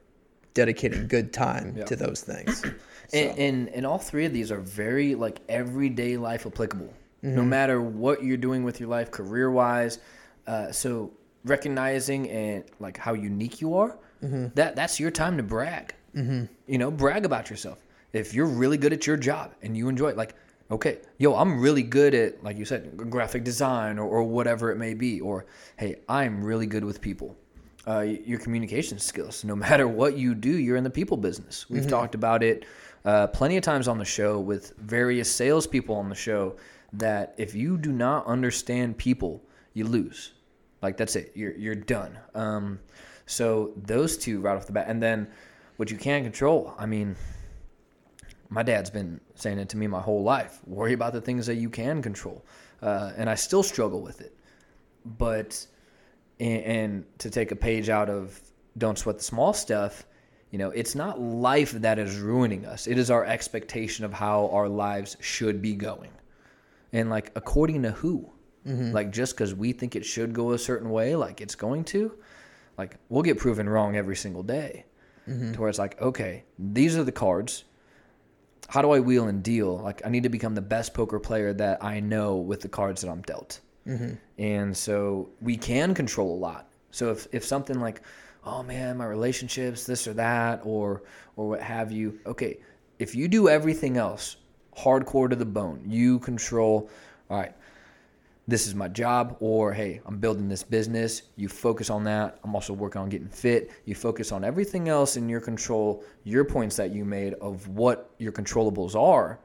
dedicating 0.55 1.07
good 1.07 1.33
time 1.33 1.75
yeah. 1.77 1.85
to 1.85 1.95
those 1.95 2.21
things? 2.21 2.65
So. 3.11 3.17
And, 3.17 3.39
and, 3.39 3.69
and 3.71 3.87
all 3.87 3.97
three 3.97 4.27
of 4.27 4.35
these 4.35 4.53
are 4.53 4.61
very 4.61 5.15
like 5.15 5.41
everyday 5.49 6.19
life 6.19 6.45
applicable, 6.45 6.93
mm-hmm. 7.25 7.37
no 7.37 7.43
matter 7.43 7.81
what 7.81 8.23
you're 8.23 8.37
doing 8.37 8.65
with 8.65 8.81
your 8.81 8.91
life, 8.91 9.11
career 9.11 9.51
wise. 9.51 9.99
Uh, 10.47 10.71
so 10.71 11.11
recognizing 11.43 12.29
and 12.29 12.65
like 12.81 12.99
how 12.99 13.15
unique 13.15 13.63
you 13.63 13.75
are, 13.79 13.97
mm-hmm. 14.23 14.49
that 14.57 14.77
that's 14.77 15.01
your 15.01 15.11
time 15.11 15.39
to 15.39 15.43
brag. 15.43 15.95
Mm-hmm. 16.15 16.45
You 16.67 16.77
know, 16.77 16.91
brag 16.91 17.25
about 17.25 17.49
yourself. 17.49 17.79
If 18.13 18.35
you're 18.35 18.45
really 18.45 18.77
good 18.77 18.93
at 18.93 19.07
your 19.07 19.17
job 19.17 19.55
and 19.63 19.75
you 19.75 19.89
enjoy 19.89 20.09
it, 20.09 20.19
like, 20.19 20.35
okay, 20.71 20.99
yo, 21.19 21.35
I'm 21.35 21.61
really 21.61 21.83
good 21.83 22.15
at, 22.15 22.43
like 22.45 22.59
you 22.59 22.65
said, 22.65 22.97
graphic 23.11 23.45
design 23.45 23.99
or, 23.99 24.07
or 24.07 24.23
whatever 24.23 24.71
it 24.71 24.77
may 24.77 24.95
be. 24.95 25.21
Or, 25.21 25.47
hey, 25.77 25.97
I'm 26.09 26.45
really 26.45 26.67
good 26.67 26.85
with 26.85 27.01
people. 27.01 27.37
Uh, 27.87 28.01
your 28.01 28.39
communication 28.39 28.99
skills. 28.99 29.45
No 29.45 29.57
matter 29.67 29.89
what 29.89 30.17
you 30.17 30.35
do, 30.35 30.51
you're 30.51 30.77
in 30.77 30.85
the 30.85 30.91
people 30.91 31.17
business. 31.17 31.69
We've 31.71 31.83
mm-hmm. 31.83 31.91
talked 31.91 32.15
about 32.15 32.43
it 32.43 32.67
uh, 33.05 33.29
plenty 33.29 33.57
of 33.57 33.63
times 33.63 33.89
on 33.89 33.99
the 33.99 34.05
show 34.05 34.39
with 34.39 34.75
various 34.77 35.31
salespeople 35.31 35.95
on 35.95 36.09
the 36.09 36.15
show 36.15 36.57
that 36.93 37.35
if 37.39 37.55
you 37.55 37.79
do 37.79 37.93
not 37.93 38.27
understand 38.27 38.99
people, 38.99 39.43
you 39.75 39.85
lose. 39.85 40.33
Like 40.83 40.97
that's 40.97 41.17
it. 41.17 41.33
You're 41.35 41.53
you're 41.57 41.75
done. 41.75 42.19
Um, 42.35 42.79
so 43.27 43.73
those 43.77 44.17
two 44.17 44.41
right 44.41 44.57
off 44.57 44.67
the 44.67 44.73
bat, 44.73 44.87
and 44.89 45.03
then 45.03 45.29
what 45.77 45.91
you 45.91 45.97
can't 45.97 46.25
control. 46.25 46.75
I 46.79 46.87
mean, 46.87 47.17
my 48.51 48.63
dad's 48.63 48.91
been 48.91 49.21
saying 49.35 49.59
it 49.59 49.69
to 49.71 49.77
me 49.77 49.87
my 49.87 50.01
whole 50.01 50.23
life. 50.23 50.61
Worry 50.67 50.93
about 50.93 51.13
the 51.13 51.21
things 51.21 51.47
that 51.47 51.57
you 51.57 51.69
can 51.71 52.03
control, 52.03 52.45
uh, 52.83 53.13
and 53.17 53.29
I 53.29 53.35
still 53.35 53.63
struggle 53.63 54.01
with 54.01 54.21
it. 54.21 54.37
But 55.05 55.67
and, 56.41 56.63
and 56.63 57.05
to 57.19 57.31
take 57.31 57.51
a 57.51 57.57
page 57.57 57.89
out 57.89 58.09
of 58.09 58.41
"Don't 58.77 58.99
Sweat 58.99 59.19
the 59.19 59.25
Small 59.25 59.53
Stuff," 59.53 60.07
you 60.51 60.59
know, 60.59 60.71
it's 60.71 60.95
not 60.95 61.21
life 61.21 61.73
that 61.73 61.99
is 61.99 62.19
ruining 62.19 62.65
us. 62.65 62.87
It 62.87 62.99
is 62.99 63.11
our 63.11 63.25
expectation 63.25 64.05
of 64.05 64.13
how 64.13 64.49
our 64.49 64.69
lives 64.69 65.17
should 65.21 65.61
be 65.61 65.75
going, 65.75 66.11
and 66.93 67.11
like 67.11 67.33
according 67.37 67.83
to 67.83 67.91
who. 67.91 68.31
Mm-hmm. 68.67 68.93
Like 68.93 69.13
just 69.13 69.35
because 69.35 69.55
we 69.55 69.73
think 69.73 69.97
it 69.97 70.05
should 70.05 70.35
go 70.35 70.53
a 70.53 70.59
certain 70.59 70.91
way, 70.91 71.15
like 71.17 71.41
it's 71.41 71.55
going 71.55 71.85
to, 71.85 72.13
like 72.77 72.97
we'll 73.09 73.23
get 73.23 73.39
proven 73.39 73.69
wrong 73.69 73.97
every 73.97 74.17
single 74.17 74.43
day 74.43 74.85
mm-hmm. 75.29 75.53
to 75.53 75.61
where 75.61 75.69
it's 75.69 75.79
like, 75.79 76.01
okay, 76.01 76.45
these 76.59 76.97
are 76.97 77.05
the 77.05 77.13
cards. 77.13 77.65
How 78.69 78.83
do 78.83 78.91
I 78.93 79.01
wheel 79.01 79.29
and 79.29 79.43
deal? 79.43 79.79
Like, 79.79 80.03
I 80.05 80.11
need 80.11 80.23
to 80.23 80.29
become 80.29 80.55
the 80.55 80.61
best 80.61 80.95
poker 80.95 81.19
player 81.19 81.53
that 81.55 81.83
I 81.83 82.01
know 82.01 82.37
with 82.37 82.61
the 82.61 82.69
cards 82.69 83.01
that 83.01 83.11
I'm 83.11 83.23
dealt. 83.23 83.61
Mm-hmm. 83.87 84.15
And 84.39 84.77
so 84.77 85.31
we 85.41 85.57
can 85.57 85.95
control 85.95 86.35
a 86.35 86.39
lot. 86.39 86.69
So 86.91 87.11
if, 87.11 87.27
if 87.33 87.45
something 87.45 87.81
like, 87.81 88.03
oh 88.45 88.63
man, 88.63 88.99
my 88.99 89.07
relationships, 89.07 89.85
this 89.85 90.07
or 90.07 90.15
that, 90.15 90.61
or 90.65 91.03
or 91.37 91.49
what 91.49 91.61
have 91.61 91.93
you, 91.93 92.19
okay, 92.27 92.59
if 92.99 93.15
you 93.15 93.29
do 93.29 93.49
everything 93.49 93.97
else 93.97 94.37
hardcore 94.77 95.31
to 95.31 95.37
the 95.37 95.45
bone, 95.45 95.83
you 95.87 96.19
control. 96.19 96.91
All 97.31 97.39
right, 97.39 97.55
this 98.49 98.67
is 98.67 98.75
my 98.75 98.89
job 98.89 99.37
or 99.41 99.73
hey 99.73 100.01
i'm 100.07 100.19
building 100.19 100.49
this 100.49 100.65
business. 100.65 101.23
You 101.37 101.49
focus 101.49 101.91
on 101.91 102.03
that. 102.05 102.39
I'm 102.43 102.55
also 102.55 102.73
working 102.73 103.01
on 103.01 103.09
getting 103.11 103.29
fit. 103.29 103.71
You 103.85 103.95
focus 103.95 104.33
on 104.33 104.43
everything 104.43 104.89
else 104.89 105.17
in 105.17 105.29
your 105.29 105.41
control 105.41 106.03
your 106.25 106.45
points 106.45 106.75
that 106.77 106.91
you 106.91 107.05
made 107.05 107.35
of 107.35 107.69
what 107.69 108.11
your 108.19 108.33
controllables 108.33 108.97
are. 108.97 109.39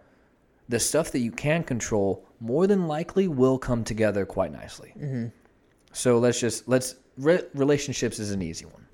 The 0.70 0.80
stuff 0.80 1.12
that 1.12 1.20
you 1.20 1.32
can 1.32 1.64
control 1.64 2.26
more 2.40 2.66
than 2.66 2.88
likely 2.88 3.28
will 3.28 3.60
come 3.60 3.84
together 3.84 4.26
quite 4.26 4.52
nicely. 4.52 4.94
Mm-hmm. 4.98 5.28
so 5.92 6.18
let's 6.18 6.40
just 6.40 6.68
let's 6.68 6.96
re- 7.18 7.44
relationships 7.54 8.18
is 8.20 8.32
an 8.32 8.42
easy 8.42 8.66
one. 8.66 8.88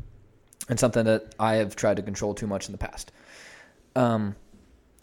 And 0.67 0.79
something 0.79 1.05
that 1.05 1.35
i 1.39 1.55
have 1.55 1.75
tried 1.75 1.97
to 1.97 2.01
control 2.01 2.33
too 2.33 2.47
much 2.47 2.65
in 2.67 2.71
the 2.71 2.79
past. 2.79 3.11
Um, 3.95 4.35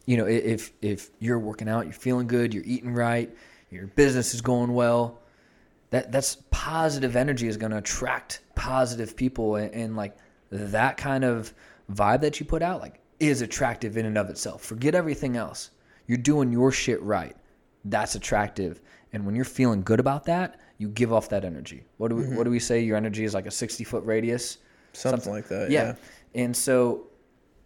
you 0.06 0.16
know 0.16 0.26
if 0.26 0.72
if 0.80 1.10
you're 1.18 1.38
working 1.38 1.68
out 1.68 1.84
you're 1.84 1.92
feeling 1.92 2.26
good 2.26 2.54
you're 2.54 2.64
eating 2.64 2.94
right 2.94 3.36
your 3.76 3.88
business 3.88 4.34
is 4.34 4.40
going 4.40 4.72
well, 4.72 5.20
that 5.90 6.10
that's 6.10 6.38
positive 6.50 7.16
energy 7.16 7.46
is 7.46 7.56
going 7.56 7.72
to 7.72 7.78
attract 7.78 8.40
positive 8.54 9.16
people 9.16 9.56
and, 9.56 9.72
and, 9.72 9.96
like 9.96 10.16
that 10.50 10.96
kind 10.96 11.24
of 11.24 11.52
vibe 11.92 12.20
that 12.20 12.40
you 12.40 12.46
put 12.46 12.62
out 12.62 12.80
like 12.80 13.00
is 13.20 13.42
attractive 13.42 13.96
in 13.96 14.06
and 14.06 14.18
of 14.18 14.28
itself. 14.30 14.62
Forget 14.62 14.94
everything 14.94 15.36
else. 15.36 15.70
You're 16.06 16.18
doing 16.18 16.52
your 16.52 16.72
shit 16.72 17.02
right. 17.02 17.36
That's 17.84 18.14
attractive. 18.14 18.80
And 19.12 19.24
when 19.24 19.34
you're 19.34 19.44
feeling 19.44 19.82
good 19.82 20.00
about 20.00 20.24
that, 20.24 20.60
you 20.78 20.88
give 20.88 21.12
off 21.12 21.28
that 21.30 21.44
energy. 21.44 21.84
What 21.96 22.08
do 22.08 22.16
we, 22.16 22.22
mm-hmm. 22.22 22.36
what 22.36 22.44
do 22.44 22.50
we 22.50 22.58
say? 22.58 22.80
Your 22.80 22.96
energy 22.96 23.24
is 23.24 23.34
like 23.34 23.46
a 23.46 23.50
60 23.50 23.84
foot 23.84 24.04
radius, 24.04 24.58
something, 24.92 25.20
something 25.20 25.32
like 25.32 25.48
that. 25.48 25.70
Yeah. 25.70 25.94
yeah. 26.34 26.42
And 26.42 26.56
so 26.56 27.06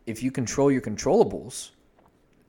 if 0.06 0.22
you 0.22 0.30
control 0.30 0.70
your 0.70 0.80
controllables, 0.80 1.70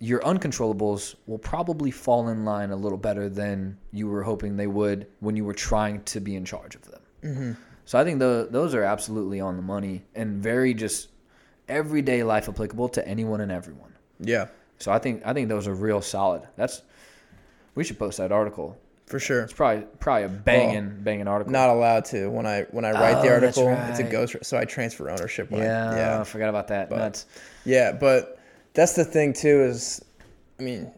your 0.02 0.20
uncontrollables 0.22 1.14
will 1.28 1.38
probably 1.38 1.92
fall 1.92 2.28
in 2.30 2.44
line 2.44 2.72
a 2.72 2.76
little 2.76 2.98
better 2.98 3.30
than 3.30 3.78
you 3.92 4.08
were 4.08 4.24
hoping 4.24 4.58
they 4.58 4.66
would 4.66 5.06
when 5.20 5.36
you 5.36 5.46
were 5.46 5.54
trying 5.54 6.02
to 6.04 6.20
be 6.20 6.36
in 6.36 6.44
charge 6.44 6.74
of 6.74 6.82
them. 6.90 7.02
Mm-hmm. 7.24 7.52
So 7.86 8.00
I 8.00 8.04
think 8.04 8.18
the, 8.18 8.48
those 8.50 8.74
are 8.74 8.82
absolutely 8.82 9.40
on 9.40 9.58
the 9.58 9.62
money 9.62 10.02
and 10.16 10.42
very 10.42 10.74
just 10.74 11.10
everyday 11.70 12.24
life 12.24 12.50
applicable 12.50 12.90
to 12.90 13.08
anyone 13.08 13.42
and 13.42 13.52
everyone. 13.52 13.94
Yeah. 14.20 14.48
So 14.80 14.92
I 14.92 14.98
think 14.98 15.22
I 15.24 15.34
think 15.34 15.50
those 15.50 15.68
are 15.68 15.76
real 15.76 16.02
solid. 16.02 16.48
That's 16.56 16.82
we 17.76 17.84
should 17.84 18.00
post 18.00 18.18
that 18.18 18.32
article 18.32 18.80
for 19.06 19.20
sure. 19.20 19.42
It's 19.42 19.54
probably 19.54 19.86
probably 20.00 20.24
a 20.24 20.30
banging 20.30 20.86
well, 20.88 20.96
banging 21.02 21.28
article. 21.28 21.52
Not 21.52 21.70
allowed 21.70 22.06
to 22.06 22.28
when 22.30 22.48
I 22.48 22.64
when 22.72 22.86
I 22.86 22.92
write 22.92 23.18
oh, 23.18 23.22
the 23.22 23.30
article. 23.30 23.68
Right. 23.68 23.90
It's 23.92 24.00
a 24.00 24.04
ghost, 24.04 24.38
so 24.42 24.58
I 24.58 24.66
transfer 24.66 25.12
ownership. 25.12 25.50
yeah, 25.52 25.58
I, 25.58 25.96
yeah. 25.96 26.22
I 26.22 26.24
forgot 26.24 26.50
about 26.50 26.70
that. 26.70 26.90
But, 26.90 26.98
Nuts. 26.98 27.28
Yeah, 27.66 27.92
but 27.92 28.41
that's 28.74 28.94
the 28.94 29.06
thing 29.06 29.34
too 29.34 29.64
is 29.64 30.04
i 30.60 30.64
mean 30.64 30.92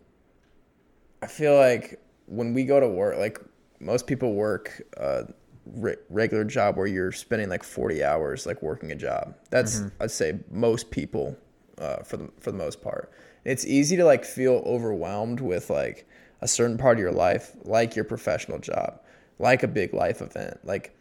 i 1.22 1.28
feel 1.28 1.56
like 1.58 2.00
when 2.26 2.54
we 2.54 2.64
go 2.64 2.80
to 2.80 2.88
work 2.88 3.18
like 3.18 3.40
most 3.80 4.08
people 4.08 4.34
work 4.34 4.82
a 4.98 5.26
re- 5.66 5.96
regular 6.10 6.44
job 6.44 6.78
where 6.78 6.88
you're 6.88 7.12
spending 7.12 7.50
like 7.50 7.64
40 7.64 8.04
hours 8.04 8.46
like 8.46 8.62
working 8.62 8.92
a 8.92 8.96
job. 8.96 9.36
That's 9.50 9.78
mm-hmm. 9.78 10.04
i'd 10.04 10.12
say 10.12 10.40
most 10.52 10.92
people 10.92 11.38
uh, 11.78 11.98
for 11.98 12.18
the 12.18 12.30
for 12.40 12.52
the 12.52 12.58
most 12.58 12.82
part. 12.82 13.12
It's 13.46 13.66
easy 13.66 13.98
to 13.98 14.06
like 14.06 14.24
feel 14.24 14.64
overwhelmed 14.66 15.42
with 15.42 15.70
like 15.70 16.08
a 16.42 16.48
certain 16.48 16.78
part 16.78 16.98
of 16.98 17.02
your 17.02 17.12
life 17.12 17.56
like 17.64 17.96
your 17.96 18.06
professional 18.06 18.60
job 18.60 19.00
like 19.40 19.64
a 19.64 19.68
big 19.68 19.94
life 19.94 20.22
event. 20.22 20.60
Like 20.64 20.96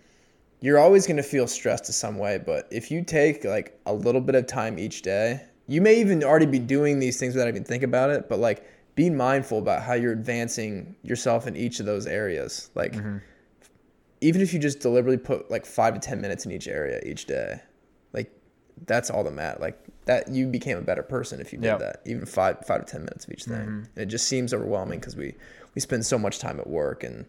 you're 0.61 0.79
always 0.79 1.07
going 1.07 1.17
to 1.17 1.23
feel 1.23 1.47
stressed 1.47 1.85
to 1.85 1.93
some 1.93 2.19
way 2.19 2.39
but 2.45 2.69
if 2.71 2.91
you 2.91 3.03
take 3.03 3.45
like 3.45 3.79
a 3.87 3.93
little 3.93 4.21
bit 4.21 4.35
of 4.35 4.47
time 4.47 4.79
each 4.79 5.03
day 5.03 5.43
you 5.69 5.81
may 5.81 6.01
even 6.01 6.25
already 6.25 6.47
be 6.47 6.59
doing 6.59 6.99
these 6.99 7.19
things 7.19 7.35
without 7.35 7.49
even 7.49 7.65
think 7.65 7.83
about 7.83 8.11
it, 8.11 8.29
but 8.29 8.39
like 8.39 8.65
be 8.95 9.09
mindful 9.11 9.59
about 9.59 9.83
how 9.83 9.95
you're 9.95 10.13
advancing 10.13 10.95
yourself 11.03 11.47
in 11.47 11.57
each 11.57 11.81
of 11.81 11.87
those 11.87 12.07
areas. 12.07 12.71
Like 12.75 12.93
mm-hmm. 12.93 13.19
even 14.21 14.41
if 14.41 14.53
you 14.53 14.59
just 14.59 14.81
deliberately 14.81 15.19
put 15.19 15.51
like 15.51 15.65
five 15.65 15.95
to 15.95 16.01
ten 16.01 16.21
minutes 16.21 16.45
in 16.45 16.53
each 16.53 16.69
area 16.69 17.01
each 17.05 17.27
day, 17.27 17.61
like 18.13 18.31
that's 18.87 19.11
all 19.11 19.25
that 19.25 19.33
matters. 19.33 19.61
Like 19.61 19.79
that 20.05 20.29
you 20.29 20.47
became 20.47 20.79
a 20.79 20.83
better 20.83 21.03
person 21.03 21.41
if 21.41 21.53
you 21.53 21.59
did 21.59 21.69
Yeah. 21.69 21.79
that. 21.79 22.03
Even 22.05 22.27
five 22.27 22.65
five 22.67 22.85
to 22.85 22.91
ten 22.91 23.03
minutes 23.03 23.25
of 23.25 23.33
each 23.33 23.45
thing. 23.45 23.55
And 23.55 23.89
it 23.97 24.07
just 24.07 24.29
seems 24.29 24.53
overwhelming 24.53 24.99
because 25.01 25.17
we 25.17 25.35
we 25.75 25.81
spend 25.81 26.05
so 26.05 26.19
much 26.19 26.39
time 26.39 26.61
at 26.61 26.67
work 26.69 27.03
and 27.05 27.25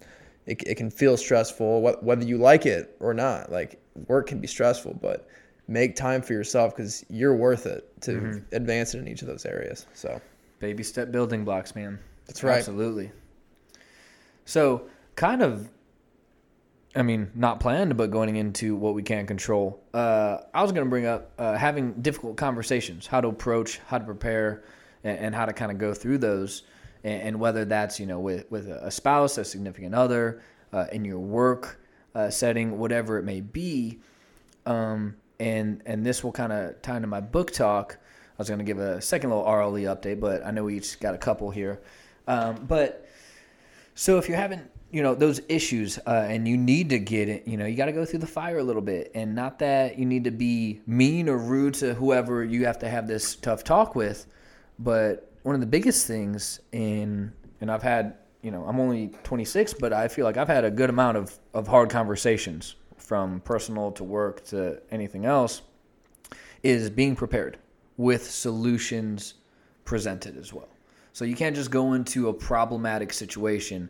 it, 0.46 0.62
it 0.68 0.76
can 0.76 0.90
feel 0.90 1.16
stressful 1.16 1.82
whether 2.02 2.26
you 2.26 2.38
like 2.38 2.66
it 2.66 2.98
or 3.00 3.14
not. 3.14 3.52
Like 3.52 3.82
work 4.08 4.28
can 4.28 4.40
be 4.40 4.48
stressful, 4.48 4.96
but 5.02 5.28
make 5.68 5.96
time 5.96 6.22
for 6.22 6.34
yourself 6.34 6.76
because 6.76 7.06
you're 7.10 7.36
worth 7.36 7.66
it 7.66 7.90
to 8.02 8.44
advance 8.52 8.94
it 8.94 9.00
in 9.00 9.08
each 9.08 9.22
of 9.22 9.28
those 9.28 9.46
areas. 9.46 9.86
So 9.94 10.22
Baby 10.64 10.84
step 10.84 11.12
building 11.12 11.44
blocks, 11.44 11.76
man. 11.76 12.00
That's 12.26 12.42
right. 12.42 12.60
Absolutely. 12.60 13.12
So, 14.46 14.88
kind 15.18 15.42
of, 15.42 15.70
I 16.96 17.02
mean, 17.02 17.32
not 17.36 17.60
planned, 17.60 17.98
but 17.98 18.12
going 18.12 18.38
into 18.38 18.78
what 18.78 18.94
we 18.94 19.04
can't 19.04 19.28
control. 19.28 19.84
Uh, 19.94 20.38
I 20.54 20.62
was 20.62 20.72
going 20.72 20.86
to 20.86 20.90
bring 20.90 21.06
up 21.06 21.34
uh, 21.38 21.58
having 21.58 21.92
difficult 22.02 22.38
conversations, 22.38 23.06
how 23.06 23.20
to 23.20 23.28
approach, 23.28 23.82
how 23.88 23.98
to 23.98 24.06
prepare, 24.06 24.64
and, 25.04 25.18
and 25.18 25.36
how 25.36 25.46
to 25.46 25.52
kind 25.52 25.70
of 25.70 25.80
go 25.80 25.94
through 25.94 26.20
those, 26.20 26.64
and, 27.04 27.22
and 27.22 27.40
whether 27.42 27.66
that's 27.66 28.00
you 28.00 28.06
know 28.06 28.22
with 28.22 28.50
with 28.50 28.70
a 28.70 28.90
spouse, 28.90 29.38
a 29.38 29.44
significant 29.44 29.94
other, 29.94 30.42
uh, 30.72 30.86
in 30.94 31.04
your 31.04 31.20
work 31.20 31.82
uh, 32.16 32.30
setting, 32.30 32.78
whatever 32.78 33.20
it 33.20 33.24
may 33.24 33.42
be. 33.42 34.00
Um, 34.66 35.18
and 35.40 35.82
and 35.86 36.06
this 36.06 36.24
will 36.24 36.32
kind 36.32 36.52
of 36.52 36.82
tie 36.82 36.96
into 36.96 37.08
my 37.08 37.20
book 37.20 37.52
talk. 37.52 37.98
I 38.00 38.36
was 38.38 38.48
going 38.48 38.60
to 38.60 38.66
give 38.66 38.80
a 38.80 39.02
second 39.02 39.30
little 39.30 39.46
RLE 39.46 39.84
update, 39.84 40.20
but 40.20 40.46
I 40.46 40.52
know 40.52 40.64
we 40.64 40.78
each 40.78 41.00
got 41.00 41.14
a 41.14 41.20
couple 41.20 41.52
here. 41.52 41.82
Um, 42.28 42.66
but 42.68 43.08
so 43.96 44.18
if 44.18 44.28
you're 44.28 44.38
having 44.38 44.62
you 44.92 45.02
know 45.02 45.16
those 45.16 45.42
issues 45.50 46.00
uh, 46.06 46.26
and 46.28 46.48
you 46.48 46.58
need 46.58 46.90
to 46.90 47.00
get 47.00 47.30
it, 47.30 47.48
you 47.48 47.58
know 47.58 47.66
you 47.66 47.76
got 47.76 47.86
to 47.86 47.92
go 47.92 48.06
through 48.06 48.20
the 48.20 48.28
fire 48.28 48.60
a 48.60 48.64
little 48.64 48.82
bit, 48.82 49.12
and 49.14 49.36
not 49.36 49.60
that 49.60 49.98
you 49.98 50.06
need 50.06 50.24
to 50.24 50.32
be 50.32 50.82
mean 50.88 51.30
or 51.30 51.38
rude 51.38 51.76
to 51.76 51.94
whoever 51.94 52.44
you 52.44 52.66
have 52.66 52.80
to 52.80 52.90
have 52.90 53.08
this 53.08 53.36
tough 53.36 53.64
talk 53.64 53.96
with, 53.96 54.28
but 54.80 55.30
one 55.44 55.56
of 55.56 55.62
the 55.62 55.68
biggest 55.68 56.08
things 56.08 56.60
in 56.72 57.34
and 57.60 57.72
I've 57.72 57.84
had 57.84 58.16
you 58.42 58.52
know 58.52 58.66
I'm 58.66 58.80
only 58.80 59.12
26, 59.24 59.74
but 59.76 59.94
I 59.94 60.08
feel 60.08 60.26
like 60.26 60.38
I've 60.38 60.48
had 60.48 60.64
a 60.64 60.72
good 60.72 60.90
amount 60.90 61.18
of 61.18 61.38
of 61.54 61.68
hard 61.68 61.90
conversations 61.90 62.76
from 63.14 63.42
personal 63.42 63.92
to 63.92 64.04
work 64.04 64.44
to 64.44 64.82
anything 64.90 65.24
else 65.24 65.62
is 66.64 66.90
being 66.90 67.16
prepared 67.16 67.60
with 67.96 68.28
solutions 68.28 69.36
presented 69.86 70.36
as 70.36 70.52
well. 70.52 70.68
So 71.12 71.24
you 71.24 71.36
can't 71.36 71.56
just 71.56 71.70
go 71.70 71.94
into 71.94 72.30
a 72.30 72.34
problematic 72.34 73.14
situation 73.14 73.88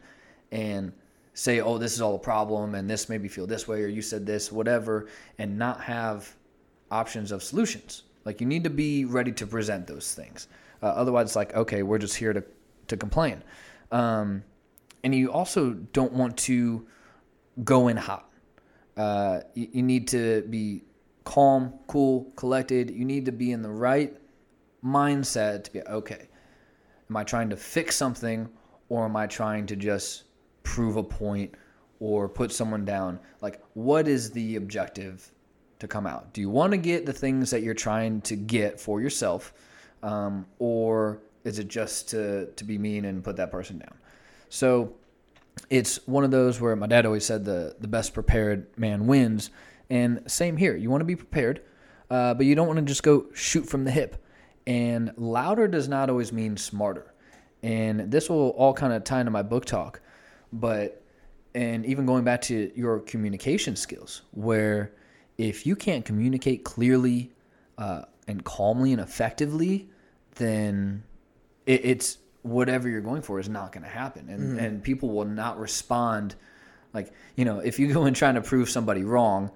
and 0.52 0.92
say, 1.34 1.62
"Oh, 1.62 1.78
this 1.78 1.94
is 1.94 2.02
all 2.02 2.16
a 2.16 2.20
problem 2.20 2.76
and 2.76 2.90
this 2.90 3.08
made 3.08 3.22
me 3.22 3.30
feel 3.30 3.48
this 3.48 3.66
way 3.66 3.82
or 3.82 3.88
you 3.88 4.02
said 4.02 4.26
this, 4.26 4.52
whatever," 4.52 5.08
and 5.38 5.58
not 5.58 5.80
have 5.80 6.36
options 6.92 7.32
of 7.32 7.42
solutions. 7.44 8.04
Like 8.26 8.42
you 8.42 8.48
need 8.48 8.66
to 8.66 8.70
be 8.70 9.06
ready 9.06 9.32
to 9.32 9.48
present 9.48 9.88
those 9.88 10.14
things. 10.14 10.50
Uh, 10.82 10.88
otherwise, 10.88 11.28
it's 11.28 11.38
like, 11.38 11.56
okay, 11.56 11.82
we're 11.82 11.98
just 11.98 12.18
here 12.18 12.34
to 12.34 12.44
to 12.90 12.98
complain. 12.98 13.42
Um, 13.90 14.44
and 15.02 15.16
you 15.16 15.32
also 15.32 15.72
don't 15.94 16.12
want 16.12 16.36
to 16.40 16.86
go 17.64 17.88
in 17.88 17.96
hot. 17.96 18.33
Uh, 18.96 19.42
you, 19.54 19.68
you 19.74 19.84
need 19.84 20.08
to 20.10 20.44
be 20.50 20.84
calm, 21.24 21.74
cool, 21.88 22.32
collected. 22.36 22.92
You 22.92 23.06
need 23.06 23.26
to 23.26 23.32
be 23.32 23.52
in 23.52 23.62
the 23.62 23.72
right 23.72 24.16
mindset 24.84 25.64
to 25.66 25.72
be 25.72 25.82
okay. 25.82 26.28
Am 27.10 27.18
I 27.18 27.24
trying 27.24 27.50
to 27.50 27.58
fix 27.58 27.96
something 27.96 28.50
or 28.90 29.06
am 29.06 29.16
I 29.16 29.28
trying 29.28 29.66
to 29.68 29.76
just 29.76 30.24
prove 30.64 30.98
a 30.98 31.04
point 31.04 31.54
or 32.00 32.28
put 32.28 32.52
someone 32.52 32.86
down? 32.86 33.20
Like, 33.42 33.64
what 33.74 34.08
is 34.08 34.32
the 34.32 34.56
objective 34.56 35.32
to 35.80 35.88
come 35.88 36.06
out? 36.06 36.34
Do 36.34 36.42
you 36.42 36.50
want 36.50 36.72
to 36.72 36.78
get 36.78 37.06
the 37.06 37.14
things 37.14 37.50
that 37.52 37.62
you're 37.64 37.74
trying 37.74 38.22
to 38.22 38.36
get 38.36 38.80
for 38.80 39.02
yourself? 39.02 39.54
Um, 40.02 40.46
or 40.60 41.20
is 41.44 41.60
it 41.60 41.68
just 41.68 42.10
to, 42.10 42.48
to 42.48 42.64
be 42.64 42.78
mean 42.78 43.06
and 43.06 43.24
put 43.24 43.36
that 43.38 43.52
person 43.52 43.80
down? 43.80 43.96
So, 44.50 44.94
it's 45.70 46.06
one 46.08 46.24
of 46.24 46.32
those 46.32 46.60
where 46.60 46.76
my 46.76 46.88
dad 46.88 47.06
always 47.06 47.26
said 47.26 47.46
the 47.46 47.76
the 47.80 47.88
best 47.88 48.14
prepared 48.14 48.68
man 48.78 49.08
wins, 49.08 49.50
and 49.90 50.24
same 50.28 50.58
here. 50.58 50.76
You 50.76 50.90
want 50.90 51.02
to 51.02 51.06
be 51.06 51.16
prepared, 51.16 51.62
uh, 52.10 52.34
but 52.34 52.46
you 52.46 52.56
don't 52.56 52.68
want 52.68 52.80
to 52.80 52.86
just 52.86 53.04
go 53.04 53.26
shoot 53.34 53.68
from 53.68 53.84
the 53.84 53.92
hip. 53.92 54.24
And 54.66 55.12
louder 55.18 55.68
does 55.68 55.88
not 55.88 56.10
always 56.10 56.32
mean 56.32 56.58
smarter, 56.58 57.14
and 57.62 58.12
this 58.12 58.30
will 58.30 58.50
all 58.50 58.74
kind 58.74 58.94
of 58.94 59.04
tie 59.04 59.20
into 59.20 59.32
my 59.32 59.44
book 59.44 59.66
talk, 59.66 60.02
but 60.52 61.04
and 61.56 61.86
even 61.86 62.06
going 62.06 62.24
back 62.24 62.42
to 62.42 62.72
your 62.76 63.00
communication 63.00 63.76
skills, 63.76 64.24
where 64.32 64.94
if 65.38 65.66
you 65.66 65.76
can't 65.76 66.06
communicate 66.06 66.64
clearly 66.64 67.32
uh, 67.78 68.04
and 68.28 68.44
calmly 68.44 68.92
and 68.92 69.02
effectively, 69.02 69.90
then 70.36 71.04
it, 71.66 71.86
it's 71.86 72.18
whatever 72.44 72.88
you're 72.88 73.02
going 73.02 73.22
for 73.22 73.40
is 73.40 73.50
not 73.50 73.72
going 73.72 73.84
to 73.84 73.90
happen. 73.90 74.30
And, 74.30 74.60
and 74.60 74.84
people 74.84 75.10
will 75.10 75.26
not 75.26 75.60
respond 75.60 76.36
like 76.94 77.12
you 77.36 77.44
know 77.44 77.60
if 77.60 77.80
you 77.80 77.92
go 77.92 78.06
in 78.06 78.14
trying 78.14 78.36
to 78.36 78.42
prove 78.42 78.70
somebody 78.70 79.04
wrong 79.04 79.52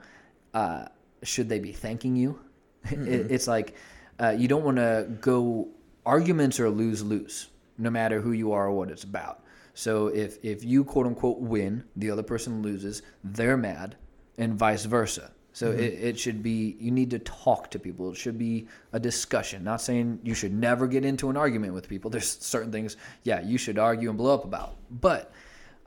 uh, 0.54 0.86
should 1.23 1.50
they 1.50 1.60
be 1.60 1.71
thanking 1.71 2.15
you? 2.15 2.39
It, 2.89 3.32
it's 3.32 3.47
like 3.47 3.76
uh, 4.19 4.30
you 4.30 4.47
don't 4.47 4.63
want 4.63 4.78
to 4.78 5.08
go 5.19 5.67
arguments 6.06 6.60
are 6.60 6.69
lose 6.69 7.04
lose 7.04 7.50
no 7.78 7.89
matter 7.89 8.21
who 8.21 8.32
you 8.32 8.54
are 8.54 8.67
or 8.67 8.71
what 8.71 8.89
it's 8.89 9.04
about. 9.04 9.43
So 9.73 10.08
if 10.08 10.38
if 10.43 10.63
you 10.63 10.84
quote 10.84 11.06
unquote 11.06 11.39
win 11.39 11.84
the 11.95 12.10
other 12.10 12.23
person 12.23 12.62
loses 12.62 13.02
they're 13.23 13.58
mad 13.58 13.97
and 14.38 14.56
vice 14.56 14.86
versa 14.86 15.32
so 15.58 15.72
it, 15.72 15.80
it 15.80 16.20
should 16.20 16.43
be 16.43 16.78
you 16.80 16.91
need 16.91 17.10
to 17.10 17.17
talk 17.17 17.72
to 17.72 17.80
people. 17.80 18.12
It 18.12 18.15
should 18.15 18.38
be 18.38 18.67
a 18.93 19.00
discussion. 19.00 19.63
Not 19.63 19.82
saying 19.82 20.20
you 20.22 20.36
should 20.36 20.54
never 20.54 20.86
get 20.86 21.04
into 21.04 21.32
an 21.32 21.36
argument 21.36 21.74
with 21.74 21.89
people. 21.89 22.12
There's 22.12 22.30
certain 22.39 22.72
things, 22.72 22.96
yeah, 23.24 23.41
you 23.41 23.58
should 23.58 23.80
argue 23.80 24.10
and 24.10 24.20
blow 24.20 24.36
up 24.36 24.46
about. 24.46 24.76
But 25.02 25.32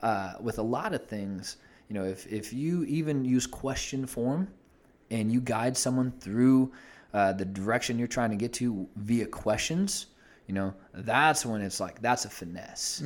uh, 0.01 0.33
with 0.41 0.59
a 0.59 0.61
lot 0.61 0.93
of 0.93 1.07
things, 1.07 1.55
you 1.87 1.93
know, 1.93 2.03
if 2.03 2.27
if 2.27 2.51
you 2.51 2.83
even 2.83 3.23
use 3.23 3.47
question 3.47 4.05
form 4.05 4.49
and 5.09 5.31
you 5.31 5.39
guide 5.39 5.77
someone 5.77 6.11
through 6.19 6.73
uh, 7.13 7.31
the 7.31 7.45
direction 7.45 7.97
you're 7.97 8.09
trying 8.09 8.31
to 8.31 8.35
get 8.35 8.51
to 8.55 8.85
via 8.97 9.25
questions, 9.25 10.07
you 10.47 10.53
know, 10.53 10.73
that's 10.93 11.45
when 11.45 11.61
it's 11.61 11.79
like 11.79 12.01
that's 12.01 12.25
a 12.25 12.29
finesse 12.29 13.01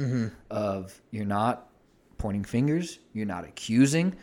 of 0.49 0.99
you're 1.11 1.25
not 1.25 1.69
pointing 2.17 2.43
fingers, 2.43 2.97
you're 3.13 3.27
not 3.27 3.43
accusing. 3.43 4.15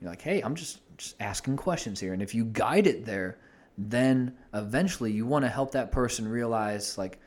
You're 0.00 0.10
like, 0.10 0.22
hey, 0.22 0.40
I'm 0.40 0.56
just 0.56 0.80
just 0.96 1.16
asking 1.20 1.56
questions 1.56 2.00
here, 2.00 2.12
and 2.12 2.22
if 2.22 2.34
you 2.34 2.44
guide 2.44 2.86
it 2.86 3.04
there, 3.04 3.38
then 3.76 4.34
eventually 4.52 5.10
you 5.12 5.26
want 5.26 5.44
to 5.44 5.48
help 5.48 5.72
that 5.72 5.90
person 5.90 6.28
realize 6.28 6.96
like 6.96 7.18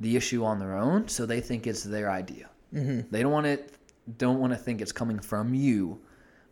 the 0.00 0.16
issue 0.16 0.44
on 0.44 0.58
their 0.58 0.76
own, 0.76 1.08
so 1.08 1.26
they 1.26 1.40
think 1.40 1.66
it's 1.66 1.82
their 1.82 2.10
idea. 2.10 2.48
Mm-hmm. 2.74 3.08
They 3.10 3.22
don't 3.22 3.32
want 3.32 3.46
it, 3.46 3.74
don't 4.18 4.38
want 4.40 4.52
to 4.52 4.58
think 4.58 4.80
it's 4.80 4.92
coming 4.92 5.18
from 5.18 5.54
you, 5.54 6.00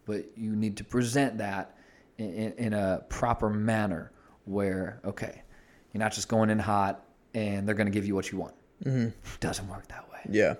but 0.05 0.27
you 0.37 0.55
need 0.57 0.77
to 0.79 0.85
present 0.85 1.39
that 1.39 1.77
in, 2.19 2.53
in, 2.59 2.73
a 2.75 3.03
proper 3.09 3.49
manner 3.49 4.13
where 4.45 5.01
okay, 5.05 5.43
you're 5.93 6.01
not 6.01 6.13
just 6.13 6.29
going 6.29 6.51
in 6.51 6.59
hot 6.59 7.05
and 7.35 7.67
they're 7.67 7.75
going 7.75 7.87
to 7.87 7.93
give 7.93 8.07
you 8.07 8.15
what 8.15 8.31
you 8.31 8.39
want. 8.39 8.55
Mm-hmm. 8.85 9.09
Doesn't 9.41 9.69
work 9.69 9.89
that 9.89 10.11
way. 10.11 10.21
yeah, 10.31 10.55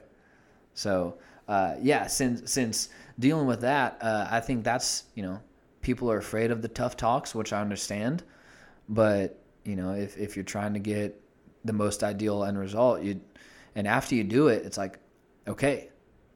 So 0.75 1.19
uh, 1.49 1.75
yeah, 1.83 2.07
since 2.07 2.51
since 2.51 2.89
dealing 3.19 3.47
with 3.47 3.61
that, 3.63 3.99
uh, 4.01 4.29
I 4.31 4.41
think 4.41 4.65
that's 4.65 5.05
you 5.15 5.23
know 5.23 5.41
people 5.83 6.11
are 6.11 6.19
afraid 6.19 6.51
of 6.51 6.63
the 6.63 6.69
tough 6.69 6.97
talks, 6.97 7.35
which 7.35 7.53
I 7.53 7.61
understand. 7.61 8.23
But 8.89 9.39
you 9.65 9.77
know, 9.77 9.93
if 9.93 10.17
if 10.19 10.37
you're 10.37 10.45
trying 10.45 10.75
to 10.75 10.81
get 10.81 11.21
the 11.65 11.73
most 11.73 12.03
ideal 12.03 12.45
end 12.45 12.59
result, 12.59 13.03
you 13.03 13.21
and 13.75 13.87
after 13.87 14.15
you 14.15 14.25
do 14.25 14.49
it, 14.49 14.65
it's 14.65 14.79
like 14.79 14.99
okay, 15.47 15.89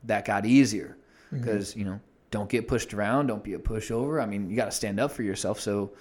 that 0.05 0.25
got 0.25 0.47
easier 0.47 0.97
mm-hmm. 1.27 1.39
because 1.39 1.77
you 1.77 1.85
know 1.85 2.01
don't 2.31 2.49
get 2.49 2.67
pushed 2.67 2.95
around, 2.95 3.29
don't 3.29 3.45
be 3.45 3.55
a 3.55 3.59
pushover. 3.59 4.23
I 4.23 4.27
mean, 4.27 4.51
you 4.51 4.57
got 4.57 4.65
to 4.67 4.73
stand 4.73 4.99
up 4.99 5.13
for 5.13 5.23
yourself, 5.23 5.61
so 5.61 5.93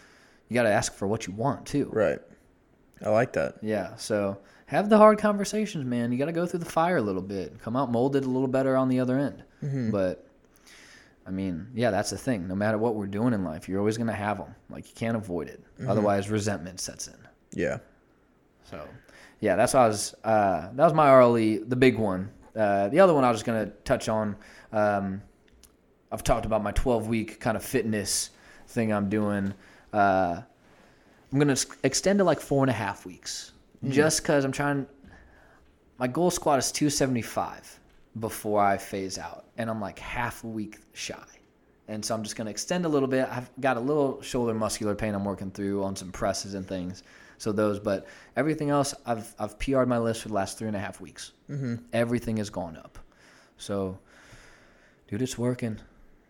you 0.50 0.56
got 0.56 0.64
to 0.64 0.72
ask 0.72 0.94
for 0.94 1.08
what 1.08 1.28
you 1.28 1.34
want 1.34 1.66
too. 1.66 1.90
right. 1.92 2.20
I 3.04 3.10
like 3.10 3.34
that. 3.34 3.56
Yeah. 3.62 3.96
So 3.98 4.38
have 4.66 4.90
the 4.90 4.98
hard 4.98 5.20
conversations, 5.20 5.84
man. 5.86 6.12
You 6.12 6.18
got 6.18 6.26
to 6.26 6.32
go 6.32 6.46
through 6.46 6.60
the 6.60 6.66
fire 6.66 6.98
a 6.98 7.02
little 7.02 7.22
bit, 7.22 7.60
come 7.60 7.76
out 7.76 7.92
molded 7.92 8.24
a 8.24 8.30
little 8.30 8.48
better 8.48 8.78
on 8.78 8.88
the 8.88 9.00
other 9.00 9.18
end. 9.18 9.44
Mm-hmm. 9.62 9.92
But 9.92 10.28
I 11.26 11.32
mean, 11.32 11.68
yeah, 11.74 11.90
that's 11.92 12.10
the 12.10 12.18
thing. 12.18 12.48
No 12.48 12.56
matter 12.56 12.78
what 12.78 12.96
we're 12.96 13.08
doing 13.08 13.34
in 13.34 13.44
life, 13.44 13.70
you're 13.70 13.80
always 13.80 13.98
going 13.98 14.08
to 14.08 14.14
have 14.14 14.38
them. 14.38 14.54
Like 14.70 14.88
you 14.90 14.94
can't 14.96 15.16
avoid 15.16 15.48
it. 15.48 15.64
Otherwise, 15.88 16.30
resentment 16.30 16.80
sets 16.80 17.08
in. 17.08 17.16
Yeah, 17.54 17.78
So, 18.70 18.86
yeah, 19.40 19.56
that's 19.56 19.74
what 19.74 19.82
I 19.82 19.88
was. 19.88 20.16
Uh, 20.24 20.70
that 20.74 20.84
was 20.84 20.94
my 20.94 21.08
RLE, 21.08 21.70
the 21.70 21.76
big 21.76 21.98
one. 21.98 22.30
Uh, 22.56 22.90
the 22.90 23.00
other 23.00 23.14
one 23.14 23.24
I 23.24 23.30
was 23.30 23.38
just 23.38 23.46
gonna 23.46 23.68
touch 23.86 24.10
on. 24.10 24.36
Um, 24.72 25.22
I've 26.12 26.24
talked 26.24 26.46
about 26.46 26.62
my 26.64 26.72
12 26.72 27.08
week 27.08 27.40
kind 27.40 27.56
of 27.58 27.64
fitness 27.64 28.30
thing 28.68 28.92
I'm 28.94 29.10
doing. 29.10 29.54
Uh, 29.92 30.42
I'm 31.32 31.40
gonna 31.40 31.56
extend 31.84 32.20
to 32.20 32.24
like 32.26 32.40
four 32.40 32.64
and 32.64 32.70
a 32.70 32.74
half 32.74 33.06
weeks, 33.06 33.52
just 33.88 34.22
because 34.22 34.46
I'm 34.46 34.52
trying. 34.52 34.88
My 36.00 36.08
goal 36.08 36.32
squat 36.32 36.60
is 36.60 36.72
275 36.72 37.80
before 38.20 38.64
I 38.64 38.78
phase 38.78 39.18
out, 39.18 39.46
and 39.58 39.70
I'm 39.70 39.82
like 39.82 40.00
half 40.00 40.44
a 40.44 40.48
week 40.48 40.80
shy. 40.94 41.16
And 41.88 42.04
so 42.04 42.16
I'm 42.16 42.24
just 42.24 42.36
going 42.36 42.46
to 42.46 42.52
extend 42.52 42.86
a 42.86 42.90
little 42.90 43.08
bit. 43.08 43.28
I've 43.30 43.50
got 43.60 43.76
a 43.76 43.80
little 43.80 44.22
shoulder 44.22 44.54
muscular 44.54 44.96
pain 44.96 45.14
I'm 45.16 45.26
working 45.26 45.52
through 45.52 45.84
on 45.84 45.96
some 45.96 46.12
presses 46.12 46.54
and 46.54 46.66
things. 46.66 47.04
So 47.38 47.52
those, 47.52 47.80
but 47.80 48.08
everything 48.38 48.70
else, 48.70 48.94
I've 49.06 49.34
I've 49.38 49.60
PR'd 49.60 49.88
my 49.88 49.98
list 49.98 50.22
for 50.22 50.30
the 50.30 50.34
last 50.34 50.58
three 50.58 50.68
and 50.68 50.78
a 50.78 50.80
half 50.80 51.02
weeks. 51.02 51.34
Mm-hmm. 51.50 51.76
Everything 51.92 52.38
has 52.38 52.50
gone 52.50 52.78
up. 52.78 52.98
So, 53.58 53.98
dude, 55.08 55.22
it's 55.22 55.38
working. 55.38 55.80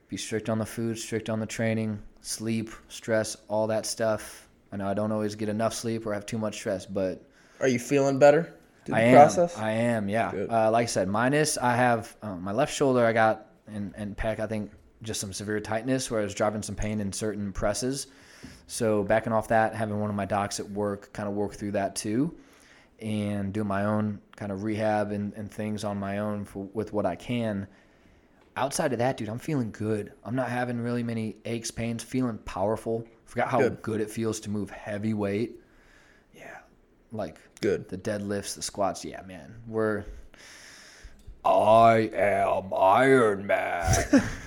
Be 0.08 0.18
strict 0.18 0.50
on 0.50 0.58
the 0.58 0.66
food, 0.66 0.98
strict 0.98 1.30
on 1.30 1.40
the 1.40 1.46
training, 1.46 2.00
sleep, 2.22 2.72
stress, 2.88 3.38
all 3.48 3.68
that 3.68 3.86
stuff. 3.86 4.48
I 4.72 4.78
know 4.78 4.88
I 4.88 4.96
don't 4.96 5.12
always 5.12 5.36
get 5.36 5.50
enough 5.50 5.74
sleep 5.76 6.08
or 6.08 6.14
have 6.14 6.26
too 6.26 6.40
much 6.40 6.56
stress, 6.56 6.86
but 6.86 7.22
Are 7.60 7.68
you 7.68 7.78
feeling 7.80 8.18
better 8.18 8.56
the 8.86 8.96
I 8.96 9.02
am. 9.02 9.16
process? 9.16 9.58
I 9.58 9.72
am. 9.72 10.10
Yeah. 10.10 10.30
Uh, 10.50 10.72
like 10.72 10.84
I 10.84 10.88
said, 10.88 11.08
minus 11.08 11.58
I 11.58 11.76
have 11.76 12.16
um, 12.22 12.42
my 12.42 12.52
left 12.52 12.74
shoulder. 12.74 13.06
I 13.06 13.14
got 13.14 13.48
and 13.68 13.94
and 13.96 14.16
pec. 14.18 14.40
I 14.40 14.48
think 14.48 14.72
just 15.02 15.20
some 15.20 15.34
severe 15.34 15.60
tightness 15.60 16.10
where 16.10 16.22
I 16.22 16.24
was 16.24 16.34
driving 16.34 16.62
some 16.62 16.76
pain 16.76 17.00
in 17.00 17.12
certain 17.12 17.52
presses. 17.52 18.08
So 18.68 19.04
backing 19.04 19.34
off 19.34 19.50
that, 19.50 19.76
having 19.76 20.00
one 20.00 20.10
of 20.10 20.16
my 20.16 20.26
docs 20.26 20.60
at 20.60 20.70
work 20.70 21.12
kind 21.14 21.28
of 21.28 21.36
work 21.36 21.54
through 21.54 21.72
that 21.72 21.96
too, 21.96 22.34
and 23.00 23.54
do 23.54 23.64
my 23.64 23.86
own 23.86 24.20
kind 24.36 24.52
of 24.52 24.64
rehab 24.64 25.12
and, 25.12 25.34
and 25.34 25.52
things 25.52 25.84
on 25.84 25.98
my 25.98 26.20
own 26.20 26.46
for, 26.46 26.68
with 26.74 26.94
what 26.94 27.06
I 27.06 27.16
can. 27.16 27.68
Outside 28.56 28.94
of 28.94 29.00
that, 29.00 29.18
dude, 29.18 29.30
I'm 29.30 29.40
feeling 29.40 29.72
good. 29.72 30.14
I'm 30.24 30.36
not 30.36 30.50
having 30.50 30.80
really 30.80 31.04
many 31.04 31.38
aches, 31.46 31.72
pains, 31.72 32.04
feeling 32.04 32.38
powerful. 32.40 33.06
Forgot 33.26 33.48
how 33.50 33.60
Good. 33.60 33.82
good 33.82 34.02
it 34.02 34.12
feels 34.12 34.40
to 34.42 34.50
move 34.50 34.70
heavy 34.70 35.14
weight. 35.14 35.60
Like 37.14 37.38
Good. 37.62 37.88
the 37.88 37.98
deadlifts, 37.98 38.56
the 38.56 38.62
squats. 38.62 39.06
Yeah, 39.06 39.22
man. 39.22 39.56
We're 39.68 40.04
I 41.46 42.10
am 42.14 42.74
Iron 42.74 43.48
Man. 43.48 44.24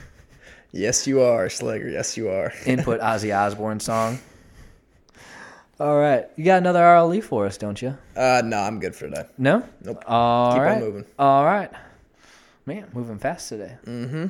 Yes, 0.72 1.06
you 1.06 1.22
are, 1.22 1.46
Slager. 1.46 1.90
Yes, 1.90 2.18
you 2.18 2.28
are. 2.28 2.52
Input 2.66 3.00
Ozzy 3.00 3.34
Osbourne 3.34 3.80
song. 3.80 4.18
All 5.80 5.96
right. 5.96 6.26
You 6.36 6.44
got 6.44 6.58
another 6.58 6.80
RLE 6.80 7.24
for 7.24 7.46
us, 7.46 7.56
don't 7.56 7.80
you? 7.80 7.96
Uh, 8.14 8.42
no, 8.44 8.58
I'm 8.58 8.78
good 8.78 8.94
for 8.94 9.08
today. 9.08 9.24
No? 9.38 9.66
Nope. 9.82 10.04
All 10.06 10.52
Keep 10.52 10.60
on 10.60 10.66
right. 10.66 10.80
moving. 10.80 11.04
All 11.18 11.46
right. 11.46 11.70
Man, 12.66 12.86
moving 12.92 13.18
fast 13.18 13.48
today. 13.48 13.78
Mm-hmm. 13.86 14.26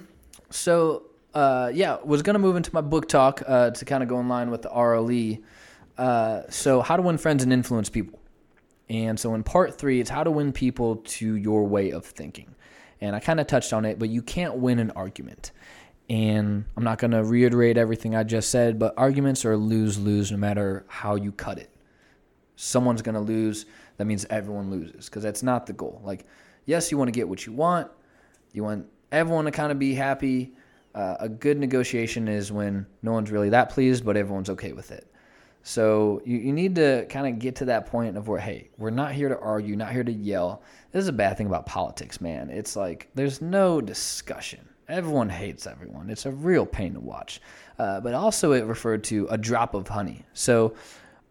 So, 0.51 1.07
uh, 1.35 1.73
yeah, 1.75 1.97
was 2.05 2.23
going 2.23 2.35
to 2.35 2.39
move 2.41 2.55
into 2.55 2.73
my 2.73 2.81
book 2.81 3.09
talk 3.09 3.43
uh, 3.45 3.71
to 3.71 3.85
kind 3.85 4.05
of 4.05 4.09
go 4.09 4.21
in 4.21 4.29
line 4.29 4.51
with 4.51 4.63
the 4.63 4.69
RLE. 4.69 5.43
Uh, 5.99 6.43
so, 6.49 6.81
how 6.81 6.97
to 6.97 7.03
win 7.03 7.19
friends 7.19 7.43
and 7.43 7.53
influence 7.53 7.89
people. 7.89 8.21
And 8.89 9.19
so, 9.19 9.35
in 9.35 9.43
part 9.43 9.79
three, 9.79 10.01
it's 10.01 10.11
how 10.11 10.23
to 10.23 10.31
win 10.31 10.53
people 10.53 10.97
to 10.97 11.35
your 11.35 11.65
way 11.65 11.91
of 11.91 12.05
thinking. 12.05 12.55
And 13.01 13.17
I 13.17 13.21
kind 13.21 13.41
of 13.41 13.47
touched 13.47 13.73
on 13.73 13.85
it, 13.85 13.99
but 13.99 14.09
you 14.09 14.23
can't 14.23 14.57
win 14.57 14.79
an 14.79 14.91
argument. 14.93 15.53
And 16.09 16.65
I'm 16.77 16.85
not 16.85 16.99
going 16.99 17.11
to 17.11 17.25
reiterate 17.25 17.77
everything 17.77 18.15
I 18.15 18.23
just 18.23 18.51
said, 18.51 18.79
but 18.79 18.95
arguments 18.97 19.45
are 19.45 19.57
lose 19.57 19.99
lose 19.99 20.31
no 20.31 20.39
matter 20.39 20.85
how 20.89 21.17
you 21.17 21.33
cut 21.33 21.59
it 21.59 21.71
someone's 22.57 23.03
going 23.03 23.15
to 23.15 23.21
lose, 23.21 23.67
that 23.99 24.07
means 24.07 24.27
everyone 24.29 24.71
loses 24.71 25.07
because 25.07 25.23
that's 25.23 25.43
not 25.43 25.67
the 25.67 25.73
goal. 25.73 26.01
Like, 26.03 26.27
yes, 26.65 26.91
you 26.91 26.99
want 26.99 27.09
to 27.09 27.13
get 27.13 27.29
what 27.29 27.47
you 27.47 27.53
want, 27.53 27.91
you 28.53 28.65
want 28.65 28.87
everyone 29.13 29.45
to 29.45 29.51
kind 29.51 29.71
of 29.71 29.79
be 29.79 29.95
happy. 29.95 30.53
Uh, 30.95 31.17
a 31.21 31.29
good 31.29 31.59
negotiation 31.59 32.27
is 32.27 32.51
when 32.51 32.87
no 33.03 33.13
one's 33.13 33.31
really 33.31 33.51
that 33.51 33.69
pleased, 33.69 34.05
but 34.05 34.17
everyone's 34.17 34.49
okay 34.49 34.73
with 34.73 34.91
it. 34.91 35.07
So 35.67 36.23
you, 36.25 36.39
you 36.39 36.53
need 36.53 36.77
to 36.77 37.07
kind 37.11 37.27
of 37.27 37.41
get 37.41 37.57
to 37.57 37.65
that 37.65 37.87
point 37.87 38.17
of 38.17 38.29
where, 38.29 38.39
hey, 38.39 38.71
we're 38.79 38.91
not 38.91 39.11
here 39.11 39.29
to 39.29 39.37
argue, 39.37 39.75
not 39.75 39.91
here 39.91 40.05
to 40.05 40.13
yell. 40.13 40.63
This 40.93 41.03
is 41.03 41.09
a 41.09 41.13
bad 41.13 41.37
thing 41.37 41.49
about 41.49 41.67
politics, 41.67 42.21
man. 42.21 42.51
It's 42.51 42.77
like 42.77 43.11
there's 43.17 43.43
no 43.43 43.81
discussion. 43.81 44.69
Everyone 44.89 45.29
hates 45.29 45.67
everyone. 45.67 46.09
It's 46.09 46.25
a 46.25 46.31
real 46.31 46.67
pain 46.67 46.95
to 46.95 47.01
watch. 47.01 47.41
Uh, 47.81 47.99
but 47.99 48.15
also, 48.15 48.53
it 48.53 48.65
referred 48.65 49.03
to 49.05 49.27
a 49.29 49.37
drop 49.37 49.75
of 49.75 49.89
honey. 49.89 50.25
So 50.35 50.77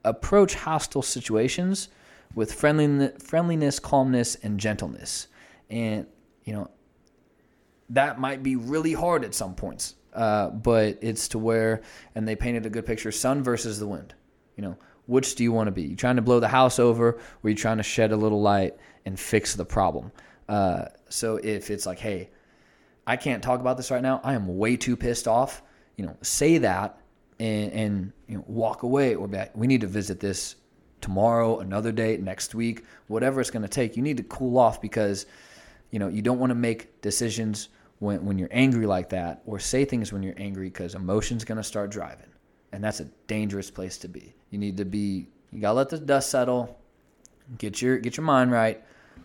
approach 0.03 0.55
hostile 0.55 1.01
situations 1.01 1.87
with 2.35 2.51
friendliness, 2.51 3.23
friendliness, 3.23 3.79
calmness, 3.79 4.35
and 4.35 4.59
gentleness. 4.59 5.29
And 5.69 6.07
you 6.43 6.51
know 6.51 6.69
that 7.89 8.19
might 8.19 8.43
be 8.43 8.57
really 8.57 8.91
hard 8.91 9.23
at 9.23 9.33
some 9.33 9.55
points, 9.55 9.95
uh, 10.13 10.49
but 10.49 10.97
it's 11.01 11.29
to 11.29 11.39
where, 11.39 11.83
and 12.15 12.27
they 12.27 12.35
painted 12.35 12.65
a 12.65 12.69
good 12.69 12.85
picture: 12.85 13.13
sun 13.13 13.41
versus 13.41 13.79
the 13.79 13.87
wind. 13.87 14.13
You 14.55 14.63
know, 14.63 14.77
which 15.07 15.35
do 15.35 15.43
you 15.43 15.51
want 15.51 15.67
to 15.67 15.71
be? 15.71 15.83
You 15.83 15.95
trying 15.95 16.15
to 16.15 16.21
blow 16.21 16.39
the 16.39 16.47
house 16.47 16.79
over, 16.79 17.19
or 17.43 17.49
you 17.49 17.55
trying 17.55 17.77
to 17.77 17.83
shed 17.83 18.11
a 18.11 18.17
little 18.17 18.41
light 18.41 18.75
and 19.05 19.19
fix 19.19 19.55
the 19.55 19.65
problem? 19.65 20.11
Uh, 20.47 20.85
so 21.09 21.37
if 21.37 21.69
it's 21.69 21.85
like, 21.85 21.99
hey, 21.99 22.29
I 23.07 23.17
can't 23.17 23.43
talk 23.43 23.59
about 23.59 23.77
this 23.77 23.91
right 23.91 24.01
now. 24.01 24.19
I 24.23 24.33
am 24.33 24.57
way 24.57 24.77
too 24.77 24.95
pissed 24.95 25.27
off. 25.27 25.61
You 25.95 26.05
know, 26.05 26.17
say 26.21 26.57
that 26.59 26.99
and, 27.39 27.71
and 27.71 28.13
you 28.27 28.37
know 28.37 28.43
walk 28.47 28.83
away 28.83 29.15
or 29.15 29.27
be 29.27 29.37
like, 29.37 29.55
we 29.55 29.67
need 29.67 29.81
to 29.81 29.87
visit 29.87 30.19
this 30.19 30.55
tomorrow, 31.01 31.59
another 31.59 31.91
day, 31.91 32.17
next 32.17 32.55
week, 32.55 32.83
whatever 33.07 33.39
it's 33.39 33.51
going 33.51 33.61
to 33.61 33.69
take. 33.69 33.95
You 33.95 34.01
need 34.01 34.17
to 34.17 34.23
cool 34.23 34.57
off 34.57 34.81
because 34.81 35.25
you 35.91 35.99
know 35.99 36.07
you 36.07 36.21
don't 36.21 36.39
want 36.39 36.49
to 36.49 36.55
make 36.55 37.01
decisions 37.01 37.69
when 37.99 38.25
when 38.25 38.39
you're 38.39 38.49
angry 38.51 38.85
like 38.85 39.09
that 39.09 39.41
or 39.45 39.59
say 39.59 39.85
things 39.85 40.11
when 40.11 40.23
you're 40.23 40.35
angry 40.37 40.67
because 40.67 40.95
emotion's 40.95 41.45
going 41.45 41.57
to 41.57 41.63
start 41.63 41.91
driving, 41.91 42.29
and 42.71 42.83
that's 42.83 42.99
a 42.99 43.05
dangerous 43.27 43.69
place 43.69 43.97
to 43.99 44.07
be. 44.07 44.34
You 44.55 44.59
need 44.59 44.77
to 44.77 44.85
be. 44.85 45.27
You 45.51 45.59
gotta 45.59 45.73
let 45.73 45.89
the 45.89 45.99
dust 45.99 46.29
settle. 46.29 46.79
Get 47.57 47.81
your 47.81 47.97
get 47.97 48.15
your 48.15 48.25
mind 48.25 48.53
right. 48.53 48.81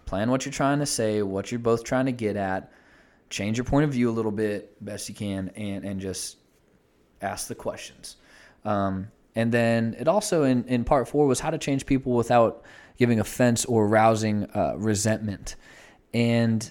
Plan 0.07 0.29
what 0.29 0.45
you're 0.45 0.53
trying 0.53 0.81
to 0.81 0.87
say, 0.87 1.23
what 1.23 1.53
you're 1.53 1.61
both 1.61 1.85
trying 1.85 2.07
to 2.07 2.13
get 2.13 2.35
at. 2.35 2.73
Change 3.29 3.57
your 3.57 3.65
point 3.65 3.85
of 3.85 3.93
view 3.93 4.11
a 4.11 4.13
little 4.19 4.33
bit, 4.33 4.85
best 4.85 5.09
you 5.09 5.15
can, 5.15 5.51
and 5.55 5.85
and 5.85 6.01
just 6.01 6.39
ask 7.23 7.47
the 7.47 7.55
questions. 7.55 8.17
Um, 8.65 9.13
and 9.37 9.53
then 9.53 9.95
it 10.01 10.09
also 10.09 10.43
in, 10.43 10.65
in 10.65 10.83
part 10.83 11.07
four 11.07 11.29
was 11.29 11.39
how 11.39 11.51
to 11.51 11.59
change 11.59 11.87
people 11.87 12.15
without 12.15 12.65
giving 12.99 13.21
offense 13.21 13.65
or 13.65 13.87
rousing 13.87 14.51
uh, 14.53 14.75
resentment. 14.79 15.55
And 16.13 16.69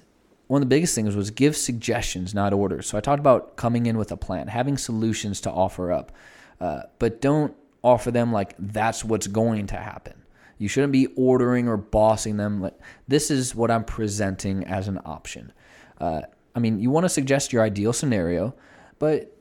one 0.48 0.62
of 0.62 0.68
the 0.68 0.76
biggest 0.76 0.96
things 0.96 1.16
was 1.16 1.32
give 1.32 1.56
suggestions, 1.56 2.34
not 2.34 2.52
orders. 2.52 2.88
So 2.88 2.98
I 2.98 3.00
talked 3.00 3.22
about 3.22 3.56
coming 3.56 3.86
in 3.86 3.98
with 3.98 4.12
a 4.12 4.18
plan, 4.18 4.50
having 4.50 4.78
solutions 4.78 5.40
to 5.42 5.50
offer 5.50 5.94
up, 5.94 6.12
uh, 6.60 6.82
but 7.00 7.22
don't 7.22 7.56
offer 7.84 8.12
them 8.12 8.32
like 8.32 8.56
that's 8.60 9.04
what's 9.04 9.28
going 9.28 9.68
to 9.68 9.78
happen. 9.78 10.14
You 10.58 10.68
shouldn't 10.68 10.94
be 10.94 11.08
ordering 11.16 11.68
or 11.68 11.78
bossing 11.78 12.38
them. 12.38 12.62
Like 12.62 12.78
this 13.08 13.32
is 13.32 13.56
what 13.56 13.72
I'm 13.72 13.84
presenting 13.84 14.66
as 14.66 14.88
an 14.88 15.00
option. 15.06 15.54
Uh, 16.00 16.22
I 16.56 16.60
mean, 16.60 16.80
you 16.80 16.90
want 16.90 17.06
to 17.06 17.10
suggest 17.10 17.54
your 17.54 17.64
ideal 17.64 17.94
scenario, 17.94 18.56
but 18.98 19.36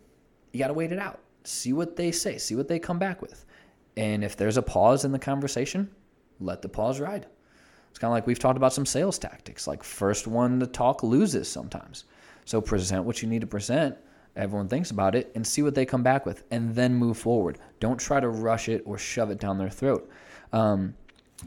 you 0.53 0.59
got 0.59 0.69
to 0.69 0.75
wait 0.75 0.93
it 0.93 0.99
out. 0.99 1.21
See 1.45 1.73
what 1.73 1.97
they 1.97 2.13
say, 2.13 2.39
see 2.39 2.55
what 2.55 2.69
they 2.69 2.79
come 2.79 2.99
back 2.99 3.23
with. 3.23 3.45
And 3.97 4.23
if 4.23 4.37
there's 4.37 4.57
a 4.57 4.63
pause 4.63 5.05
in 5.05 5.13
the 5.13 5.19
conversation, 5.19 5.91
let 6.41 6.63
the 6.63 6.69
pause 6.69 7.01
ride. 7.01 7.27
It's 7.91 7.99
kind 7.99 8.11
of 8.11 8.15
like 8.15 8.27
we've 8.27 8.39
talked 8.39 8.57
about 8.57 8.73
some 8.73 8.87
sales 8.87 9.19
tactics. 9.19 9.67
Like, 9.67 9.83
first 9.83 10.27
one 10.27 10.61
to 10.61 10.67
talk 10.67 11.03
loses 11.03 11.51
sometimes. 11.51 12.05
So, 12.45 12.61
present 12.61 13.05
what 13.05 13.23
you 13.23 13.29
need 13.29 13.41
to 13.41 13.47
present. 13.47 13.97
Everyone 14.39 14.69
thinks 14.69 14.91
about 14.91 15.15
it 15.15 15.33
and 15.35 15.47
see 15.47 15.63
what 15.63 15.75
they 15.75 15.85
come 15.85 16.03
back 16.03 16.25
with, 16.25 16.45
and 16.51 16.75
then 16.75 16.95
move 16.95 17.19
forward. 17.19 17.59
Don't 17.81 17.99
try 17.99 18.21
to 18.21 18.29
rush 18.29 18.69
it 18.69 18.83
or 18.87 18.97
shove 18.97 19.31
it 19.31 19.41
down 19.41 19.59
their 19.59 19.69
throat. 19.69 20.09
Um, 20.53 20.95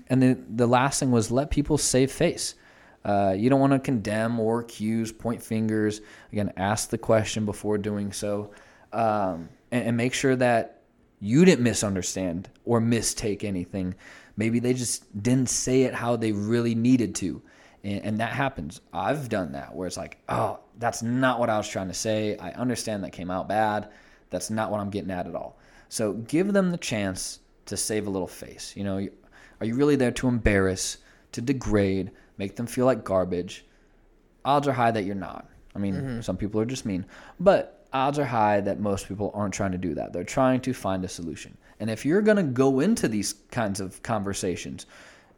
and 0.07 0.21
then 0.21 0.45
the 0.55 0.67
last 0.67 0.99
thing 0.99 1.11
was 1.11 1.31
let 1.31 1.49
people 1.49 1.77
save 1.77 2.11
face. 2.11 2.55
Uh, 3.03 3.33
you 3.35 3.49
don't 3.49 3.59
want 3.59 3.73
to 3.73 3.79
condemn 3.79 4.39
or 4.39 4.59
accuse, 4.59 5.11
point 5.11 5.41
fingers. 5.41 6.01
Again, 6.31 6.51
ask 6.57 6.89
the 6.89 6.97
question 6.97 7.45
before 7.45 7.77
doing 7.77 8.11
so, 8.11 8.51
um, 8.93 9.49
and, 9.71 9.87
and 9.87 9.97
make 9.97 10.13
sure 10.13 10.35
that 10.35 10.81
you 11.19 11.45
didn't 11.45 11.63
misunderstand 11.63 12.49
or 12.65 12.79
mistake 12.79 13.43
anything. 13.43 13.95
Maybe 14.37 14.59
they 14.59 14.73
just 14.73 15.21
didn't 15.21 15.49
say 15.49 15.83
it 15.83 15.93
how 15.93 16.15
they 16.15 16.31
really 16.31 16.75
needed 16.75 17.15
to, 17.15 17.41
and, 17.83 18.03
and 18.03 18.19
that 18.19 18.33
happens. 18.33 18.81
I've 18.93 19.29
done 19.29 19.53
that 19.53 19.73
where 19.75 19.87
it's 19.87 19.97
like, 19.97 20.19
oh, 20.29 20.59
that's 20.77 21.01
not 21.01 21.39
what 21.39 21.49
I 21.49 21.57
was 21.57 21.67
trying 21.67 21.87
to 21.87 21.93
say. 21.93 22.37
I 22.37 22.51
understand 22.51 23.03
that 23.03 23.11
came 23.11 23.31
out 23.31 23.47
bad. 23.47 23.89
That's 24.29 24.49
not 24.49 24.71
what 24.71 24.79
I'm 24.79 24.89
getting 24.89 25.11
at 25.11 25.27
at 25.27 25.35
all. 25.35 25.57
So 25.89 26.13
give 26.13 26.53
them 26.53 26.71
the 26.71 26.77
chance 26.77 27.39
to 27.65 27.77
save 27.77 28.07
a 28.07 28.09
little 28.09 28.27
face. 28.27 28.73
You 28.75 28.83
know, 28.83 29.07
are 29.59 29.65
you 29.65 29.75
really 29.75 29.95
there 29.95 30.11
to 30.11 30.27
embarrass, 30.27 30.97
to 31.33 31.41
degrade, 31.41 32.11
make 32.37 32.55
them 32.55 32.67
feel 32.67 32.85
like 32.85 33.03
garbage? 33.03 33.65
Odds 34.45 34.67
are 34.67 34.73
high 34.73 34.91
that 34.91 35.03
you're 35.03 35.15
not. 35.15 35.47
I 35.75 35.79
mean, 35.79 35.95
mm-hmm. 35.95 36.21
some 36.21 36.37
people 36.37 36.59
are 36.59 36.65
just 36.65 36.85
mean, 36.85 37.05
but 37.39 37.85
odds 37.93 38.19
are 38.19 38.25
high 38.25 38.61
that 38.61 38.79
most 38.79 39.07
people 39.07 39.31
aren't 39.33 39.53
trying 39.53 39.71
to 39.71 39.77
do 39.77 39.93
that. 39.95 40.13
They're 40.13 40.23
trying 40.23 40.61
to 40.61 40.73
find 40.73 41.03
a 41.05 41.09
solution. 41.09 41.57
And 41.79 41.89
if 41.89 42.05
you're 42.05 42.21
going 42.21 42.37
to 42.37 42.43
go 42.43 42.79
into 42.79 43.07
these 43.07 43.33
kinds 43.51 43.79
of 43.79 44.01
conversations 44.03 44.85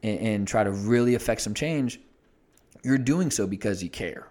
and, 0.02 0.20
and 0.20 0.48
try 0.48 0.64
to 0.64 0.72
really 0.72 1.16
affect 1.16 1.42
some 1.42 1.54
change, 1.54 2.00
you're 2.84 2.98
doing 2.98 3.32
so 3.32 3.48
because 3.48 3.82
you 3.82 3.90
care. 3.90 4.28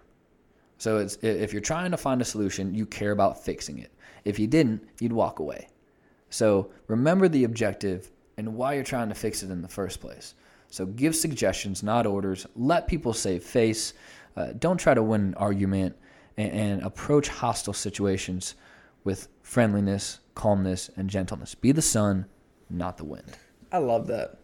So 0.77 1.07
if 1.21 1.53
you're 1.53 1.61
trying 1.61 1.91
to 1.91 1.97
find 1.97 2.21
a 2.21 2.25
solution, 2.25 2.73
you 2.73 2.85
care 2.85 3.11
about 3.11 3.43
fixing 3.43 3.79
it. 3.79 3.91
If 4.25 4.39
you 4.39 4.47
didn't, 4.47 4.87
you'd 4.99 5.13
walk 5.13 5.39
away. 5.39 5.69
So 6.29 6.71
remember 6.87 7.27
the 7.27 7.43
objective 7.43 8.11
and 8.37 8.55
why 8.55 8.73
you're 8.73 8.83
trying 8.83 9.09
to 9.09 9.15
fix 9.15 9.43
it 9.43 9.51
in 9.51 9.61
the 9.61 9.67
first 9.67 10.01
place. 10.01 10.35
So 10.69 10.85
give 10.85 11.15
suggestions, 11.15 11.83
not 11.83 12.05
orders. 12.07 12.47
Let 12.55 12.87
people 12.87 13.13
save 13.13 13.43
face. 13.43 13.93
Uh, 14.35 14.53
don't 14.57 14.77
try 14.77 14.93
to 14.93 15.03
win 15.03 15.21
an 15.21 15.33
argument 15.35 15.95
and, 16.37 16.51
and 16.51 16.81
approach 16.81 17.27
hostile 17.27 17.73
situations 17.73 18.55
with 19.03 19.27
friendliness, 19.41 20.19
calmness, 20.33 20.89
and 20.97 21.09
gentleness. 21.09 21.53
Be 21.53 21.71
the 21.71 21.81
sun, 21.81 22.25
not 22.69 22.97
the 22.97 23.05
wind. 23.05 23.37
I 23.71 23.77
love 23.77 24.07
that. 24.07 24.39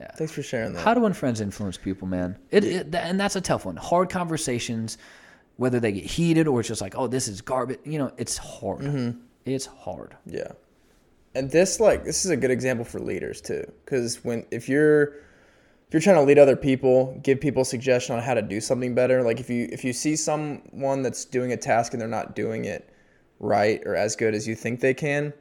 Yeah. 0.00 0.10
Thanks 0.16 0.32
for 0.32 0.42
sharing 0.42 0.72
that. 0.72 0.82
How 0.82 0.94
do 0.94 1.00
unfriends 1.02 1.42
influence 1.42 1.76
people, 1.76 2.08
man? 2.08 2.38
It, 2.50 2.64
it 2.64 2.94
and 2.94 3.20
that's 3.20 3.36
a 3.36 3.40
tough 3.40 3.66
one. 3.66 3.76
Hard 3.76 4.08
conversations, 4.08 4.96
whether 5.56 5.78
they 5.78 5.92
get 5.92 6.04
heated 6.04 6.48
or 6.48 6.60
it's 6.60 6.68
just 6.68 6.80
like, 6.80 6.94
oh, 6.96 7.06
this 7.06 7.28
is 7.28 7.42
garbage. 7.42 7.80
You 7.84 7.98
know, 7.98 8.12
it's 8.16 8.38
hard. 8.38 8.80
Mm-hmm. 8.80 9.18
It's 9.44 9.66
hard. 9.66 10.16
Yeah. 10.24 10.52
And 11.34 11.50
this 11.50 11.80
like 11.80 12.04
this 12.04 12.24
is 12.24 12.30
a 12.30 12.36
good 12.36 12.50
example 12.50 12.84
for 12.84 12.98
leaders 12.98 13.40
too 13.40 13.70
cuz 13.84 14.24
when 14.24 14.46
if 14.50 14.68
you're 14.68 15.04
if 15.90 15.94
you're 15.94 16.00
trying 16.00 16.16
to 16.16 16.22
lead 16.22 16.38
other 16.38 16.56
people, 16.56 17.18
give 17.22 17.40
people 17.40 17.64
suggestion 17.64 18.14
on 18.14 18.22
how 18.22 18.34
to 18.34 18.42
do 18.42 18.60
something 18.60 18.94
better, 18.94 19.22
like 19.22 19.38
if 19.38 19.50
you 19.50 19.68
if 19.70 19.84
you 19.84 19.92
see 19.92 20.16
someone 20.16 21.02
that's 21.02 21.24
doing 21.26 21.52
a 21.52 21.56
task 21.56 21.92
and 21.92 22.00
they're 22.00 22.08
not 22.08 22.34
doing 22.34 22.64
it 22.64 22.88
right 23.38 23.82
or 23.84 23.96
as 23.96 24.16
good 24.16 24.34
as 24.34 24.48
you 24.48 24.54
think 24.54 24.80
they 24.80 24.94
can, 24.94 25.32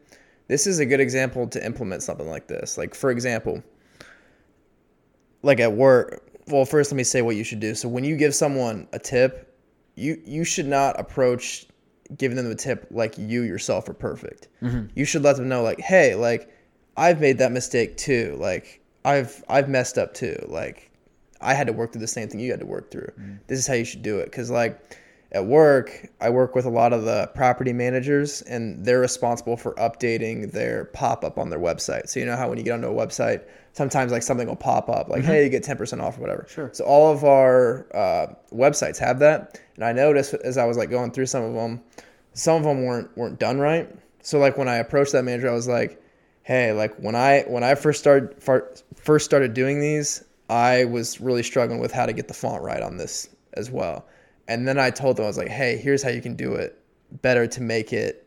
this 0.47 0.67
is 0.67 0.79
a 0.79 0.85
good 0.85 0.99
example 0.99 1.47
to 1.47 1.63
implement 1.65 2.03
something 2.03 2.27
like 2.27 2.47
this. 2.47 2.77
Like 2.77 2.93
for 2.93 3.09
example, 3.09 3.63
like 5.41 5.59
at 5.59 5.71
work, 5.71 6.23
well 6.47 6.65
first 6.65 6.91
let 6.91 6.97
me 6.97 7.03
say 7.03 7.21
what 7.21 7.35
you 7.35 7.43
should 7.43 7.59
do. 7.59 7.75
So 7.75 7.87
when 7.87 8.03
you 8.03 8.17
give 8.17 8.35
someone 8.35 8.87
a 8.93 8.99
tip, 8.99 9.55
you 9.95 10.21
you 10.25 10.43
should 10.43 10.67
not 10.67 10.99
approach 10.99 11.65
giving 12.17 12.37
them 12.37 12.49
a 12.49 12.55
tip 12.55 12.87
like 12.91 13.17
you 13.17 13.41
yourself 13.41 13.87
are 13.87 13.93
perfect. 13.93 14.47
Mm-hmm. 14.61 14.87
You 14.95 15.05
should 15.05 15.21
let 15.21 15.35
them 15.35 15.47
know 15.47 15.61
like, 15.61 15.79
hey, 15.79 16.15
like 16.15 16.51
I've 16.97 17.21
made 17.21 17.37
that 17.37 17.51
mistake 17.51 17.97
too. 17.97 18.35
Like 18.39 18.81
I've 19.05 19.43
I've 19.47 19.69
messed 19.69 19.97
up 19.97 20.13
too. 20.13 20.37
Like 20.47 20.91
I 21.41 21.53
had 21.53 21.67
to 21.67 21.73
work 21.73 21.93
through 21.93 22.01
the 22.01 22.07
same 22.07 22.27
thing 22.27 22.39
you 22.39 22.51
had 22.51 22.59
to 22.59 22.65
work 22.65 22.91
through. 22.91 23.11
Mm-hmm. 23.19 23.35
This 23.47 23.59
is 23.59 23.67
how 23.67 23.75
you 23.75 23.85
should 23.85 24.01
do 24.01 24.19
it. 24.19 24.31
Cause 24.31 24.49
like 24.49 24.97
at 25.31 25.45
work, 25.45 26.09
I 26.19 26.29
work 26.31 26.55
with 26.55 26.65
a 26.65 26.69
lot 26.69 26.91
of 26.91 27.03
the 27.03 27.29
property 27.35 27.71
managers 27.71 28.41
and 28.43 28.83
they're 28.83 28.99
responsible 28.99 29.57
for 29.57 29.75
updating 29.75 30.51
their 30.51 30.85
pop 30.85 31.23
up 31.23 31.37
on 31.37 31.49
their 31.49 31.59
website. 31.59 32.09
So 32.09 32.19
you 32.19 32.25
know 32.25 32.35
how 32.35 32.49
when 32.49 32.57
you 32.57 32.63
get 32.63 32.73
onto 32.73 32.87
a 32.87 32.93
website, 32.93 33.43
sometimes 33.73 34.11
like 34.11 34.23
something 34.23 34.47
will 34.47 34.55
pop 34.55 34.89
up 34.89 35.07
like, 35.07 35.23
hey, 35.23 35.43
you 35.43 35.49
get 35.49 35.63
10% 35.63 36.01
off 36.01 36.17
or 36.17 36.21
whatever. 36.21 36.47
Sure. 36.49 36.71
So 36.73 36.83
all 36.83 37.11
of 37.11 37.23
our 37.23 37.85
uh, 37.95 38.33
websites 38.51 38.97
have 38.97 39.19
that. 39.19 39.59
And 39.75 39.85
I 39.85 39.91
noticed 39.91 40.33
as 40.33 40.57
I 40.57 40.65
was 40.65 40.77
like 40.77 40.89
going 40.89 41.11
through 41.11 41.27
some 41.27 41.43
of 41.43 41.53
them, 41.53 41.81
some 42.33 42.57
of 42.57 42.63
them 42.63 42.83
weren't 42.83 43.15
weren't 43.15 43.39
done 43.39 43.59
right. 43.59 43.89
So 44.21 44.39
like 44.39 44.57
when 44.57 44.67
I 44.67 44.77
approached 44.77 45.11
that 45.11 45.23
manager, 45.23 45.49
I 45.49 45.53
was 45.53 45.67
like, 45.67 46.01
"Hey, 46.43 46.71
like 46.73 46.95
when 46.97 47.15
I 47.15 47.43
when 47.47 47.63
I 47.63 47.75
first 47.75 47.99
started 47.99 48.41
first 48.41 49.25
started 49.25 49.53
doing 49.53 49.79
these, 49.79 50.23
I 50.49 50.85
was 50.85 51.21
really 51.21 51.43
struggling 51.43 51.79
with 51.79 51.91
how 51.91 52.05
to 52.05 52.13
get 52.13 52.27
the 52.27 52.33
font 52.33 52.63
right 52.63 52.81
on 52.81 52.97
this 52.97 53.29
as 53.53 53.71
well." 53.71 54.05
And 54.49 54.67
then 54.67 54.77
I 54.77 54.89
told 54.89 55.15
them 55.17 55.23
I 55.23 55.27
was 55.27 55.37
like, 55.37 55.47
"Hey, 55.47 55.77
here's 55.77 56.03
how 56.03 56.09
you 56.09 56.21
can 56.21 56.35
do 56.35 56.53
it 56.55 56.77
better 57.21 57.47
to 57.47 57.61
make 57.61 57.93
it 57.93 58.25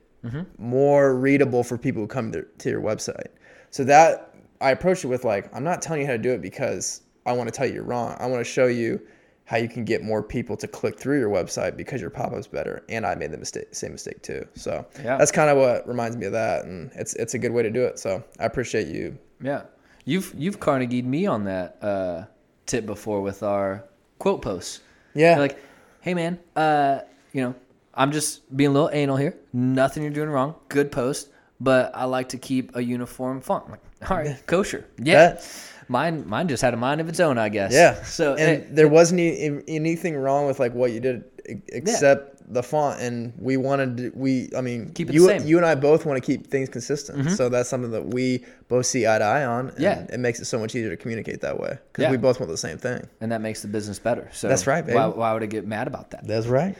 more 0.58 1.14
readable 1.16 1.62
for 1.64 1.76
people 1.76 2.02
who 2.02 2.08
come 2.08 2.32
to, 2.32 2.42
to 2.58 2.70
your 2.70 2.80
website." 2.80 3.28
So 3.70 3.84
that 3.84 4.34
I 4.60 4.70
approached 4.70 5.04
it 5.04 5.08
with 5.08 5.24
like, 5.24 5.54
"I'm 5.54 5.64
not 5.64 5.82
telling 5.82 6.00
you 6.02 6.06
how 6.06 6.12
to 6.12 6.18
do 6.18 6.30
it 6.32 6.40
because 6.40 7.02
I 7.26 7.32
want 7.32 7.48
to 7.48 7.52
tell 7.52 7.66
you 7.66 7.74
you're 7.74 7.84
wrong. 7.84 8.16
I 8.18 8.26
want 8.26 8.40
to 8.40 8.44
show 8.50 8.66
you 8.66 9.00
how 9.44 9.56
you 9.56 9.68
can 9.68 9.84
get 9.84 10.02
more 10.02 10.22
people 10.22 10.56
to 10.56 10.68
click 10.68 10.98
through 10.98 11.18
your 11.18 11.28
website 11.28 11.76
because 11.76 12.00
your 12.00 12.08
pop-up's 12.10 12.46
better 12.46 12.84
and 12.88 13.04
i 13.04 13.14
made 13.16 13.32
the 13.32 13.36
mistake 13.36 13.66
same 13.74 13.90
mistake 13.90 14.22
too 14.22 14.46
so 14.54 14.86
Yeah. 15.02 15.18
that's 15.18 15.32
kind 15.32 15.50
of 15.50 15.58
what 15.58 15.86
reminds 15.86 16.16
me 16.16 16.26
of 16.26 16.32
that 16.32 16.64
and 16.64 16.92
it's 16.94 17.14
it's 17.16 17.34
a 17.34 17.38
good 17.38 17.50
way 17.50 17.62
to 17.64 17.68
do 17.70 17.82
it 17.84 17.98
so 17.98 18.22
i 18.38 18.44
appreciate 18.46 18.86
you 18.86 19.18
Yeah, 19.42 19.62
you've 20.04 20.32
you've 20.38 20.60
Carnegie'd 20.60 21.04
me 21.04 21.26
on 21.26 21.44
that 21.44 21.76
uh, 21.82 22.24
tip 22.66 22.86
before 22.86 23.20
with 23.20 23.42
our 23.42 23.84
quote 24.20 24.42
posts. 24.42 24.80
yeah 25.12 25.30
You're 25.32 25.40
like, 25.40 25.58
hey 26.02 26.14
man, 26.14 26.38
uh, 26.54 27.00
you 27.32 27.42
know, 27.42 27.54
I'm 27.94 28.12
just 28.12 28.54
being 28.56 28.70
a 28.70 28.72
little 28.72 28.90
anal 28.92 29.16
here. 29.16 29.34
Nothing 29.52 30.02
you're 30.02 30.12
doing 30.12 30.28
wrong. 30.30 30.54
Good 30.68 30.92
post, 30.92 31.28
but 31.60 31.90
I 31.94 32.04
like 32.04 32.28
to 32.30 32.38
keep 32.38 32.76
a 32.76 32.82
uniform 32.82 33.40
font. 33.40 33.64
I'm 33.66 33.70
like, 33.72 33.80
all 34.10 34.16
right, 34.18 34.46
kosher. 34.46 34.86
Yeah. 34.98 35.14
That- 35.32 35.68
Mine 35.88 36.26
mine 36.26 36.48
just 36.48 36.62
had 36.62 36.72
a 36.72 36.76
mind 36.76 37.00
of 37.02 37.08
its 37.08 37.20
own, 37.20 37.36
I 37.36 37.48
guess. 37.50 37.72
yeah 37.72 38.02
So 38.04 38.34
and 38.34 38.50
it- 38.62 38.74
there 38.74 38.88
wasn't 38.88 39.20
any, 39.20 39.62
anything 39.68 40.16
wrong 40.16 40.46
with 40.46 40.58
like 40.60 40.72
what 40.74 40.92
you 40.92 41.00
did 41.00 41.24
e- 41.46 41.54
except 41.68 42.31
the 42.52 42.62
font 42.62 43.00
and 43.00 43.32
we 43.38 43.56
wanted 43.56 43.96
to, 43.96 44.12
we 44.14 44.48
i 44.56 44.60
mean 44.60 44.92
Keep 44.92 45.10
it 45.10 45.14
you 45.14 45.22
the 45.26 45.38
same. 45.38 45.46
you 45.48 45.56
and 45.56 45.64
i 45.66 45.74
both 45.74 46.04
want 46.06 46.22
to 46.22 46.26
keep 46.26 46.46
things 46.48 46.68
consistent 46.68 47.18
mm-hmm. 47.20 47.28
so 47.34 47.48
that's 47.48 47.68
something 47.68 47.90
that 47.92 48.06
we 48.06 48.44
both 48.68 48.86
see 48.86 49.06
eye 49.06 49.18
to 49.18 49.24
eye 49.24 49.44
on 49.44 49.70
and 49.70 49.78
Yeah. 49.80 50.06
it 50.12 50.20
makes 50.20 50.38
it 50.40 50.44
so 50.44 50.58
much 50.58 50.74
easier 50.74 50.90
to 50.90 50.96
communicate 50.96 51.40
that 51.40 51.58
way 51.58 51.78
because 51.92 52.02
Yeah. 52.02 52.10
we 52.10 52.16
both 52.18 52.40
want 52.40 52.50
the 52.50 52.56
same 52.58 52.78
thing 52.78 53.06
and 53.20 53.32
that 53.32 53.40
makes 53.40 53.62
the 53.62 53.68
business 53.68 53.98
better. 53.98 54.28
So 54.32 54.48
That's 54.48 54.66
right, 54.66 54.84
baby. 54.84 54.96
Why, 54.96 55.06
why 55.06 55.32
would 55.32 55.42
I 55.42 55.46
get 55.46 55.66
mad 55.66 55.86
about 55.86 56.10
that? 56.10 56.26
that's 56.26 56.46
right 56.46 56.76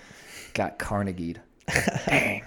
Got 0.55 0.79
Carnegie'd. 0.79 1.41
Dang. 2.07 2.43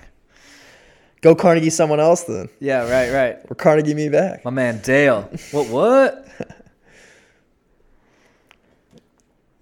go 1.21 1.34
carnegie 1.36 1.69
someone 1.71 1.99
else 1.99 2.23
then 2.23 2.49
Yeah, 2.59 2.89
right, 2.89 3.11
right. 3.11 3.38
or 3.49 3.55
carnegie 3.55 3.93
me 3.95 4.09
back 4.09 4.45
My 4.45 4.51
man 4.51 4.82
Dale. 4.84 5.30
What? 5.51 5.67
What? 5.69 6.28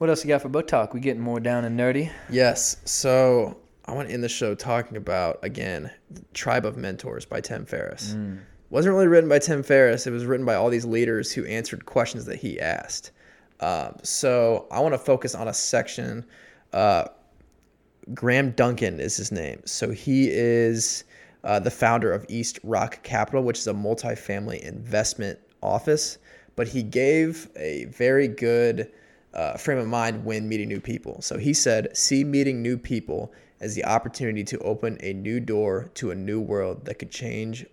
What 0.03 0.09
else 0.09 0.25
you 0.25 0.27
got 0.27 0.41
for 0.41 0.49
book 0.49 0.67
talk? 0.67 0.93
We 0.93 0.99
getting 0.99 1.21
more 1.21 1.39
down 1.39 1.63
and 1.63 1.79
nerdy. 1.79 2.11
Yes. 2.29 2.75
So 2.83 3.55
I 3.85 3.93
want 3.93 4.09
to 4.09 4.13
end 4.13 4.21
the 4.21 4.27
show 4.27 4.53
talking 4.53 4.97
about 4.97 5.39
again, 5.43 5.89
Tribe 6.33 6.65
of 6.65 6.75
Mentors 6.75 7.23
by 7.23 7.39
Tim 7.39 7.65
Ferriss. 7.65 8.13
wasn't 8.69 8.95
really 8.95 9.07
written 9.07 9.29
by 9.29 9.39
Tim 9.39 9.63
Ferriss. 9.63 10.05
It 10.05 10.11
was 10.11 10.25
written 10.25 10.45
by 10.45 10.55
all 10.55 10.69
these 10.69 10.83
leaders 10.83 11.31
who 11.31 11.45
answered 11.45 11.85
questions 11.85 12.25
that 12.25 12.35
he 12.35 12.59
asked. 12.59 13.11
Um, 13.61 13.95
so 14.03 14.67
I 14.71 14.81
want 14.81 14.93
to 14.93 14.97
focus 14.97 15.35
on 15.35 15.47
a 15.47 15.53
section. 15.53 16.25
Uh, 16.73 17.05
Graham 18.13 18.51
Duncan 18.51 18.99
is 18.99 19.15
his 19.15 19.31
name. 19.31 19.61
So 19.63 19.91
he 19.91 20.27
is 20.29 21.05
uh, 21.45 21.59
the 21.59 21.71
founder 21.71 22.11
of 22.11 22.25
East 22.27 22.59
Rock 22.65 23.01
Capital, 23.03 23.41
which 23.41 23.57
is 23.57 23.67
a 23.67 23.73
multifamily 23.73 24.63
investment 24.63 25.39
office. 25.61 26.17
But 26.57 26.67
he 26.67 26.83
gave 26.83 27.47
a 27.55 27.85
very 27.85 28.27
good 28.27 28.91
uh, 29.33 29.57
frame 29.57 29.77
of 29.77 29.87
mind 29.87 30.23
when 30.23 30.47
meeting 30.47 30.67
new 30.67 30.79
people. 30.79 31.21
So 31.21 31.37
he 31.37 31.53
said, 31.53 31.95
see 31.95 32.23
meeting 32.23 32.61
new 32.61 32.77
people 32.77 33.33
as 33.59 33.75
the 33.75 33.85
opportunity 33.85 34.43
to 34.43 34.59
open 34.59 34.97
a 35.01 35.13
new 35.13 35.39
door 35.39 35.89
to 35.95 36.11
a 36.11 36.15
new 36.15 36.39
world 36.39 36.85
that 36.85 36.95
could 36.95 37.11
change 37.11 37.65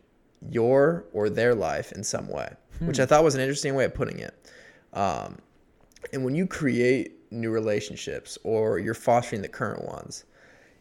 your 0.51 1.05
or 1.13 1.29
their 1.29 1.55
life 1.55 1.93
in 1.93 2.03
some 2.05 2.29
way, 2.29 2.53
which 2.81 3.01
I 3.01 3.07
thought 3.07 3.25
was 3.25 3.35
an 3.35 3.41
interesting 3.41 3.75
way 3.75 3.85
of 3.85 3.95
putting 3.95 4.19
it. 4.21 4.51
Um, 4.93 5.39
and 6.13 6.25
when 6.25 6.35
you 6.35 6.47
create 6.47 7.17
new 7.31 7.51
relationships 7.51 8.39
or 8.43 8.79
you're 8.79 8.95
fostering 8.95 9.43
the 9.43 9.49
current 9.49 9.85
ones, 9.85 10.25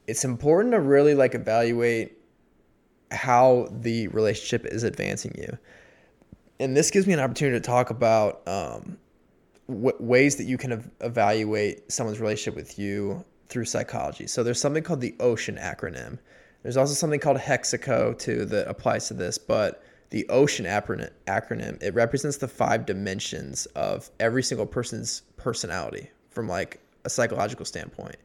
it's 0.08 0.24
important 0.24 0.74
to 0.74 0.80
really 0.80 1.14
like 1.14 1.36
evaluate 1.36 2.18
how 3.12 3.68
the 3.72 4.08
relationship 4.10 4.66
is 4.66 4.84
advancing 4.84 5.36
you. 5.38 5.58
And 6.60 6.76
this 6.76 6.92
gives 6.92 7.08
me 7.08 7.14
an 7.14 7.20
opportunity 7.20 7.60
to 7.60 7.66
talk 7.66 7.90
about 7.90 8.48
um, 8.48 8.98
w- 9.70 9.95
ways 9.99 10.36
that 10.38 10.45
you 10.45 10.57
can 10.57 10.74
ev- 10.74 10.89
evaluate 11.01 11.91
someone's 11.91 12.20
relationship 12.20 12.55
with 12.55 12.78
you 12.80 13.24
through 13.47 13.65
psychology. 13.65 14.28
So 14.28 14.43
there's 14.43 14.59
something 14.59 14.84
called 14.84 15.01
the 15.01 15.15
OCEAN 15.20 15.61
acronym. 15.61 16.20
There's 16.63 16.78
also 16.78 16.93
something 16.93 17.20
called 17.20 17.38
Hexaco 17.38 18.17
too 18.17 18.45
that 18.45 18.67
applies 18.67 19.07
to 19.07 19.13
this, 19.13 19.38
but 19.38 19.84
the 20.09 20.26
OCEAN 20.30 20.65
acronym, 21.28 21.82
it 21.82 21.93
represents 21.93 22.38
the 22.38 22.47
five 22.47 22.86
dimensions 22.86 23.65
of 23.67 24.09
every 24.20 24.43
single 24.43 24.65
person's 24.65 25.22
personality 25.38 26.09
from 26.30 26.47
like 26.47 26.80
a 27.05 27.09
psychological 27.09 27.65
standpoint. 27.65 28.17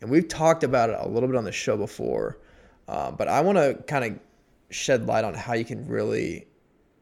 And 0.00 0.10
we've 0.10 0.28
talked 0.28 0.64
about 0.64 0.90
it 0.90 0.96
a 0.98 1.08
little 1.08 1.28
bit 1.28 1.36
on 1.36 1.44
the 1.44 1.52
show 1.52 1.76
before, 1.76 2.38
uh, 2.88 3.10
but 3.10 3.28
I 3.28 3.40
want 3.40 3.58
to 3.58 3.82
kind 3.86 4.04
of 4.04 4.18
shed 4.70 5.06
light 5.06 5.24
on 5.24 5.34
how 5.34 5.54
you 5.54 5.64
can 5.64 5.86
really 5.86 6.46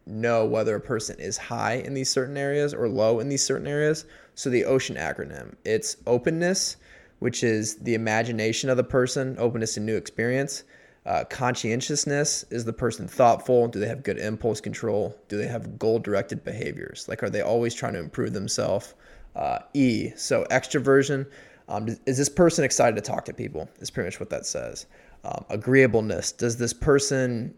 know 0.09 0.45
whether 0.45 0.75
a 0.75 0.81
person 0.81 1.19
is 1.19 1.37
high 1.37 1.75
in 1.75 1.95
these 1.95 2.11
certain 2.11 2.37
areas 2.37 2.75
or 2.75 2.89
low 2.89 3.21
in 3.21 3.29
these 3.29 3.43
certain 3.43 3.67
areas. 3.67 4.07
So 4.35 4.51
the 4.51 4.63
OCEAN 4.63 4.97
acronym, 4.97 5.55
it's 5.65 5.97
openness, 6.07 6.77
which 7.19 7.43
is 7.43 7.77
the 7.77 7.95
imagination 7.95 8.71
of 8.71 8.77
the 8.77 8.85
person, 8.85 9.37
openness 9.39 9.75
to 9.75 9.81
new 9.81 9.97
experience. 9.97 10.65
Uh, 11.07 11.25
conscientiousness 11.25 12.45
is 12.51 12.65
the 12.65 12.73
person 12.73 13.09
thoughtful? 13.09 13.69
Do 13.69 13.81
they 13.81 13.89
have 13.89 14.03
good 14.03 14.19
impulse 14.19 14.61
control? 14.61 15.17
Do 15.29 15.39
they 15.39 15.47
have 15.47 15.79
goal 15.79 15.99
directed 15.99 16.45
behaviors? 16.45 17.09
Like, 17.09 17.23
are 17.23 17.31
they 17.31 17.41
always 17.41 17.75
trying 17.75 17.95
to 17.95 17.99
improve 17.99 18.33
themselves? 18.33 18.95
Uh, 19.35 19.61
e, 19.73 20.11
so 20.17 20.45
extroversion. 20.51 21.27
Um, 21.69 21.89
is 22.07 22.17
this 22.19 22.29
person 22.29 22.65
excited 22.65 22.97
to 22.97 23.03
talk 23.03 23.25
to 23.27 23.33
people? 23.33 23.69
Is 23.81 23.91
pretty 23.91 24.07
much 24.07 24.21
what 24.21 24.31
that 24.31 24.47
says. 24.47 24.87
Um, 25.25 25.45
agreeableness. 25.49 26.33
Does 26.33 26.59
this 26.59 26.73
person 26.73 27.55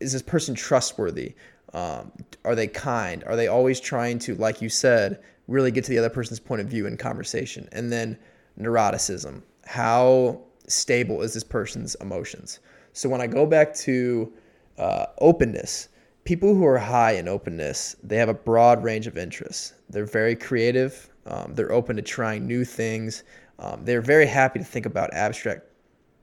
is 0.00 0.12
this 0.12 0.22
person 0.22 0.54
trustworthy? 0.54 1.34
Um, 1.72 2.12
are 2.44 2.54
they 2.54 2.66
kind? 2.66 3.24
Are 3.24 3.36
they 3.36 3.48
always 3.48 3.80
trying 3.80 4.18
to, 4.20 4.34
like 4.36 4.62
you 4.62 4.68
said, 4.68 5.22
really 5.48 5.70
get 5.70 5.84
to 5.84 5.90
the 5.90 5.98
other 5.98 6.10
person's 6.10 6.40
point 6.40 6.60
of 6.60 6.68
view 6.68 6.86
in 6.86 6.96
conversation? 6.96 7.68
And 7.72 7.92
then 7.92 8.18
neuroticism. 8.58 9.42
How 9.66 10.40
stable 10.68 11.22
is 11.22 11.34
this 11.34 11.44
person's 11.44 11.94
emotions? 11.96 12.60
So 12.92 13.08
when 13.08 13.20
I 13.20 13.26
go 13.26 13.46
back 13.46 13.74
to 13.76 14.32
uh, 14.78 15.06
openness, 15.18 15.88
people 16.24 16.54
who 16.54 16.64
are 16.66 16.78
high 16.78 17.12
in 17.12 17.28
openness, 17.28 17.96
they 18.02 18.16
have 18.16 18.28
a 18.28 18.34
broad 18.34 18.82
range 18.82 19.06
of 19.06 19.18
interests. 19.18 19.74
They're 19.90 20.06
very 20.06 20.34
creative. 20.34 21.10
Um, 21.26 21.54
they're 21.54 21.72
open 21.72 21.96
to 21.96 22.02
trying 22.02 22.46
new 22.46 22.64
things. 22.64 23.24
Um, 23.58 23.84
they're 23.84 24.00
very 24.00 24.26
happy 24.26 24.58
to 24.58 24.64
think 24.64 24.86
about 24.86 25.12
abstract 25.14 25.62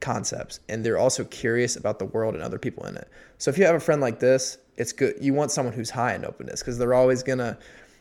concepts 0.00 0.60
and 0.68 0.84
they're 0.84 0.98
also 0.98 1.24
curious 1.24 1.76
about 1.76 1.98
the 1.98 2.04
world 2.04 2.34
and 2.34 2.42
other 2.42 2.58
people 2.58 2.84
in 2.86 2.96
it. 2.96 3.08
So 3.38 3.50
if 3.50 3.56
you 3.56 3.64
have 3.64 3.74
a 3.74 3.80
friend 3.80 4.00
like 4.00 4.20
this, 4.20 4.58
it's 4.76 4.92
good. 4.92 5.16
You 5.20 5.34
want 5.34 5.50
someone 5.50 5.74
who's 5.74 5.90
high 5.90 6.14
in 6.14 6.24
openness 6.24 6.60
because 6.60 6.78
they're 6.78 6.94
always 6.94 7.22
gonna 7.22 7.58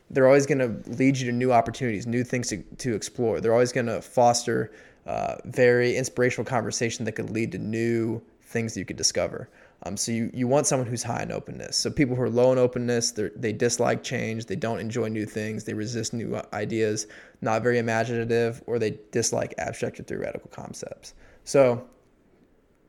they're 0.10 0.28
always 0.28 0.46
gonna 0.46 0.76
lead 0.88 1.18
you 1.18 1.26
to 1.28 1.32
new 1.32 1.52
opportunities, 1.52 2.06
new 2.06 2.24
things 2.24 2.50
to, 2.50 2.58
to 2.78 2.96
explore. 2.96 3.42
They're 3.42 3.54
always 3.54 3.72
gonna 3.72 4.02
foster 4.02 4.72
uh, 5.06 5.36
very 5.46 5.96
inspirational 5.96 6.46
conversation 6.46 7.06
that 7.06 7.14
could 7.14 7.30
lead 7.30 7.52
to 7.54 7.58
new 7.58 8.22
things 8.42 8.74
that 8.74 8.80
you 8.80 8.86
could 8.86 8.98
discover. 8.98 9.50
Um, 9.86 9.98
so 9.98 10.12
you, 10.14 10.30
you 10.34 10.48
want 10.48 10.66
someone 10.66 10.88
who's 10.88 11.04
high 11.04 11.24
in 11.24 11.32
openness. 11.32 11.76
So 11.76 11.92
people 11.92 12.16
who 12.16 12.22
are 12.22 12.30
low 12.30 12.54
in 12.54 12.58
openness, 12.58 13.12
they 13.12 13.52
dislike 13.52 14.02
change, 14.02 14.46
they 14.46 14.56
don't 14.56 14.80
enjoy 14.80 15.10
new 15.10 15.26
things, 15.26 15.66
they 15.66 15.74
resist 15.74 16.14
new 16.14 16.40
ideas, 16.54 17.08
not 17.42 17.64
very 17.64 17.80
imaginative, 17.80 18.64
or 18.66 18.80
they 18.80 18.98
dislike 19.12 19.54
abstract 19.58 20.00
or 20.00 20.04
theoretical 20.04 20.50
concepts. 20.52 21.16
So 21.44 21.86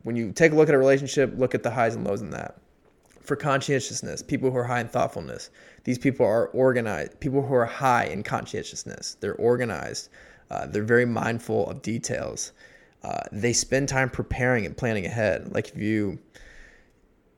when 0.05 0.14
you 0.14 0.30
take 0.30 0.53
a 0.53 0.55
look 0.55 0.68
at 0.68 0.74
a 0.74 0.78
relationship, 0.78 1.32
look 1.37 1.55
at 1.55 1.64
the 1.64 1.70
highs 1.70 1.97
and 1.97 2.07
lows 2.07 2.22
in 2.22 2.30
that. 2.30 2.59
For 3.25 3.37
conscientiousness, 3.37 4.22
people 4.22 4.51
who 4.51 4.57
are 4.59 4.64
high 4.64 4.81
in 4.81 4.89
thoughtfulness, 4.89 5.51
these 5.85 5.99
people 5.99 6.27
are 6.27 6.49
organized. 6.49 7.18
People 7.20 7.43
who 7.43 7.55
are 7.55 7.64
high 7.64 8.05
in 8.05 8.22
conscientiousness, 8.22 9.16
they're 9.20 9.37
organized. 9.37 10.11
Uh, 10.51 10.66
they're 10.66 10.85
very 10.85 11.07
mindful 11.07 11.68
of 11.70 11.81
details. 11.81 12.53
Uh, 13.03 13.20
they 13.33 13.53
spend 13.53 13.89
time 13.89 14.11
preparing 14.11 14.66
and 14.66 14.77
planning 14.77 15.07
ahead. 15.07 15.53
Like 15.53 15.68
if 15.70 15.77
you 15.77 16.18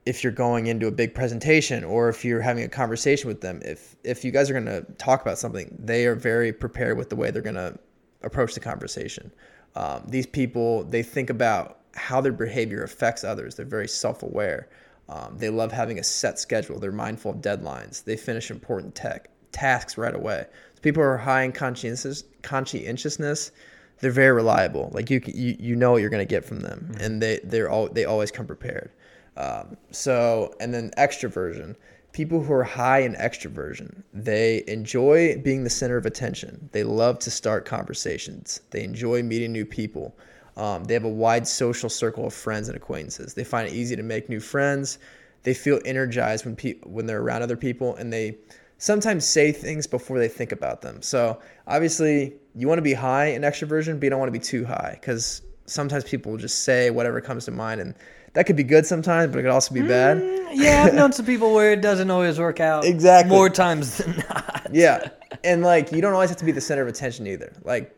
if 0.05 0.23
you're 0.23 0.31
going 0.31 0.67
into 0.67 0.87
a 0.87 0.91
big 0.91 1.13
presentation 1.13 1.83
or 1.83 2.07
if 2.07 2.23
you're 2.23 2.39
having 2.39 2.63
a 2.63 2.69
conversation 2.69 3.27
with 3.27 3.41
them, 3.41 3.61
if 3.63 3.95
if 4.03 4.23
you 4.23 4.31
guys 4.31 4.49
are 4.49 4.53
going 4.53 4.65
to 4.65 4.81
talk 4.93 5.21
about 5.21 5.37
something, 5.37 5.73
they 5.77 6.05
are 6.05 6.15
very 6.15 6.53
prepared 6.53 6.97
with 6.97 7.09
the 7.09 7.15
way 7.15 7.31
they're 7.31 7.41
going 7.41 7.55
to 7.55 7.77
approach 8.23 8.53
the 8.53 8.59
conversation. 8.59 9.31
Um, 9.75 10.03
these 10.07 10.25
people 10.25 10.83
they 10.83 11.03
think 11.03 11.29
about 11.29 11.79
how 11.93 12.21
their 12.21 12.31
behavior 12.31 12.83
affects 12.83 13.23
others. 13.23 13.55
They're 13.55 13.65
very 13.65 13.87
self-aware. 13.87 14.69
Um, 15.09 15.37
they 15.37 15.49
love 15.49 15.71
having 15.71 15.99
a 15.99 16.03
set 16.03 16.37
schedule. 16.39 16.79
They're 16.79 16.91
mindful 16.91 17.31
of 17.31 17.37
deadlines. 17.37 18.03
They 18.03 18.17
finish 18.17 18.51
important 18.51 18.95
tech 18.95 19.29
tasks 19.51 19.97
right 19.97 20.13
away. 20.13 20.45
So 20.75 20.81
people 20.81 21.01
who 21.01 21.09
are 21.09 21.17
high 21.17 21.43
in 21.43 21.51
conscientious, 21.53 22.23
conscientiousness, 22.41 23.51
they're 23.99 24.11
very 24.11 24.33
reliable. 24.33 24.89
Like 24.93 25.09
you, 25.09 25.21
you, 25.25 25.55
you 25.59 25.75
know 25.75 25.91
what 25.91 26.01
you're 26.01 26.09
going 26.09 26.25
to 26.25 26.29
get 26.29 26.45
from 26.45 26.59
them, 26.59 26.89
mm-hmm. 26.91 27.03
and 27.03 27.21
they 27.21 27.39
they're 27.43 27.69
all 27.69 27.87
they 27.89 28.05
always 28.05 28.31
come 28.31 28.45
prepared. 28.45 28.91
Um, 29.37 29.77
so, 29.91 30.53
and 30.59 30.73
then 30.73 30.91
extroversion. 30.97 31.75
People 32.13 32.41
who 32.41 32.53
are 32.53 32.63
high 32.63 32.99
in 32.99 33.13
extroversion, 33.13 34.01
they 34.11 34.63
enjoy 34.67 35.39
being 35.43 35.63
the 35.63 35.69
center 35.69 35.97
of 35.97 36.05
attention. 36.07 36.69
They 36.71 36.83
love 36.83 37.19
to 37.19 37.29
start 37.29 37.65
conversations. 37.65 38.61
They 38.71 38.83
enjoy 38.83 39.21
meeting 39.21 39.51
new 39.51 39.65
people. 39.65 40.17
Um, 40.57 40.83
they 40.85 40.93
have 40.95 41.05
a 41.05 41.09
wide 41.09 41.47
social 41.47 41.89
circle 41.89 42.25
of 42.25 42.33
friends 42.33 42.67
and 42.67 42.75
acquaintances. 42.75 43.33
They 43.35 43.43
find 43.43 43.67
it 43.67 43.73
easy 43.73 43.95
to 43.95 44.03
make 44.03 44.27
new 44.27 44.39
friends. 44.39 44.97
They 45.43 45.53
feel 45.53 45.79
energized 45.85 46.43
when 46.45 46.55
pe- 46.55 46.79
when 46.83 47.05
they're 47.05 47.21
around 47.21 47.43
other 47.43 47.55
people, 47.55 47.95
and 47.95 48.11
they 48.11 48.37
sometimes 48.79 49.25
say 49.25 49.51
things 49.51 49.87
before 49.87 50.19
they 50.19 50.27
think 50.27 50.51
about 50.51 50.81
them. 50.81 51.01
So 51.01 51.39
obviously, 51.67 52.33
you 52.55 52.67
want 52.67 52.79
to 52.79 52.83
be 52.83 52.93
high 52.93 53.27
in 53.27 53.43
extroversion, 53.43 53.99
but 53.99 54.03
you 54.03 54.09
don't 54.09 54.19
want 54.19 54.33
to 54.33 54.39
be 54.39 54.43
too 54.43 54.65
high 54.65 54.97
because 54.99 55.41
sometimes 55.65 56.03
people 56.03 56.31
will 56.31 56.39
just 56.39 56.63
say 56.63 56.89
whatever 56.89 57.21
comes 57.21 57.45
to 57.45 57.51
mind 57.51 57.81
and 57.81 57.93
that 58.33 58.45
could 58.45 58.55
be 58.55 58.63
good 58.63 58.85
sometimes, 58.85 59.31
but 59.31 59.39
it 59.39 59.41
could 59.43 59.51
also 59.51 59.73
be 59.73 59.81
bad. 59.81 60.17
Mm, 60.17 60.49
yeah, 60.53 60.83
I've 60.85 60.93
known 60.93 61.11
some 61.11 61.25
people 61.25 61.53
where 61.55 61.71
it 61.73 61.81
doesn't 61.81 62.11
always 62.11 62.37
work 62.37 62.59
out. 62.59 62.85
Exactly. 62.85 63.35
More 63.35 63.49
times 63.49 63.97
than 63.97 64.17
not. 64.29 64.67
yeah. 64.71 65.09
And 65.43 65.63
like 65.63 65.91
you 65.91 66.01
don't 66.01 66.13
always 66.13 66.29
have 66.29 66.37
to 66.37 66.45
be 66.45 66.51
the 66.51 66.61
center 66.61 66.83
of 66.83 66.87
attention 66.87 67.25
either. 67.25 67.51
Like 67.63 67.96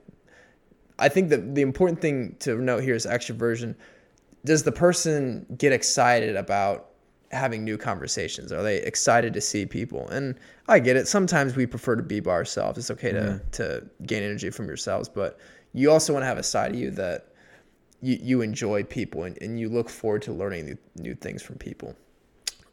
I 0.99 1.09
think 1.09 1.29
that 1.29 1.55
the 1.55 1.61
important 1.61 2.01
thing 2.01 2.35
to 2.39 2.55
note 2.57 2.83
here 2.83 2.95
is 2.95 3.05
extroversion. 3.05 3.75
Does 4.45 4.63
the 4.63 4.71
person 4.71 5.45
get 5.57 5.73
excited 5.73 6.35
about 6.35 6.89
having 7.31 7.63
new 7.63 7.77
conversations? 7.77 8.51
Are 8.51 8.63
they 8.63 8.77
excited 8.77 9.33
to 9.33 9.41
see 9.41 9.65
people? 9.65 10.07
And 10.09 10.35
I 10.67 10.79
get 10.79 10.95
it. 10.95 11.07
Sometimes 11.07 11.55
we 11.55 11.65
prefer 11.65 11.95
to 11.95 12.03
be 12.03 12.19
by 12.19 12.31
ourselves. 12.31 12.77
It's 12.77 12.91
okay 12.91 13.11
to 13.11 13.19
mm-hmm. 13.19 13.49
to 13.51 13.85
gain 14.05 14.23
energy 14.23 14.49
from 14.49 14.67
yourselves, 14.67 15.09
but 15.09 15.39
you 15.73 15.91
also 15.91 16.13
want 16.13 16.23
to 16.23 16.27
have 16.27 16.37
a 16.37 16.43
side 16.43 16.71
of 16.71 16.79
you 16.79 16.91
that 16.91 17.27
you, 18.01 18.17
you 18.21 18.41
enjoy 18.41 18.83
people 18.83 19.23
and, 19.23 19.37
and 19.41 19.59
you 19.59 19.69
look 19.69 19.89
forward 19.89 20.21
to 20.23 20.33
learning 20.33 20.65
new, 20.65 20.77
new 20.95 21.15
things 21.15 21.41
from 21.41 21.57
people. 21.57 21.95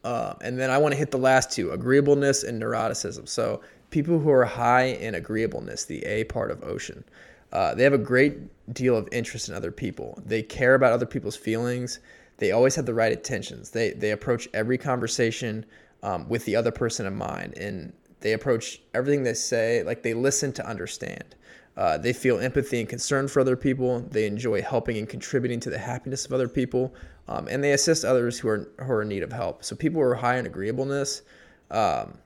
Uh, 0.03 0.33
and 0.41 0.57
then 0.57 0.69
I 0.69 0.77
want 0.77 0.93
to 0.93 0.97
hit 0.97 1.11
the 1.11 1.17
last 1.17 1.51
two 1.51 1.71
agreeableness 1.71 2.43
and 2.43 2.61
neuroticism. 2.61 3.27
So, 3.27 3.61
people 3.89 4.19
who 4.19 4.31
are 4.31 4.45
high 4.45 4.85
in 4.85 5.15
agreeableness, 5.15 5.85
the 5.85 6.03
A 6.05 6.23
part 6.25 6.51
of 6.51 6.63
ocean, 6.63 7.03
uh, 7.51 7.73
they 7.75 7.83
have 7.83 7.93
a 7.93 7.97
great 7.97 8.37
deal 8.73 8.97
of 8.97 9.07
interest 9.11 9.49
in 9.49 9.55
other 9.55 9.71
people. 9.71 10.21
They 10.25 10.43
care 10.43 10.75
about 10.75 10.93
other 10.93 11.05
people's 11.05 11.35
feelings. 11.35 11.99
They 12.37 12.51
always 12.51 12.75
have 12.75 12.85
the 12.85 12.93
right 12.93 13.11
intentions. 13.11 13.71
They, 13.71 13.91
they 13.91 14.11
approach 14.11 14.47
every 14.53 14.77
conversation 14.77 15.65
um, 16.03 16.27
with 16.29 16.45
the 16.45 16.55
other 16.55 16.71
person 16.71 17.05
in 17.05 17.15
mind. 17.15 17.57
And 17.57 17.93
they 18.19 18.33
approach 18.33 18.81
everything 18.93 19.23
they 19.23 19.33
say, 19.33 19.83
like 19.83 20.03
they 20.03 20.13
listen 20.13 20.51
to 20.53 20.67
understand. 20.67 21.35
Uh, 21.77 21.97
they 21.97 22.11
feel 22.11 22.39
empathy 22.39 22.79
and 22.79 22.89
concern 22.89 23.27
for 23.27 23.39
other 23.39 23.55
people. 23.55 23.99
They 23.99 24.25
enjoy 24.25 24.63
helping 24.63 24.97
and 24.97 25.07
contributing 25.07 25.59
to 25.61 25.69
the 25.69 25.77
happiness 25.77 26.25
of 26.25 26.33
other 26.33 26.49
people, 26.49 26.95
um, 27.27 27.47
and 27.47 27.63
they 27.63 27.73
assist 27.73 28.03
others 28.03 28.39
who 28.39 28.47
are 28.47 28.67
who 28.79 28.91
are 28.91 29.03
in 29.03 29.09
need 29.09 29.21
of 29.21 29.31
help. 29.31 29.63
So 29.63 29.75
people 29.75 30.01
who 30.01 30.07
are 30.07 30.15
high 30.15 30.37
in 30.37 30.47
agreeableness, 30.47 31.21
um, 31.69 32.17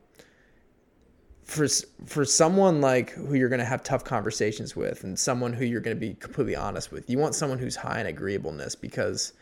for 1.52 1.68
for 2.06 2.24
someone 2.24 2.80
like 2.80 3.10
who 3.10 3.36
you're 3.36 3.49
going 3.49 3.60
to 3.60 3.66
have 3.66 3.84
tough 3.84 4.06
conversations 4.06 4.74
with, 4.74 5.04
and 5.04 5.20
someone 5.20 5.52
who 5.52 5.66
you're 5.66 5.82
going 5.82 5.95
to 5.95 5.99
be 5.99 6.14
completely 6.14 6.56
honest 6.56 6.93
with, 6.93 7.10
you 7.10 7.18
want 7.18 7.36
someone 7.36 7.60
who's 7.60 7.76
high 7.76 7.99
in 7.99 8.08
agreeableness 8.08 8.74
because 8.74 9.34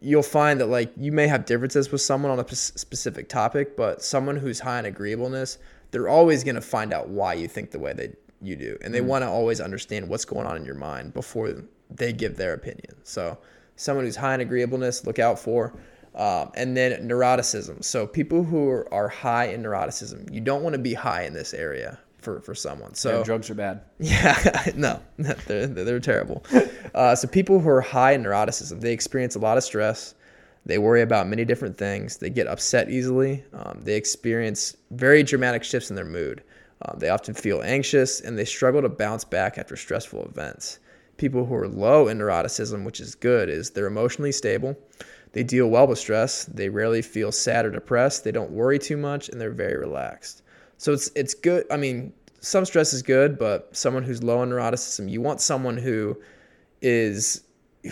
you'll 0.00 0.22
find 0.22 0.58
that 0.58 0.66
like 0.66 0.90
you 0.96 1.12
may 1.12 1.28
have 1.28 1.44
differences 1.44 1.92
with 1.92 2.00
someone 2.00 2.32
on 2.32 2.38
a 2.38 2.44
p- 2.44 2.54
specific 2.54 3.28
topic, 3.28 3.76
but 3.76 4.02
someone 4.02 4.36
who's 4.36 4.58
high 4.60 4.78
in 4.78 4.86
agreeableness, 4.86 5.58
they're 5.90 6.08
always 6.08 6.42
going 6.42 6.54
to 6.54 6.62
find 6.62 6.94
out 6.94 7.08
why 7.08 7.34
you 7.34 7.46
think 7.46 7.72
the 7.72 7.78
way 7.78 7.92
that 7.92 8.18
you 8.40 8.56
do, 8.56 8.78
and 8.82 8.94
they 8.94 9.00
mm 9.00 9.04
want 9.04 9.22
to 9.22 9.28
always 9.28 9.60
understand 9.60 10.08
what's 10.08 10.24
going 10.24 10.46
on 10.46 10.56
in 10.56 10.64
your 10.64 10.74
mind 10.74 11.12
before 11.12 11.54
they 11.90 12.12
give 12.12 12.38
their 12.38 12.54
opinion. 12.54 12.96
So, 13.02 13.36
someone 13.76 14.06
who's 14.06 14.16
high 14.16 14.34
in 14.34 14.40
agreeableness, 14.40 15.04
look 15.06 15.18
out 15.18 15.38
for. 15.38 15.74
Um, 16.14 16.50
and 16.54 16.76
then 16.76 17.08
neuroticism. 17.08 17.82
So 17.82 18.06
people 18.06 18.44
who 18.44 18.68
are, 18.68 18.92
are 18.92 19.08
high 19.08 19.46
in 19.46 19.62
neuroticism, 19.62 20.32
you 20.32 20.42
don't 20.42 20.62
want 20.62 20.74
to 20.74 20.78
be 20.78 20.92
high 20.92 21.22
in 21.22 21.32
this 21.32 21.54
area 21.54 21.98
for, 22.18 22.40
for 22.40 22.54
someone. 22.54 22.94
So 22.94 23.18
yeah, 23.18 23.24
drugs 23.24 23.50
are 23.50 23.54
bad. 23.54 23.82
Yeah, 23.98 24.70
no, 24.74 25.00
they're, 25.46 25.66
they're 25.66 26.00
terrible. 26.00 26.44
Uh, 26.94 27.14
so 27.14 27.28
people 27.28 27.60
who 27.60 27.68
are 27.68 27.80
high 27.80 28.12
in 28.12 28.22
neuroticism, 28.22 28.80
they 28.80 28.92
experience 28.92 29.36
a 29.36 29.38
lot 29.38 29.56
of 29.56 29.64
stress. 29.64 30.14
They 30.64 30.78
worry 30.78 31.02
about 31.02 31.26
many 31.26 31.44
different 31.44 31.76
things. 31.76 32.18
They 32.18 32.30
get 32.30 32.46
upset 32.46 32.88
easily. 32.88 33.44
Um, 33.52 33.80
they 33.82 33.96
experience 33.96 34.76
very 34.92 35.22
dramatic 35.22 35.64
shifts 35.64 35.90
in 35.90 35.96
their 35.96 36.04
mood. 36.04 36.42
Uh, 36.82 36.96
they 36.96 37.08
often 37.08 37.34
feel 37.34 37.62
anxious 37.62 38.20
and 38.20 38.38
they 38.38 38.44
struggle 38.44 38.82
to 38.82 38.88
bounce 38.88 39.24
back 39.24 39.58
after 39.58 39.76
stressful 39.76 40.24
events. 40.24 40.78
People 41.16 41.44
who 41.44 41.54
are 41.54 41.68
low 41.68 42.08
in 42.08 42.18
neuroticism, 42.18 42.84
which 42.84 43.00
is 43.00 43.14
good, 43.14 43.48
is 43.48 43.70
they're 43.70 43.86
emotionally 43.86 44.32
stable. 44.32 44.76
They 45.32 45.42
deal 45.42 45.68
well 45.68 45.86
with 45.86 45.98
stress. 45.98 46.44
They 46.44 46.68
rarely 46.68 47.02
feel 47.02 47.32
sad 47.32 47.64
or 47.64 47.70
depressed. 47.70 48.24
They 48.24 48.32
don't 48.32 48.50
worry 48.50 48.78
too 48.78 48.96
much 48.96 49.28
and 49.28 49.40
they're 49.40 49.50
very 49.50 49.78
relaxed. 49.78 50.42
So 50.76 50.92
it's 50.92 51.10
it's 51.14 51.34
good. 51.34 51.64
I 51.70 51.76
mean, 51.76 52.12
some 52.40 52.64
stress 52.64 52.92
is 52.92 53.02
good, 53.02 53.38
but 53.38 53.74
someone 53.74 54.02
who's 54.02 54.22
low 54.22 54.42
in 54.42 54.50
neuroticism, 54.50 55.08
you 55.08 55.20
want 55.20 55.40
someone 55.40 55.76
who 55.76 56.20
is 56.82 57.42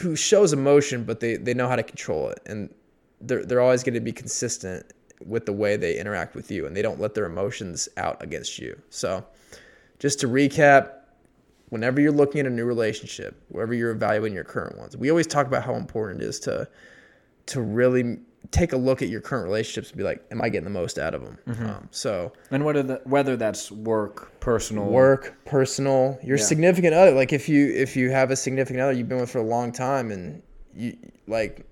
who 0.00 0.14
shows 0.16 0.52
emotion, 0.52 1.04
but 1.04 1.20
they, 1.20 1.36
they 1.36 1.54
know 1.54 1.68
how 1.68 1.76
to 1.76 1.82
control 1.82 2.28
it. 2.28 2.40
And 2.46 2.72
they're, 3.20 3.44
they're 3.44 3.60
always 3.60 3.82
going 3.82 3.94
to 3.94 4.00
be 4.00 4.12
consistent 4.12 4.86
with 5.24 5.46
the 5.46 5.52
way 5.52 5.76
they 5.76 5.98
interact 5.98 6.34
with 6.34 6.50
you 6.50 6.66
and 6.66 6.76
they 6.76 6.82
don't 6.82 7.00
let 7.00 7.14
their 7.14 7.26
emotions 7.26 7.88
out 7.96 8.22
against 8.22 8.58
you. 8.58 8.80
So, 8.88 9.24
just 9.98 10.18
to 10.20 10.28
recap, 10.28 10.92
whenever 11.68 12.00
you're 12.00 12.12
looking 12.12 12.40
at 12.40 12.46
a 12.46 12.50
new 12.50 12.64
relationship, 12.64 13.40
wherever 13.48 13.74
you're 13.74 13.90
evaluating 13.90 14.34
your 14.34 14.44
current 14.44 14.78
ones, 14.78 14.96
we 14.96 15.10
always 15.10 15.26
talk 15.26 15.46
about 15.46 15.62
how 15.62 15.74
important 15.74 16.22
it 16.22 16.26
is 16.26 16.40
to 16.40 16.66
to 17.46 17.60
really 17.60 18.18
take 18.50 18.72
a 18.72 18.76
look 18.76 19.02
at 19.02 19.08
your 19.08 19.20
current 19.20 19.44
relationships 19.44 19.90
and 19.90 19.98
be 19.98 20.04
like, 20.04 20.24
am 20.30 20.42
I 20.42 20.48
getting 20.48 20.64
the 20.64 20.70
most 20.70 20.98
out 20.98 21.14
of 21.14 21.22
them? 21.22 21.38
Mm-hmm. 21.46 21.66
Um, 21.66 21.88
so, 21.90 22.32
and 22.50 22.64
whether 22.64 22.82
the, 22.82 23.00
whether 23.04 23.36
that's 23.36 23.70
work, 23.70 24.38
personal, 24.40 24.86
work, 24.86 25.36
personal, 25.44 26.18
your 26.22 26.36
yeah. 26.36 26.44
significant 26.44 26.94
other. 26.94 27.12
Like 27.12 27.32
if 27.32 27.48
you 27.48 27.72
if 27.72 27.96
you 27.96 28.10
have 28.10 28.30
a 28.30 28.36
significant 28.36 28.80
other 28.80 28.92
you've 28.92 29.08
been 29.08 29.20
with 29.20 29.30
for 29.30 29.38
a 29.38 29.44
long 29.44 29.72
time 29.72 30.10
and 30.10 30.42
you 30.74 30.96
like 31.26 31.66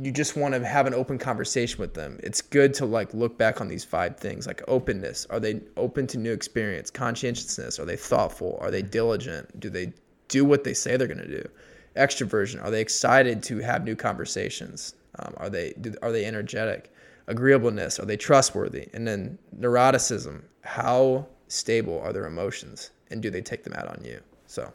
you 0.00 0.12
just 0.12 0.36
want 0.36 0.54
to 0.54 0.66
have 0.66 0.86
an 0.86 0.94
open 0.94 1.18
conversation 1.18 1.78
with 1.80 1.94
them. 1.94 2.18
It's 2.22 2.40
good 2.40 2.74
to 2.74 2.86
like 2.86 3.12
look 3.12 3.36
back 3.36 3.60
on 3.60 3.68
these 3.68 3.84
five 3.84 4.16
things 4.18 4.46
like 4.46 4.62
openness. 4.68 5.26
Are 5.30 5.40
they 5.40 5.60
open 5.76 6.06
to 6.08 6.18
new 6.18 6.32
experience? 6.32 6.90
Conscientiousness. 6.90 7.78
Are 7.78 7.84
they 7.84 7.96
thoughtful? 7.96 8.58
Are 8.60 8.70
they 8.70 8.82
diligent? 8.82 9.58
Do 9.58 9.70
they 9.70 9.92
do 10.28 10.44
what 10.44 10.64
they 10.64 10.74
say 10.74 10.96
they're 10.96 11.08
going 11.08 11.18
to 11.18 11.42
do? 11.42 11.48
Extroversion. 11.96 12.62
Are 12.62 12.70
they 12.70 12.80
excited 12.80 13.42
to 13.44 13.58
have 13.58 13.84
new 13.84 13.96
conversations? 13.96 14.94
Um, 15.18 15.34
are 15.36 15.50
they 15.50 15.74
are 16.02 16.12
they 16.12 16.24
energetic? 16.24 16.92
Agreeableness. 17.26 17.98
Are 17.98 18.04
they 18.04 18.16
trustworthy? 18.16 18.88
And 18.92 19.06
then 19.06 19.38
neuroticism. 19.58 20.42
How 20.62 21.26
stable 21.48 22.00
are 22.00 22.12
their 22.12 22.26
emotions? 22.26 22.90
And 23.10 23.22
do 23.22 23.30
they 23.30 23.40
take 23.40 23.64
them 23.64 23.74
out 23.74 23.86
on 23.86 24.04
you? 24.04 24.20
So, 24.46 24.72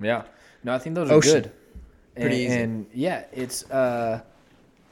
yeah. 0.00 0.24
No, 0.62 0.74
I 0.74 0.78
think 0.78 0.94
those 0.94 1.10
are 1.10 1.20
good. 1.20 1.50
Pretty 2.14 2.44
and, 2.46 2.52
easy. 2.52 2.60
and 2.60 2.86
yeah, 2.92 3.24
it's 3.32 3.68
uh, 3.70 4.20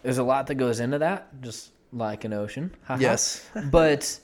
there's 0.03 0.19
a 0.19 0.23
lot 0.23 0.47
that 0.47 0.55
goes 0.55 0.81
into 0.81 0.99
that, 0.99 1.29
just 1.43 1.71
like 1.93 2.25
an 2.25 2.33
ocean. 2.33 2.75
Haha. 2.85 3.01
Yes. 3.01 3.47
but 3.71 4.19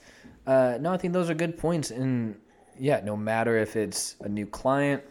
uh, 0.47 0.77
no, 0.79 0.91
I 0.91 0.97
think 0.97 1.13
those 1.13 1.29
are 1.29 1.33
good 1.33 1.57
points. 1.57 1.91
And 1.91 2.39
yeah, 2.79 3.01
no 3.03 3.15
matter 3.15 3.57
if 3.57 3.75
it's 3.75 4.15
a 4.21 4.29
new 4.29 4.45
client, 4.45 5.03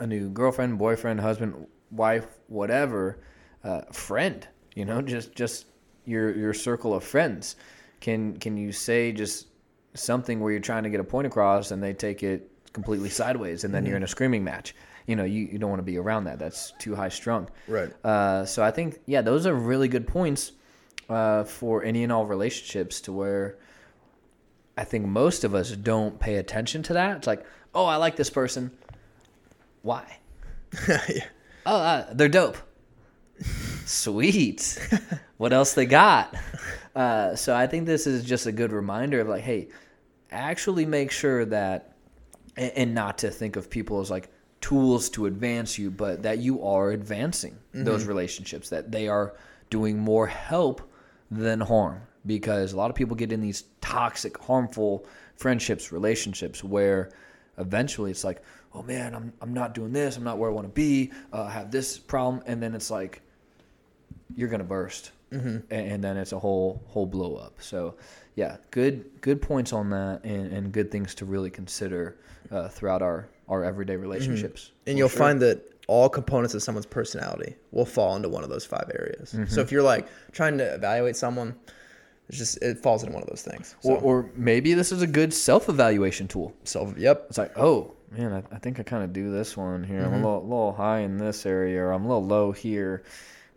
a 0.00 0.06
new 0.06 0.28
girlfriend, 0.30 0.78
boyfriend, 0.78 1.20
husband, 1.20 1.66
wife, 1.90 2.26
whatever, 2.48 3.18
uh, 3.62 3.82
friend, 3.92 4.48
you 4.74 4.84
know, 4.84 5.00
just 5.02 5.34
just 5.34 5.66
your 6.04 6.34
your 6.36 6.54
circle 6.54 6.94
of 6.94 7.04
friends. 7.04 7.56
Can 8.00 8.38
can 8.38 8.56
you 8.56 8.72
say 8.72 9.12
just 9.12 9.46
something 9.94 10.40
where 10.40 10.50
you're 10.50 10.60
trying 10.60 10.82
to 10.82 10.90
get 10.90 11.00
a 11.00 11.04
point 11.04 11.26
across 11.26 11.70
and 11.70 11.82
they 11.82 11.92
take 11.92 12.22
it 12.22 12.50
completely 12.72 13.10
sideways 13.10 13.64
and 13.64 13.74
then 13.74 13.84
you're 13.84 13.96
in 13.96 14.02
a 14.02 14.08
screaming 14.08 14.42
match? 14.42 14.74
You 15.06 15.16
know, 15.16 15.24
you, 15.24 15.48
you 15.50 15.58
don't 15.58 15.70
want 15.70 15.80
to 15.80 15.84
be 15.84 15.98
around 15.98 16.24
that. 16.24 16.38
That's 16.38 16.72
too 16.78 16.94
high 16.94 17.08
strung. 17.08 17.48
Right. 17.66 17.92
Uh, 18.04 18.44
so 18.44 18.62
I 18.62 18.70
think 18.70 19.00
yeah, 19.06 19.22
those 19.22 19.46
are 19.46 19.54
really 19.54 19.88
good 19.88 20.06
points 20.06 20.52
uh, 21.08 21.44
for 21.44 21.84
any 21.84 22.04
and 22.04 22.12
all 22.12 22.26
relationships 22.26 23.00
to 23.02 23.12
where 23.12 23.58
I 24.78 24.84
think 24.84 25.04
most 25.04 25.44
of 25.44 25.54
us 25.54 25.72
don't 25.72 26.18
pay 26.18 26.36
attention 26.36 26.82
to 26.84 26.94
that. 26.94 27.18
It's 27.18 27.26
like, 27.26 27.44
oh, 27.74 27.84
I 27.84 27.96
like 27.96 28.16
this 28.16 28.30
person. 28.30 28.70
Why? 29.82 30.18
yeah. 30.88 31.24
Oh, 31.66 31.76
uh, 31.76 32.06
they're 32.14 32.28
dope. 32.28 32.56
Sweet. 33.84 34.78
what 35.36 35.52
else 35.52 35.74
they 35.74 35.84
got? 35.84 36.34
Uh, 36.94 37.36
so 37.36 37.54
I 37.54 37.66
think 37.66 37.86
this 37.86 38.06
is 38.06 38.24
just 38.24 38.46
a 38.46 38.52
good 38.52 38.72
reminder 38.72 39.20
of 39.20 39.28
like, 39.28 39.42
hey, 39.42 39.68
actually 40.30 40.86
make 40.86 41.10
sure 41.10 41.44
that, 41.44 41.94
and, 42.56 42.72
and 42.76 42.94
not 42.94 43.18
to 43.18 43.30
think 43.30 43.56
of 43.56 43.68
people 43.68 44.00
as 44.00 44.10
like 44.10 44.30
tools 44.60 45.10
to 45.10 45.26
advance 45.26 45.78
you, 45.78 45.90
but 45.90 46.22
that 46.22 46.38
you 46.38 46.64
are 46.64 46.92
advancing 46.92 47.56
those 47.72 48.04
relationships, 48.06 48.70
that 48.70 48.90
they 48.90 49.06
are 49.06 49.34
doing 49.68 49.98
more 49.98 50.26
help 50.26 50.80
than 51.30 51.60
harm. 51.60 52.00
Because 52.26 52.72
a 52.72 52.76
lot 52.76 52.90
of 52.90 52.96
people 52.96 53.16
get 53.16 53.32
in 53.32 53.40
these 53.40 53.64
toxic, 53.80 54.36
harmful 54.38 55.06
friendships, 55.36 55.92
relationships 55.92 56.62
where 56.64 57.10
eventually 57.58 58.10
it's 58.10 58.24
like, 58.24 58.42
oh 58.74 58.82
man, 58.82 59.14
I'm, 59.14 59.32
I'm 59.40 59.52
not 59.52 59.74
doing 59.74 59.92
this. 59.92 60.16
I'm 60.16 60.24
not 60.24 60.38
where 60.38 60.50
I 60.50 60.52
want 60.52 60.66
to 60.66 60.72
be. 60.72 61.10
Uh, 61.32 61.44
I 61.44 61.50
have 61.50 61.70
this 61.70 61.98
problem. 61.98 62.42
And 62.46 62.62
then 62.62 62.74
it's 62.74 62.90
like, 62.90 63.22
you're 64.36 64.48
going 64.48 64.60
to 64.60 64.66
burst. 64.66 65.12
Mm-hmm. 65.32 65.58
And, 65.70 65.92
and 65.92 66.04
then 66.04 66.16
it's 66.16 66.32
a 66.32 66.38
whole, 66.38 66.82
whole 66.86 67.06
blow 67.06 67.36
up. 67.36 67.56
So 67.60 67.96
yeah, 68.36 68.56
good, 68.70 69.20
good 69.20 69.42
points 69.42 69.72
on 69.72 69.90
that 69.90 70.20
and, 70.24 70.52
and 70.52 70.72
good 70.72 70.90
things 70.90 71.14
to 71.16 71.24
really 71.24 71.50
consider 71.50 72.16
uh, 72.50 72.68
throughout 72.68 73.02
our, 73.02 73.28
our 73.48 73.64
everyday 73.64 73.96
relationships. 73.96 74.72
And 74.86 74.96
you'll 74.96 75.08
find 75.08 75.40
that 75.42 75.66
all 75.88 76.08
components 76.08 76.54
of 76.54 76.62
someone's 76.62 76.86
personality 76.86 77.56
will 77.72 77.84
fall 77.84 78.14
into 78.14 78.28
one 78.28 78.44
of 78.44 78.50
those 78.50 78.64
five 78.64 78.88
areas. 78.94 79.32
Mm-hmm. 79.32 79.52
So 79.52 79.60
if 79.60 79.72
you're 79.72 79.82
like 79.82 80.06
trying 80.30 80.56
to 80.58 80.74
evaluate 80.74 81.16
someone, 81.16 81.56
it's 82.28 82.38
just 82.38 82.62
it 82.62 82.78
falls 82.78 83.02
into 83.02 83.12
one 83.12 83.24
of 83.24 83.28
those 83.28 83.42
things. 83.42 83.74
So, 83.80 83.90
Or, 83.90 83.98
or 83.98 84.30
maybe 84.36 84.74
this 84.74 84.92
is 84.92 85.02
a 85.02 85.06
good 85.06 85.34
self 85.34 85.68
evaluation 85.68 86.28
tool. 86.28 86.54
self, 86.62 86.96
yep, 86.96 87.26
It's 87.28 87.38
like, 87.38 87.58
oh 87.58 87.92
man, 88.10 88.32
I, 88.32 88.54
I 88.54 88.58
think 88.58 88.80
I 88.80 88.82
kind 88.82 89.04
of 89.04 89.12
do 89.12 89.30
this 89.30 89.56
one 89.56 89.84
here. 89.84 90.00
I'm 90.00 90.12
a 90.12 90.16
little, 90.16 90.42
little 90.42 90.72
high 90.72 91.00
in 91.00 91.16
this 91.16 91.46
area, 91.46 91.82
or 91.82 91.92
I'm 91.92 92.04
a 92.04 92.08
little 92.08 92.26
low 92.26 92.52
here. 92.52 93.02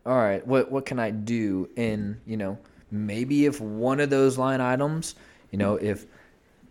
All 0.05 0.15
right, 0.17 0.45
what 0.45 0.71
what 0.71 0.85
can 0.85 0.99
I 0.99 1.11
do? 1.11 1.69
And 1.77 2.19
you 2.25 2.37
know, 2.37 2.57
maybe 2.91 3.45
if 3.45 3.59
one 3.61 3.99
of 3.99 4.09
those 4.09 4.37
line 4.37 4.61
items, 4.61 5.15
you 5.51 5.57
know, 5.57 5.75
if 5.75 6.05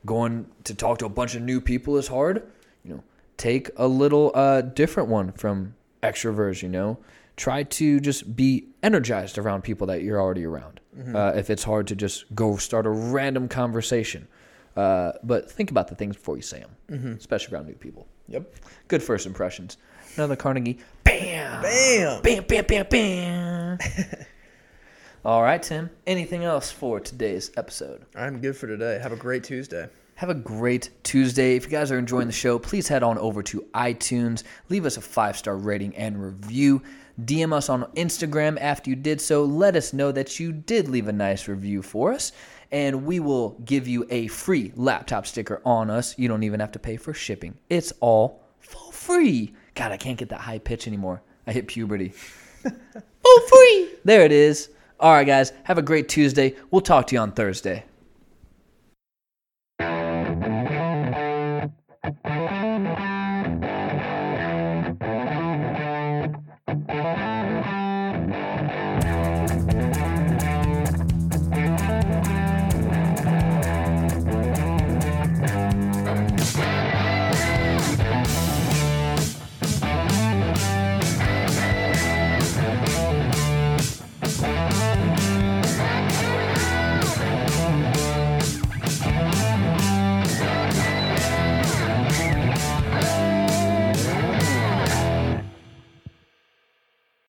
going 0.05 0.47
to 0.65 0.75
talk 0.75 0.99
to 0.99 1.07
a 1.07 1.09
bunch 1.11 1.35
of 1.35 1.43
new 1.43 1.61
people 1.61 1.97
is 1.97 2.09
hard, 2.09 2.43
you 2.85 2.95
know, 2.95 3.03
take 3.37 3.71
a 3.77 3.87
little 3.87 4.33
uh, 4.35 4.61
different 4.61 5.09
one 5.09 5.33
from 5.33 5.75
extroverts. 6.03 6.63
You 6.63 6.69
know, 6.69 6.99
try 7.37 7.63
to 7.63 8.01
just 8.01 8.37
be 8.37 8.67
energized 8.83 9.39
around 9.39 9.63
people 9.63 9.87
that 9.89 10.03
you're 10.03 10.21
already 10.21 10.45
around. 10.45 10.81
Uh, 11.17 11.33
if 11.35 11.49
it's 11.49 11.65
hard 11.65 11.87
to 11.87 11.97
just 11.97 12.35
go 12.35 12.57
start 12.59 12.85
a 12.85 12.91
random 12.91 13.49
conversation, 13.49 14.29
uh, 14.77 15.13
but 15.23 15.51
think 15.51 15.71
about 15.71 15.89
the 15.89 15.95
things 15.95 16.17
before 16.17 16.37
you 16.37 16.43
say 16.43 16.65
them, 16.89 17.17
especially 17.19 17.55
around 17.55 17.67
new 17.67 17.75
people. 17.75 18.07
yep, 18.29 18.55
Good 18.89 19.03
first 19.03 19.27
impressions. 19.27 19.77
Another 20.17 20.37
Carnegie. 20.37 20.79
Bam. 21.05 21.63
bam. 21.63 22.23
Bam, 22.23 22.45
bam, 22.45 22.65
bam, 22.67 22.87
bam. 22.91 23.79
All 25.25 25.43
right, 25.43 25.63
Tim. 25.63 25.89
Anything 26.07 26.45
else 26.45 26.71
for 26.71 26.99
today's 27.01 27.51
episode? 27.57 28.05
I'm 28.17 28.41
good 28.41 28.57
for 28.57 28.67
today. 28.67 28.99
Have 29.01 29.13
a 29.13 29.17
great 29.17 29.45
Tuesday. 29.45 29.89
Have 30.17 30.31
a 30.31 30.35
great 30.35 30.91
Tuesday. 31.05 31.57
If 31.57 31.65
you 31.65 31.71
guys 31.71 31.91
are 31.93 31.99
enjoying 31.99 32.27
the 32.27 32.33
show, 32.33 32.59
please 32.59 32.89
head 32.89 33.03
on 33.03 33.19
over 33.19 33.43
to 33.45 33.65
iTunes, 33.75 34.43
leave 34.69 34.85
us 34.85 34.97
a 34.97 35.01
five 35.01 35.37
star 35.37 35.57
rating 35.57 35.97
and 35.97 36.23
review. 36.23 36.83
DM 37.25 37.53
us 37.53 37.69
on 37.69 37.85
Instagram 37.95 38.59
after 38.61 38.91
you 38.91 38.97
did 38.97 39.21
so. 39.21 39.45
Let 39.45 39.77
us 39.77 39.93
know 39.93 40.13
that 40.13 40.41
you 40.41 40.51
did 40.53 40.89
leave 40.89 41.09
a 41.09 41.13
nice 41.13 41.47
review 41.47 41.83
for 41.83 42.13
us, 42.13 42.33
and 42.73 43.05
we 43.05 43.21
will 43.21 43.51
give 43.65 43.87
you 43.87 44.07
a 44.11 44.27
free 44.29 44.73
laptop 44.75 45.27
sticker 45.27 45.61
on 45.65 45.91
us. 45.91 46.19
You 46.19 46.27
don't 46.27 46.43
even 46.43 46.59
have 46.59 46.73
to 46.73 46.79
pay 46.79 46.97
for 46.97 47.15
shipping, 47.15 47.57
it's 47.71 47.93
all 48.01 48.43
for 48.59 48.93
free. 48.93 49.55
God, 49.75 49.93
I 49.93 49.97
can't 49.97 50.19
get 50.19 50.31
that 50.31 50.41
high 50.41 50.59
pitch 50.59 50.87
anymore. 50.87 51.23
I 51.47 51.53
hit 51.53 51.69
puberty. 51.69 52.13
oh, 53.25 53.49
free! 53.49 53.99
There 54.05 54.23
it 54.23 54.33
is. 54.33 54.71
All 55.01 55.13
right, 55.13 55.27
guys, 55.27 55.53
have 55.65 55.79
a 55.79 55.83
great 55.83 56.09
Tuesday. 56.09 56.55
We'll 56.71 56.83
talk 56.83 57.09
to 57.09 57.15
you 57.15 57.21
on 57.21 57.33
Thursday. 57.33 57.85